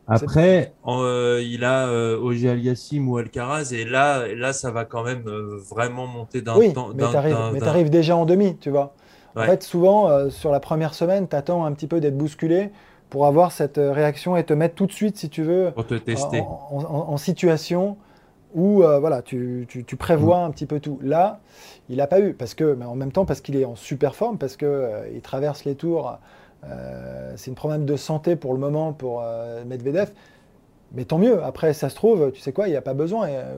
Après, 0.07 0.73
En, 0.85 1.03
euh, 1.03 1.43
il 1.43 1.65
a 1.65 1.87
euh, 1.89 2.19
Auger 2.19 2.51
Aliassime 2.51 3.09
ou 3.11 3.19
Alcaraz 3.19 3.73
et 3.73 3.85
là, 3.85 4.27
là, 4.35 4.53
ça 4.55 4.71
va 4.71 4.85
quand 4.87 5.03
même 5.05 5.25
euh, 5.27 5.59
vraiment 5.71 6.07
monter 6.07 6.41
d'un 6.41 6.57
Oui, 6.57 6.73
temps. 6.73 6.91
mais 6.95 7.03
d'un- 7.03 7.11
t'arrives 7.59 7.91
déjà 7.91 8.17
en 8.17 8.25
demi, 8.25 8.57
tu 8.57 8.71
vois. 8.71 8.95
En 9.37 9.43
fait, 9.43 9.63
souvent, 9.63 10.09
euh, 10.09 10.31
sur 10.31 10.51
la 10.51 10.59
première 10.59 10.95
semaine, 10.95 11.29
t'attends 11.29 11.65
un 11.65 11.73
petit 11.73 11.87
peu 11.87 12.01
d'être 12.01 12.17
bousculé 12.17 12.71
pour 13.11 13.27
avoir 13.27 13.53
cette 13.53 13.79
euh, 13.79 13.93
réaction 13.93 14.37
et 14.37 14.45
te 14.45 14.53
mettre 14.53 14.75
tout 14.75 14.87
de 14.87 14.93
suite, 14.93 15.17
si 15.19 15.29
tu 15.29 15.43
veux, 15.43 15.71
pour 15.75 15.87
te 15.87 15.95
tester. 15.95 16.41
en, 16.41 16.69
en- 16.73 16.85
en- 16.85 17.09
en 17.13 17.17
situation 17.19 17.97
où 18.55 18.83
euh, 18.83 18.99
voilà, 18.99 19.23
tu, 19.23 19.67
prévois 19.99 20.39
un 20.39 20.51
petit 20.51 20.67
peu 20.67 20.81
tout. 20.81 20.99
Là, 21.03 21.41
il 21.89 21.97
n'a 21.99 22.07
pas 22.07 22.21
eu, 22.21 22.35
parce 22.35 22.55
que, 22.55 22.75
mais 22.75 22.85
en 22.85 22.95
même 22.95 23.13
temps 23.13 23.25
parce 23.25 23.41
qu'il 23.41 23.57
est 23.57 23.65
en 23.65 23.77
super 23.77 24.15
forme, 24.15 24.39
parce 24.39 24.57
qu'il 24.57 25.21
traverse 25.23 25.65
les 25.65 25.75
tours. 25.75 26.19
euh, 26.65 27.33
c'est 27.37 27.51
un 27.51 27.55
problème 27.55 27.85
de 27.87 27.97
santé 27.97 28.37
pour 28.37 28.53
le 28.53 28.59
moment 28.59 28.93
pour 28.93 29.23
euh, 29.23 29.65
Medvedev. 29.65 30.11
Mais 30.93 31.05
tant 31.05 31.19
mieux. 31.19 31.43
Après, 31.43 31.73
ça 31.75 31.89
se 31.89 31.95
trouve, 31.95 32.33
tu 32.33 32.41
sais 32.41 32.53
quoi, 32.53 32.69
il 32.69 32.71
n'y 32.71 32.77
a 32.77 32.83
pas 32.83 32.95
besoin. 32.95 33.29
Et, 33.29 33.37
euh, 33.37 33.57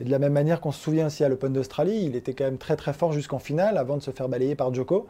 de 0.00 0.10
la 0.10 0.18
même 0.18 0.32
manière 0.32 0.60
qu'on 0.60 0.72
se 0.72 0.80
souvient 0.80 1.06
aussi 1.06 1.22
à 1.22 1.28
l'Open 1.28 1.52
d'Australie, 1.52 2.04
il 2.04 2.16
était 2.16 2.34
quand 2.34 2.44
même 2.44 2.58
très 2.58 2.76
très 2.76 2.92
fort 2.92 3.12
jusqu'en 3.12 3.38
finale 3.38 3.76
avant 3.76 3.96
de 3.96 4.02
se 4.02 4.10
faire 4.10 4.28
balayer 4.28 4.54
par 4.54 4.74
Djoko. 4.74 5.06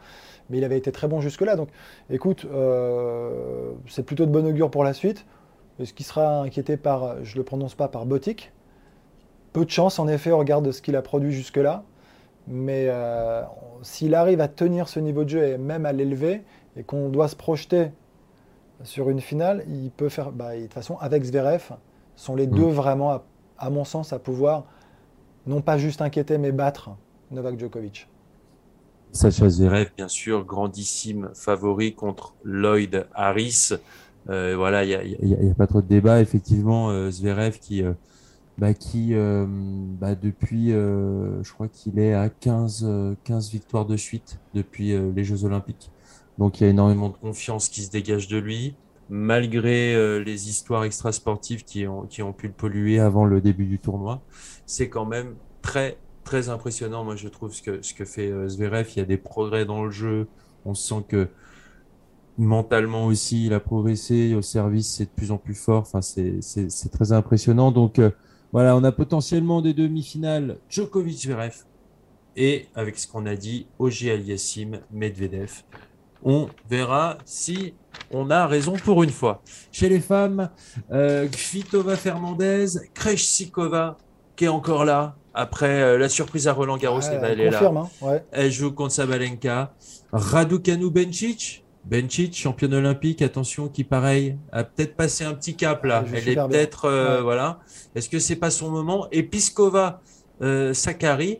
Mais 0.49 0.57
il 0.57 0.63
avait 0.63 0.77
été 0.77 0.91
très 0.91 1.07
bon 1.07 1.21
jusque-là. 1.21 1.55
Donc 1.55 1.69
écoute, 2.09 2.45
euh, 2.51 3.71
c'est 3.87 4.03
plutôt 4.05 4.25
de 4.25 4.31
bon 4.31 4.45
augure 4.45 4.69
pour 4.69 4.83
la 4.83 4.93
suite. 4.93 5.25
Est-ce 5.79 5.93
qu'il 5.93 6.05
sera 6.05 6.41
inquiété 6.41 6.77
par, 6.77 7.23
je 7.23 7.33
ne 7.33 7.39
le 7.39 7.43
prononce 7.43 7.73
pas, 7.73 7.87
par 7.87 8.05
Botic? 8.05 8.51
Peu 9.53 9.65
de 9.65 9.69
chance 9.69 9.99
en 9.99 10.07
effet 10.07 10.31
au 10.31 10.37
regard 10.39 10.61
de 10.61 10.71
ce 10.71 10.81
qu'il 10.81 10.95
a 10.95 11.01
produit 11.01 11.31
jusque-là. 11.31 11.83
Mais 12.47 12.87
euh, 12.89 13.43
s'il 13.83 14.15
arrive 14.15 14.41
à 14.41 14.47
tenir 14.47 14.89
ce 14.89 14.99
niveau 14.99 15.23
de 15.23 15.29
jeu 15.29 15.43
et 15.47 15.57
même 15.57 15.85
à 15.85 15.93
l'élever, 15.93 16.43
et 16.75 16.83
qu'on 16.83 17.09
doit 17.09 17.27
se 17.29 17.35
projeter 17.35 17.89
sur 18.83 19.09
une 19.09 19.21
finale, 19.21 19.63
il 19.67 19.91
peut 19.91 20.09
faire. 20.09 20.31
Bah, 20.31 20.55
de 20.55 20.61
toute 20.63 20.73
façon, 20.73 20.97
avec 20.99 21.23
Zverev, 21.23 21.71
sont 22.15 22.35
les 22.35 22.47
Mm. 22.49 22.55
deux 22.55 22.67
vraiment, 22.67 23.11
à, 23.11 23.23
à 23.57 23.69
mon 23.69 23.85
sens, 23.85 24.13
à 24.13 24.19
pouvoir 24.19 24.65
non 25.47 25.61
pas 25.61 25.77
juste 25.77 26.01
inquiéter, 26.01 26.37
mais 26.37 26.51
battre 26.51 26.91
Novak 27.31 27.59
Djokovic. 27.59 28.07
Sacha 29.11 29.47
Zverev, 29.49 29.91
bien 29.95 30.07
sûr, 30.07 30.43
grandissime 30.45 31.29
favori 31.35 31.93
contre 31.93 32.33
Lloyd 32.43 33.07
Harris. 33.13 33.69
Euh, 34.29 34.55
voilà, 34.57 34.83
il 34.85 34.95
a, 34.95 34.99
a- 34.99 35.03
n'y 35.43 35.51
a, 35.51 35.53
pas 35.53 35.67
trop 35.67 35.81
de 35.81 35.87
débat. 35.87 36.19
Effectivement, 36.21 36.89
euh, 36.89 37.11
Zverev 37.11 37.59
qui, 37.59 37.83
bah, 38.57 38.73
qui 38.73 39.13
euh, 39.13 39.45
bah, 39.47 40.15
depuis, 40.15 40.71
euh, 40.71 41.41
je 41.43 41.51
crois 41.53 41.67
qu'il 41.67 41.99
est 41.99 42.13
à 42.13 42.29
15, 42.29 42.83
euh, 42.87 43.15
15 43.23 43.49
victoires 43.51 43.85
de 43.85 43.97
suite 43.97 44.39
depuis 44.53 44.93
euh, 44.93 45.11
les 45.15 45.23
Jeux 45.23 45.45
Olympiques. 45.45 45.91
Donc 46.37 46.59
il 46.59 46.63
y 46.63 46.67
a 46.67 46.69
énormément 46.69 47.09
de 47.09 47.17
confiance 47.17 47.69
qui 47.69 47.83
se 47.83 47.91
dégage 47.91 48.27
de 48.27 48.37
lui, 48.37 48.75
malgré 49.09 49.95
euh, 49.95 50.23
les 50.23 50.49
histoires 50.49 50.83
extrasportives 50.83 51.63
qui 51.63 51.87
ont, 51.87 52.03
qui 52.03 52.21
ont 52.23 52.33
pu 52.33 52.47
le 52.47 52.53
polluer 52.53 52.99
avant 52.99 53.25
le 53.25 53.41
début 53.41 53.65
du 53.65 53.79
tournoi. 53.79 54.21
C'est 54.65 54.89
quand 54.89 55.05
même 55.05 55.35
très, 55.61 55.97
très 56.23 56.49
impressionnant, 56.49 57.03
moi 57.03 57.15
je 57.15 57.27
trouve, 57.27 57.53
ce 57.53 57.61
que, 57.61 57.81
ce 57.81 57.93
que 57.93 58.05
fait 58.05 58.29
euh, 58.29 58.47
Zverev. 58.47 58.87
Il 58.95 58.99
y 58.99 59.01
a 59.01 59.05
des 59.05 59.17
progrès 59.17 59.65
dans 59.65 59.83
le 59.83 59.91
jeu. 59.91 60.27
On 60.65 60.73
sent 60.73 61.03
que 61.07 61.27
mentalement 62.37 63.05
aussi, 63.05 63.45
il 63.47 63.53
a 63.53 63.59
progressé. 63.59 64.33
Au 64.35 64.41
service, 64.41 64.87
c'est 64.89 65.05
de 65.05 65.09
plus 65.09 65.31
en 65.31 65.37
plus 65.37 65.55
fort. 65.55 65.81
Enfin, 65.81 66.01
c'est 66.01 66.89
très 66.91 67.11
impressionnant. 67.11 67.71
Donc 67.71 67.99
euh, 67.99 68.11
voilà, 68.53 68.77
on 68.77 68.83
a 68.83 68.91
potentiellement 68.91 69.61
des 69.61 69.73
demi-finales 69.73 70.57
Djokovic-Zverev. 70.69 71.65
Et 72.35 72.67
avec 72.73 72.97
ce 72.97 73.07
qu'on 73.07 73.25
a 73.25 73.35
dit, 73.35 73.67
Auger 73.79 74.11
Aliassime, 74.11 74.79
Medvedev. 74.91 75.63
On 76.23 76.47
verra 76.69 77.17
si 77.25 77.73
on 78.11 78.29
a 78.29 78.47
raison 78.47 78.73
pour 78.73 79.03
une 79.03 79.09
fois. 79.09 79.41
Chez 79.71 79.89
les 79.89 79.99
femmes, 79.99 80.49
euh, 80.91 81.27
Kvitova 81.27 81.95
Fernandez, 81.97 82.65
Krejcikova 82.93 83.97
qui 84.35 84.45
est 84.45 84.49
encore 84.49 84.85
là 84.85 85.15
après 85.33 85.81
euh, 85.81 85.97
la 85.97 86.09
surprise 86.09 86.47
à 86.47 86.53
Roland 86.53 86.77
Garros, 86.77 86.99
ben, 87.01 87.19
elle 87.23 87.39
elle 87.39 87.39
est 87.41 87.49
là. 87.49 87.63
hein, 87.65 87.89
ouais. 88.01 88.23
Elle 88.31 88.51
joue 88.51 88.71
contre 88.71 88.93
Sabalenka. 88.93 89.73
Raducanu 90.11 90.89
Bencic. 90.89 91.62
Bencic, 91.85 92.35
championne 92.35 92.73
olympique, 92.73 93.21
attention, 93.21 93.67
qui 93.67 93.83
pareil, 93.83 94.37
a 94.51 94.63
peut-être 94.63 94.95
passé 94.95 95.25
un 95.25 95.33
petit 95.33 95.55
cap 95.55 95.83
là. 95.83 96.03
Elle 96.13 96.29
est 96.29 96.35
peut-être, 96.35 96.85
euh, 96.85 97.17
Ouais. 97.17 97.21
voilà. 97.23 97.59
Est-ce 97.95 98.09
que 98.09 98.19
c'est 98.19 98.37
pas 98.37 98.51
son 98.51 98.69
moment? 98.71 99.07
Et 99.11 99.23
Piskova 99.23 100.01
euh, 100.41 100.73
Sakari, 100.73 101.39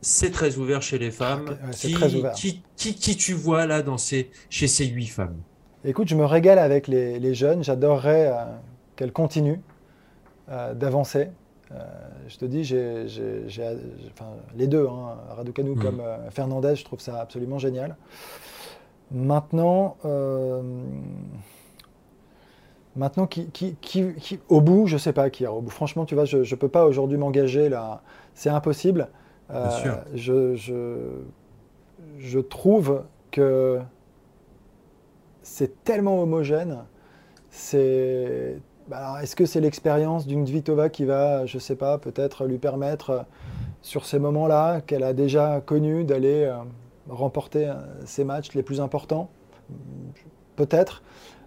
c'est 0.00 0.30
très 0.32 0.56
ouvert 0.58 0.82
chez 0.82 0.98
les 0.98 1.10
femmes. 1.10 1.44
Ouais, 1.50 1.70
qui, 1.72 1.92
très 1.92 2.14
ouvert. 2.14 2.32
Qui, 2.32 2.62
qui, 2.76 2.94
qui 2.94 3.16
tu 3.16 3.32
vois 3.34 3.66
là 3.66 3.82
dans 3.82 3.98
ces, 3.98 4.30
chez 4.48 4.66
ces 4.66 4.86
huit 4.86 5.06
femmes? 5.06 5.36
Écoute, 5.84 6.08
je 6.08 6.16
me 6.16 6.24
régale 6.24 6.58
avec 6.58 6.88
les, 6.88 7.18
les 7.18 7.34
jeunes. 7.34 7.62
J'adorerais 7.62 8.26
euh, 8.28 8.44
qu'elles 8.96 9.12
continuent 9.12 9.60
euh, 10.50 10.74
d'avancer. 10.74 11.28
Je 12.26 12.36
te 12.36 12.44
dis, 12.44 12.64
j'ai, 12.64 13.06
enfin, 14.12 14.30
les 14.56 14.66
deux, 14.66 14.88
hein, 14.88 15.16
Raducanu 15.36 15.70
Mhm. 15.70 15.78
comme 15.82 16.02
Fernandez, 16.30 16.74
je 16.74 16.84
trouve 16.84 16.98
ça 17.00 17.20
absolument 17.20 17.58
génial. 17.58 17.96
Maintenant, 19.12 19.96
euh, 20.04 20.62
maintenant 22.96 23.26
qui, 23.26 23.46
qui- 23.50 23.76
qui- 23.80 24.14
qui- 24.14 24.40
au 24.48 24.60
bout, 24.60 24.86
je 24.86 24.96
sais 24.96 25.12
pas 25.12 25.30
qui. 25.30 25.46
Au 25.46 25.60
bout, 25.60 25.70
franchement, 25.70 26.04
tu 26.04 26.14
vois, 26.14 26.24
je 26.24 26.38
ne 26.38 26.54
peux 26.54 26.68
pas 26.68 26.86
aujourd'hui 26.86 27.18
m'engager 27.18 27.68
là. 27.68 28.02
C'est 28.34 28.50
impossible. 28.50 29.08
Euh, 29.50 29.66
Bien 29.68 29.70
sûr. 29.78 29.98
Je, 30.14 30.54
je, 30.54 30.96
je 32.18 32.38
trouve 32.38 33.02
que 33.30 33.80
c'est 35.42 35.82
tellement 35.84 36.22
homogène. 36.22 36.84
C'est. 37.50 38.58
bah 38.88 39.16
Est-ce 39.22 39.34
que 39.34 39.44
c'est 39.46 39.60
l'expérience 39.60 40.26
d'une 40.26 40.44
Kvitova 40.44 40.88
qui 40.88 41.04
va, 41.04 41.46
je 41.46 41.58
sais 41.58 41.74
pas, 41.74 41.98
peut-être 41.98 42.44
lui 42.44 42.58
permettre, 42.58 43.24
sur 43.82 44.06
ces 44.06 44.20
moments-là, 44.20 44.80
qu'elle 44.82 45.02
a 45.02 45.12
déjà 45.14 45.60
connu, 45.60 46.04
d'aller 46.04 46.44
euh, 46.44 46.58
remporter 47.10 47.66
euh, 47.66 47.74
ses 48.06 48.24
matchs 48.24 48.54
les 48.54 48.62
plus 48.62 48.80
importants 48.80 49.28
Peut-être. 50.56 51.02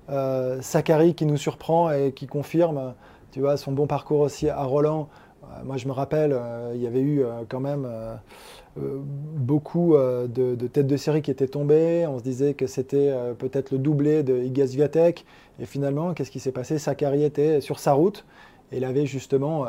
Euh, 0.09 0.61
Sakari 0.61 1.14
qui 1.14 1.26
nous 1.26 1.38
surprend 1.38 1.91
et 1.91 2.11
qui 2.14 2.28
confirme, 2.28 2.93
tu 3.32 3.41
vois, 3.41 3.57
son 3.57 3.72
bon 3.72 3.88
parcours 3.88 4.22
aussi 4.22 4.49
à 4.49 4.64
Roland. 4.64 5.07
Euh, 5.43 5.64
moi, 5.64 5.78
je 5.78 5.88
me 5.88 5.93
rappelle, 5.93 6.34
euh, 6.34 6.72
il 6.76 6.82
y 6.82 6.88
avait 6.88 7.01
eu 7.01 7.24
euh, 7.24 7.43
quand 7.47 7.59
même 7.59 7.86
euh, 7.86 8.16
beaucoup 8.76 9.95
de, 9.95 10.55
têtes 10.68 10.88
de 10.88 10.97
série 10.97 11.22
qui 11.22 11.32
étaient 11.32 11.47
tombées. 11.47 12.07
On 12.07 12.18
se 12.18 12.24
disait 12.24 12.53
que 12.53 12.66
c'était 12.66 13.14
peut-être 13.38 13.72
le 13.72 13.78
doublé 13.78 14.24
de 14.24 14.41
Iga 14.41 14.66
Swiatek. 14.66 15.26
Et 15.59 15.66
finalement, 15.66 16.14
qu'est-ce 16.14 16.32
qui 16.32 16.39
s'est 16.39 16.51
passé? 16.51 16.80
Sakari 16.80 17.24
était 17.24 17.61
sur 17.61 17.78
sa 17.78 17.93
route 17.93 18.26
et 18.72 18.78
il 18.78 18.86
avait 18.86 19.05
justement 19.05 19.66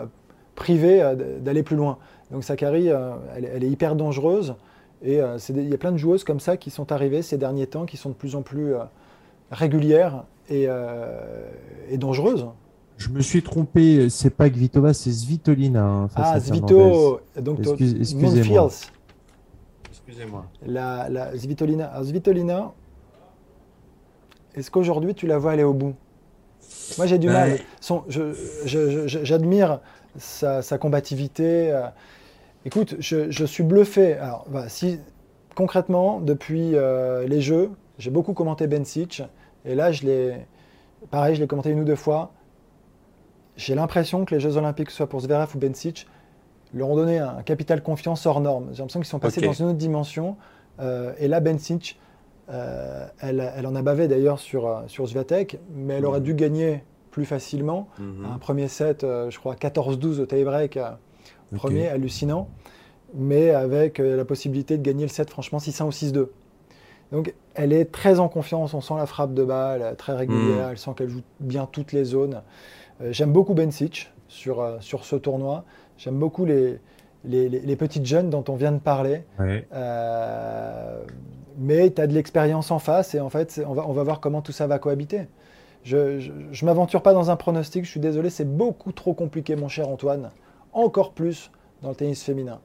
privé 0.54 1.02
d'aller 1.40 1.62
plus 1.62 1.76
loin. 1.76 1.98
Donc 2.30 2.44
Sakari, 2.44 2.88
elle, 3.36 3.62
est 3.62 3.68
hyper 3.68 3.94
dangereuse. 3.94 4.54
Et 5.02 5.20
il 5.48 5.68
y 5.68 5.74
a 5.74 5.78
plein 5.78 5.92
de 5.92 5.98
joueuses 5.98 6.24
comme 6.24 6.40
ça 6.40 6.56
qui 6.56 6.70
sont 6.70 6.92
arrivées 6.92 7.22
ces 7.22 7.36
derniers 7.36 7.66
temps, 7.66 7.84
qui 7.84 7.96
sont 7.96 8.10
de 8.10 8.14
plus 8.14 8.36
en 8.36 8.42
plus 8.42 8.74
régulières 9.50 10.24
et, 10.48 10.66
et 11.90 11.98
dangereuses. 11.98 12.46
Je 12.96 13.08
me 13.08 13.20
suis 13.20 13.42
trompé, 13.42 14.08
c'est 14.08 14.30
pas 14.30 14.48
Kvitova, 14.48 14.94
c'est 14.94 15.10
Svitolina. 15.10 15.84
Hein, 15.84 16.08
ah, 16.14 16.38
Svito, 16.40 17.20
donc 17.40 17.60
excusez-moi. 17.60 18.70
Excusez-moi. 19.90 20.46
La, 20.64 21.08
la 21.08 21.36
Svitolina. 21.36 21.86
Alors, 21.86 22.04
Svitolina, 22.04 22.72
est-ce 24.54 24.70
qu'aujourd'hui 24.70 25.14
tu 25.14 25.26
la 25.26 25.38
vois 25.38 25.52
aller 25.52 25.64
au 25.64 25.74
bout? 25.74 25.94
Moi 26.96 27.06
j'ai 27.06 27.18
du 27.18 27.28
mal. 27.28 27.58
J'admire 29.06 29.80
sa, 30.16 30.62
sa, 30.62 30.78
combativité. 30.78 31.72
Euh. 31.72 31.88
Écoute, 32.64 32.96
je, 32.98 33.30
je, 33.30 33.44
suis 33.44 33.62
bluffé. 33.62 34.14
Alors, 34.14 34.46
bah, 34.48 34.68
si, 34.68 34.98
concrètement, 35.54 36.20
depuis 36.20 36.74
euh, 36.74 37.26
les 37.26 37.40
Jeux, 37.40 37.70
j'ai 37.98 38.10
beaucoup 38.10 38.32
commenté 38.32 38.66
Bencic. 38.66 39.22
Et 39.64 39.74
là, 39.74 39.92
je 39.92 40.04
l'ai. 40.04 40.46
Pareil, 41.10 41.34
je 41.34 41.40
l'ai 41.40 41.46
commenté 41.46 41.70
une 41.70 41.80
ou 41.80 41.84
deux 41.84 41.96
fois 41.96 42.32
j'ai 43.56 43.74
l'impression 43.74 44.24
que 44.24 44.34
les 44.34 44.40
Jeux 44.40 44.56
Olympiques, 44.56 44.90
soit 44.90 45.08
pour 45.08 45.20
Zverev 45.20 45.50
ou 45.54 45.58
Bencic, 45.58 46.06
leur 46.72 46.88
ont 46.88 46.96
donné 46.96 47.18
un 47.18 47.42
capital 47.42 47.82
confiance 47.82 48.26
hors 48.26 48.40
norme. 48.40 48.68
J'ai 48.72 48.78
l'impression 48.78 49.00
qu'ils 49.00 49.08
sont 49.08 49.18
passés 49.18 49.40
dans 49.40 49.52
une 49.52 49.66
autre 49.66 49.78
dimension. 49.78 50.36
Euh, 50.80 51.12
et 51.18 51.28
là, 51.28 51.40
Bencic, 51.40 52.00
euh, 52.50 53.06
elle, 53.20 53.52
elle, 53.56 53.66
en 53.66 53.74
a 53.76 53.82
bavé 53.82 54.08
d'ailleurs 54.08 54.40
sur, 54.40 54.66
euh, 54.66 54.80
sur 54.88 55.06
Zviatek, 55.06 55.58
mais 55.72 55.94
elle 55.94 56.06
aurait 56.06 56.20
dû 56.20 56.34
gagner 56.34 56.82
plus 57.12 57.24
facilement. 57.24 57.88
Mhm. 57.98 58.26
Un 58.34 58.38
premier 58.38 58.66
set, 58.66 59.02
je 59.02 59.38
crois 59.38 59.54
14-12 59.54 60.18
au 60.18 60.26
tie-break, 60.26 60.78
premier, 61.54 61.88
hallucinant, 61.88 62.48
mais 63.14 63.50
avec 63.50 63.98
la 63.98 64.24
possibilité 64.24 64.76
de 64.76 64.82
gagner 64.82 65.04
le 65.04 65.08
set, 65.08 65.30
franchement, 65.30 65.58
6-1 65.58 65.84
ou 65.84 65.90
6-2. 65.90 66.28
Donc, 67.12 67.34
elle 67.54 67.72
est 67.72 67.84
très 67.86 68.18
en 68.18 68.28
confiance, 68.28 68.74
on 68.74 68.80
sent 68.80 68.94
la 68.96 69.06
frappe 69.06 69.34
de 69.34 69.44
balle, 69.44 69.94
très 69.96 70.14
régulière, 70.14 70.66
mhm. 70.66 70.70
elle 70.72 70.78
sent 70.78 70.90
qu'elle 70.96 71.08
joue 71.08 71.22
bien 71.40 71.68
toutes 71.70 71.92
les 71.92 72.04
zones. 72.04 72.42
Euh, 73.00 73.12
j'aime 73.12 73.32
beaucoup 73.32 73.54
Bencic 73.54 74.10
sur, 74.28 74.60
euh, 74.60 74.78
sur 74.80 75.04
ce 75.04 75.16
tournoi. 75.16 75.64
J'aime 75.96 76.18
beaucoup 76.18 76.44
les, 76.44 76.80
les, 77.24 77.76
petites 77.76 78.06
jeunes 78.06 78.30
dont 78.30 78.44
on 78.48 78.56
vient 78.56 78.72
de 78.72 78.78
parler. 78.80 79.22
Euh, 79.40 81.02
mais 81.56 81.90
tu 81.90 82.02
as 82.02 82.06
de 82.06 82.12
l'expérience 82.12 82.70
en 82.70 82.78
face 82.78 83.14
et 83.14 83.20
en 83.20 83.30
fait, 83.30 83.62
on 83.66 83.74
va, 83.74 83.86
on 83.86 83.92
va 83.92 84.02
voir 84.02 84.20
comment 84.20 84.42
tout 84.42 84.52
ça 84.52 84.66
va 84.66 84.78
cohabiter. 84.78 85.26
Je 85.84 86.30
ne 86.30 86.64
m'aventure 86.64 87.02
pas 87.02 87.12
dans 87.12 87.30
un 87.30 87.36
pronostic, 87.36 87.84
je 87.84 87.90
suis 87.90 88.00
désolé, 88.00 88.30
c'est 88.30 88.56
beaucoup 88.56 88.90
trop 88.90 89.12
compliqué, 89.12 89.54
mon 89.54 89.68
cher 89.68 89.88
Antoine. 89.88 90.30
Encore 90.74 91.12
plus 91.12 91.50
dans 91.82 91.88
le 91.90 91.94
tennis 91.94 92.22
féminin. 92.22 92.60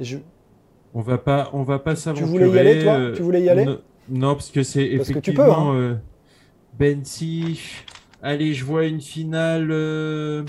Je... 0.00 0.18
On 0.94 1.00
va 1.00 1.18
pas, 1.18 1.50
on 1.52 1.62
va 1.62 1.78
pas 1.78 1.94
s'aventurer. 1.94 2.26
Tu 2.26 2.32
voulais 2.32 2.50
y 2.50 2.58
aller, 2.58 2.82
toi 2.82 3.12
Tu 3.14 3.22
voulais 3.22 3.42
y 3.42 3.48
aller 3.48 3.66
non, 4.08 4.34
parce 4.34 4.50
que 4.50 4.62
c'est 4.62 4.84
effectivement 4.84 5.20
que 5.20 5.24
tu 5.24 5.34
peux, 5.34 5.52
hein. 5.52 6.00
Bencic, 6.78 7.86
Allez, 8.22 8.54
je 8.54 8.64
vois 8.64 8.84
une 8.84 9.00
finale. 9.00 9.68
Euh... 9.70 10.44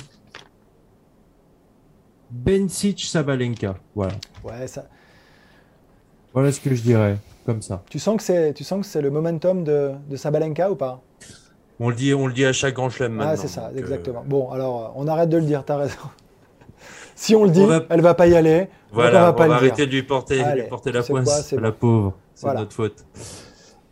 Bencic 2.30 3.03
Sabalenka. 3.03 3.76
Voilà. 3.95 4.14
Ouais, 4.43 4.68
ça. 4.68 4.88
Voilà 6.34 6.51
ce 6.51 6.59
que 6.59 6.74
je 6.74 6.82
dirais, 6.82 7.18
comme 7.45 7.61
ça. 7.61 7.84
Tu 7.89 7.99
sens 7.99 8.18
que 8.18 8.24
c'est, 8.24 8.53
tu 8.53 8.64
sens 8.64 8.82
que 8.82 8.86
c'est 8.86 9.01
le 9.01 9.11
momentum 9.11 9.64
de, 9.64 9.91
de 10.09 10.16
Sabalenka 10.16 10.72
ou 10.72 10.76
pas? 10.76 11.01
On 11.80 11.89
le 11.89 11.95
dit, 11.95 12.14
on 12.14 12.28
le 12.28 12.34
dit 12.34 12.45
à 12.45 12.53
chaque 12.53 12.76
grand 12.76 12.89
chelem 12.89 13.20
Ah, 13.20 13.36
c'est 13.36 13.47
ça, 13.47 13.72
exactement. 13.76 14.22
Euh, 14.22 14.28
bon, 14.30 14.51
alors, 14.51 14.93
on 14.95 15.07
arrête 15.07 15.30
de 15.30 15.38
le 15.38 15.45
dire. 15.45 15.64
T'as 15.66 15.78
raison. 15.78 15.97
Si 17.16 17.36
on 17.36 17.43
le 17.43 17.51
dit, 17.51 17.66
elle 17.89 18.01
va 18.01 18.14
pas 18.14 18.28
y 18.28 18.36
aller. 18.36 18.68
Voilà, 18.91 19.22
on 19.22 19.26
va, 19.26 19.34
pas 19.34 19.55
arrêter 19.55 19.88
de 19.88 19.91
lui 19.91 20.03
porter, 20.03 20.43
lui 20.55 20.64
porter 20.70 20.91
la 20.91 21.03
poisse. 21.03 21.51
la 21.53 21.72
pauvre, 21.72 22.14
c'est 22.36 22.53
notre 22.53 22.74
faute. 22.74 23.05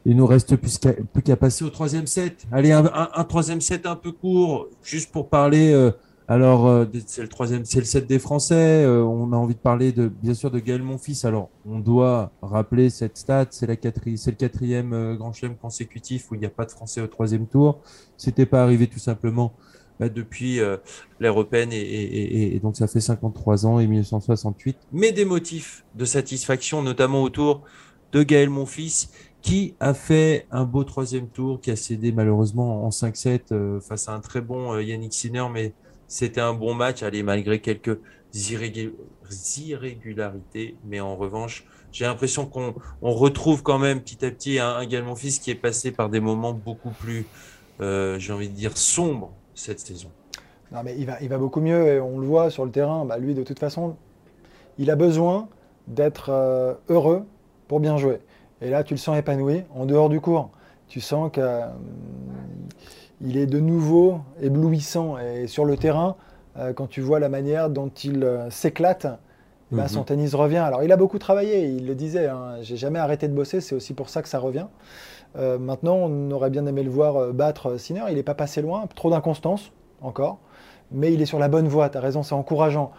Il 0.05 0.15
nous 0.15 0.25
reste 0.25 0.55
plus 0.55 0.79
qu'à 1.23 1.35
passer 1.35 1.63
au 1.63 1.69
troisième 1.69 2.07
set. 2.07 2.45
Allez, 2.51 2.71
un, 2.71 3.23
troisième 3.23 3.61
set 3.61 3.85
un 3.85 3.95
peu 3.95 4.11
court, 4.11 4.67
juste 4.83 5.11
pour 5.11 5.29
parler. 5.29 5.71
Euh, 5.73 5.91
alors, 6.27 6.67
euh, 6.67 6.85
c'est 7.05 7.21
le 7.21 7.27
troisième, 7.27 7.65
c'est 7.65 7.79
le 7.79 7.85
set 7.85 8.07
des 8.07 8.17
Français. 8.17 8.83
Euh, 8.83 9.03
on 9.03 9.31
a 9.31 9.35
envie 9.35 9.53
de 9.53 9.59
parler 9.59 9.91
de, 9.91 10.07
bien 10.07 10.33
sûr, 10.33 10.49
de 10.49 10.57
Gaël 10.57 10.81
Monfils. 10.81 11.25
Alors, 11.25 11.49
on 11.67 11.77
doit 11.77 12.31
rappeler 12.41 12.89
cette 12.89 13.17
stat. 13.17 13.45
C'est 13.51 13.67
la 13.67 13.75
quatrième, 13.75 14.17
c'est 14.17 14.31
le 14.31 14.37
quatrième 14.37 15.15
Grand 15.17 15.33
Chelem 15.33 15.55
consécutif 15.55 16.31
où 16.31 16.35
il 16.35 16.39
n'y 16.39 16.47
a 16.47 16.51
pas 16.51 16.65
de 16.65 16.71
Français 16.71 17.01
au 17.01 17.07
troisième 17.07 17.45
tour. 17.45 17.79
C'était 18.17 18.47
pas 18.47 18.63
arrivé 18.63 18.87
tout 18.87 18.99
simplement 18.99 19.53
bah, 20.01 20.09
depuis 20.09 20.59
l'Européenne 21.19 21.71
et, 21.71 22.55
et, 22.55 22.59
donc 22.59 22.75
ça 22.75 22.87
fait 22.87 22.99
53 22.99 23.65
ans 23.65 23.79
et 23.79 23.87
1968. 23.87 24.77
Mais 24.91 25.11
des 25.11 25.25
motifs 25.25 25.85
de 25.95 26.05
satisfaction, 26.05 26.81
notamment 26.81 27.21
autour 27.21 27.63
de 28.11 28.23
Gaël 28.23 28.49
Monfils 28.49 29.07
qui 29.41 29.75
a 29.79 29.93
fait 29.93 30.45
un 30.51 30.65
beau 30.65 30.83
troisième 30.83 31.27
tour, 31.27 31.61
qui 31.61 31.71
a 31.71 31.75
cédé 31.75 32.11
malheureusement 32.11 32.85
en 32.85 32.89
5-7 32.89 33.41
euh, 33.51 33.79
face 33.79 34.07
à 34.07 34.13
un 34.13 34.19
très 34.19 34.41
bon 34.41 34.73
euh, 34.73 34.83
Yannick 34.83 35.13
Sinner, 35.13 35.45
mais 35.51 35.73
c'était 36.07 36.41
un 36.41 36.53
bon 36.53 36.75
match, 36.75 37.01
allez, 37.03 37.23
malgré 37.23 37.59
quelques 37.59 37.97
irrégularités, 38.33 40.75
mais 40.85 40.99
en 40.99 41.15
revanche, 41.15 41.65
j'ai 41.91 42.05
l'impression 42.05 42.45
qu'on 42.45 42.75
retrouve 43.01 43.63
quand 43.63 43.79
même 43.79 44.01
petit 44.01 44.23
à 44.25 44.31
petit 44.31 44.59
un, 44.59 44.79
un 44.79 45.15
fils 45.15 45.39
qui 45.39 45.51
est 45.51 45.55
passé 45.55 45.91
par 45.91 46.09
des 46.09 46.19
moments 46.19 46.53
beaucoup 46.53 46.91
plus, 46.91 47.25
euh, 47.81 48.19
j'ai 48.19 48.33
envie 48.33 48.49
de 48.49 48.55
dire, 48.55 48.77
sombres 48.77 49.33
cette 49.55 49.79
saison. 49.79 50.09
Non, 50.71 50.79
mais 50.83 50.95
il 50.97 51.05
va, 51.05 51.21
il 51.21 51.29
va 51.29 51.37
beaucoup 51.37 51.61
mieux 51.61 51.87
et 51.87 51.99
on 51.99 52.19
le 52.19 52.25
voit 52.25 52.49
sur 52.49 52.65
le 52.65 52.71
terrain. 52.71 53.05
Bah, 53.05 53.17
lui, 53.17 53.33
de 53.33 53.43
toute 53.43 53.59
façon, 53.59 53.95
il 54.77 54.89
a 54.89 54.95
besoin 54.95 55.49
d'être 55.87 56.31
heureux 56.89 57.25
pour 57.67 57.79
bien 57.79 57.97
jouer. 57.97 58.19
Et 58.61 58.69
là, 58.69 58.83
tu 58.83 58.93
le 58.93 58.99
sens 58.99 59.17
épanoui 59.17 59.63
en 59.75 59.85
dehors 59.85 60.09
du 60.09 60.21
cours. 60.21 60.51
Tu 60.87 61.01
sens 61.01 61.31
qu'il 61.31 61.41
euh, 61.41 61.71
est 63.23 63.47
de 63.47 63.59
nouveau 63.59 64.19
éblouissant. 64.41 65.17
Et 65.17 65.47
sur 65.47 65.65
le 65.65 65.77
terrain, 65.77 66.15
euh, 66.57 66.73
quand 66.73 66.87
tu 66.87 67.01
vois 67.01 67.19
la 67.19 67.29
manière 67.29 67.69
dont 67.69 67.89
il 68.03 68.23
euh, 68.23 68.49
s'éclate, 68.49 69.07
eh 69.71 69.75
ben, 69.75 69.87
son 69.87 70.01
mhm. 70.01 70.05
tennis 70.05 70.35
revient. 70.35 70.57
Alors, 70.57 70.83
il 70.83 70.91
a 70.91 70.97
beaucoup 70.97 71.17
travaillé, 71.17 71.65
il 71.65 71.87
le 71.87 71.95
disait. 71.95 72.27
Hein, 72.27 72.57
J'ai 72.61 72.77
jamais 72.77 72.99
arrêté 72.99 73.27
de 73.27 73.33
bosser, 73.33 73.61
c'est 73.61 73.73
aussi 73.73 73.93
pour 73.93 74.09
ça 74.09 74.21
que 74.21 74.29
ça 74.29 74.37
revient. 74.37 74.67
Maintenant, 75.35 75.95
on 75.95 76.31
aurait 76.31 76.49
bien 76.49 76.65
aimé 76.65 76.83
le 76.83 76.89
voir 76.89 77.33
battre 77.33 77.77
Sinner. 77.77 78.03
Il 78.09 78.15
n'est 78.15 78.23
pas 78.23 78.35
passé 78.35 78.61
loin, 78.61 78.85
trop 78.95 79.09
d'inconstance 79.09 79.71
encore. 80.01 80.39
Mais 80.91 81.13
il 81.13 81.21
est 81.21 81.25
sur 81.25 81.39
la 81.39 81.47
bonne 81.47 81.67
voie, 81.67 81.89
tu 81.89 81.97
as 81.97 82.01
raison, 82.01 82.21
c'est 82.23 82.35
encourageant. 82.35 82.91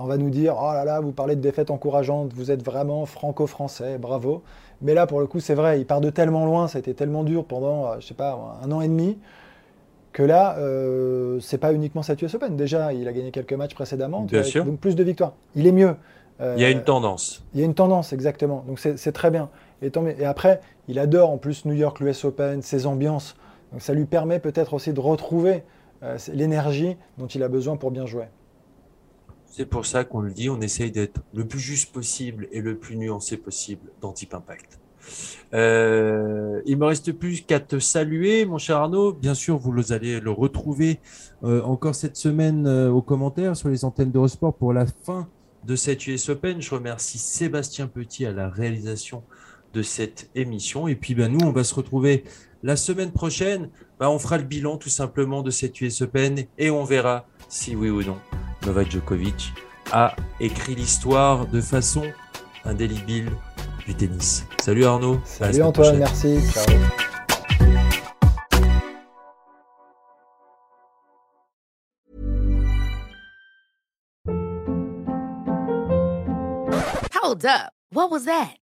on 0.00 0.06
va 0.06 0.16
nous 0.16 0.30
dire, 0.30 0.56
oh 0.60 0.72
là 0.72 0.84
là, 0.84 1.00
vous 1.00 1.12
parlez 1.12 1.34
de 1.36 1.40
défaites 1.40 1.70
encourageantes, 1.70 2.32
vous 2.32 2.50
êtes 2.50 2.64
vraiment 2.64 3.04
franco-français, 3.04 3.98
bravo. 3.98 4.42
Mais 4.82 4.94
là, 4.94 5.06
pour 5.06 5.20
le 5.20 5.26
coup, 5.26 5.40
c'est 5.40 5.54
vrai, 5.54 5.80
il 5.80 5.86
part 5.86 6.00
de 6.00 6.10
tellement 6.10 6.44
loin, 6.44 6.68
ça 6.68 6.78
a 6.78 6.80
été 6.80 6.94
tellement 6.94 7.24
dur 7.24 7.44
pendant, 7.44 7.86
euh, 7.86 7.96
je 8.00 8.06
sais 8.06 8.14
pas, 8.14 8.58
un 8.62 8.70
an 8.72 8.80
et 8.80 8.88
demi, 8.88 9.18
que 10.12 10.22
là, 10.22 10.56
euh, 10.58 11.40
c'est 11.40 11.58
pas 11.58 11.72
uniquement 11.72 12.02
cette 12.02 12.20
US 12.22 12.34
Open. 12.34 12.56
Déjà, 12.56 12.92
il 12.92 13.06
a 13.08 13.12
gagné 13.12 13.30
quelques 13.30 13.52
matchs 13.52 13.74
précédemment, 13.74 14.22
Bien 14.22 14.42
sûr. 14.42 14.64
donc 14.64 14.78
plus 14.78 14.96
de 14.96 15.02
victoires. 15.02 15.32
Il 15.54 15.66
est 15.66 15.72
mieux. 15.72 15.94
Euh, 16.40 16.54
il 16.56 16.62
y 16.62 16.64
a 16.66 16.70
une 16.70 16.82
tendance. 16.82 17.42
Il 17.54 17.60
y 17.60 17.62
a 17.62 17.66
une 17.66 17.74
tendance, 17.74 18.12
exactement. 18.12 18.64
Donc 18.66 18.78
c'est 18.78 19.12
très 19.12 19.30
bien. 19.30 19.48
Et, 19.82 20.24
après, 20.24 20.60
il 20.88 20.98
adore 20.98 21.30
en 21.30 21.38
plus 21.38 21.64
New 21.64 21.74
York, 21.74 22.00
l'US 22.00 22.24
Open, 22.24 22.62
ses 22.62 22.86
ambiances. 22.86 23.36
Donc 23.72 23.82
ça 23.82 23.92
lui 23.92 24.04
permet 24.04 24.38
peut-être 24.38 24.74
aussi 24.74 24.92
de 24.92 25.00
retrouver 25.00 25.64
euh, 26.02 26.18
l'énergie 26.32 26.96
dont 27.18 27.26
il 27.26 27.42
a 27.42 27.48
besoin 27.48 27.76
pour 27.76 27.90
bien 27.90 28.06
jouer. 28.06 28.26
C'est 29.46 29.66
pour 29.66 29.86
ça 29.86 30.04
qu'on 30.04 30.20
le 30.20 30.32
dit, 30.32 30.50
on 30.50 30.60
essaye 30.60 30.90
d'être 30.90 31.20
le 31.34 31.46
plus 31.46 31.60
juste 31.60 31.92
possible 31.92 32.48
et 32.52 32.60
le 32.60 32.76
plus 32.76 32.96
nuancé 32.96 33.36
possible 33.36 33.90
dans 34.00 34.12
Deep 34.12 34.34
Impact. 34.34 34.78
Euh, 35.54 36.60
il 36.66 36.76
me 36.76 36.84
reste 36.84 37.12
plus 37.12 37.42
qu'à 37.42 37.60
te 37.60 37.78
saluer, 37.78 38.44
mon 38.44 38.58
cher 38.58 38.78
Arnaud. 38.78 39.12
Bien 39.12 39.34
sûr, 39.34 39.58
vous 39.58 39.92
allez 39.92 40.20
le 40.20 40.30
retrouver 40.30 41.00
euh, 41.44 41.62
encore 41.62 41.94
cette 41.94 42.16
semaine 42.16 42.66
euh, 42.66 42.90
aux 42.90 43.02
commentaires 43.02 43.56
sur 43.56 43.68
les 43.68 43.84
antennes 43.84 44.10
d'Eurosport 44.10 44.54
pour 44.54 44.72
la 44.72 44.86
fin 44.86 45.28
de 45.64 45.76
cette 45.76 46.06
US 46.06 46.28
Open. 46.28 46.60
Je 46.60 46.74
remercie 46.74 47.18
Sébastien 47.18 47.86
Petit 47.86 48.26
à 48.26 48.32
la 48.32 48.48
réalisation 48.48 49.22
de 49.76 49.82
cette 49.82 50.30
émission. 50.34 50.88
Et 50.88 50.94
puis, 50.94 51.14
ben, 51.14 51.30
nous, 51.30 51.46
on 51.46 51.52
va 51.52 51.62
se 51.62 51.74
retrouver 51.74 52.24
la 52.62 52.76
semaine 52.76 53.12
prochaine. 53.12 53.68
Ben, 54.00 54.08
on 54.08 54.18
fera 54.18 54.38
le 54.38 54.44
bilan 54.44 54.78
tout 54.78 54.88
simplement 54.88 55.42
de 55.42 55.50
cette 55.50 55.78
US 55.82 56.00
Open 56.00 56.46
et 56.58 56.70
on 56.70 56.84
verra 56.84 57.26
si 57.48 57.76
oui 57.76 57.90
ou 57.90 58.02
non 58.02 58.16
Novak 58.64 58.90
Djokovic 58.90 59.52
a 59.92 60.16
écrit 60.40 60.74
l'histoire 60.74 61.46
de 61.46 61.60
façon 61.60 62.02
indélébile 62.64 63.30
du 63.86 63.94
tennis. 63.94 64.46
Salut 64.60 64.84
Arnaud. 64.84 65.20
Salut 65.24 65.62
Antoine, 65.62 65.98
merci. 65.98 66.38
Ciao. 66.50 66.64
Hold 77.12 77.44
up. 77.44 77.72
What 77.90 78.10
was 78.10 78.24
that? 78.24 78.56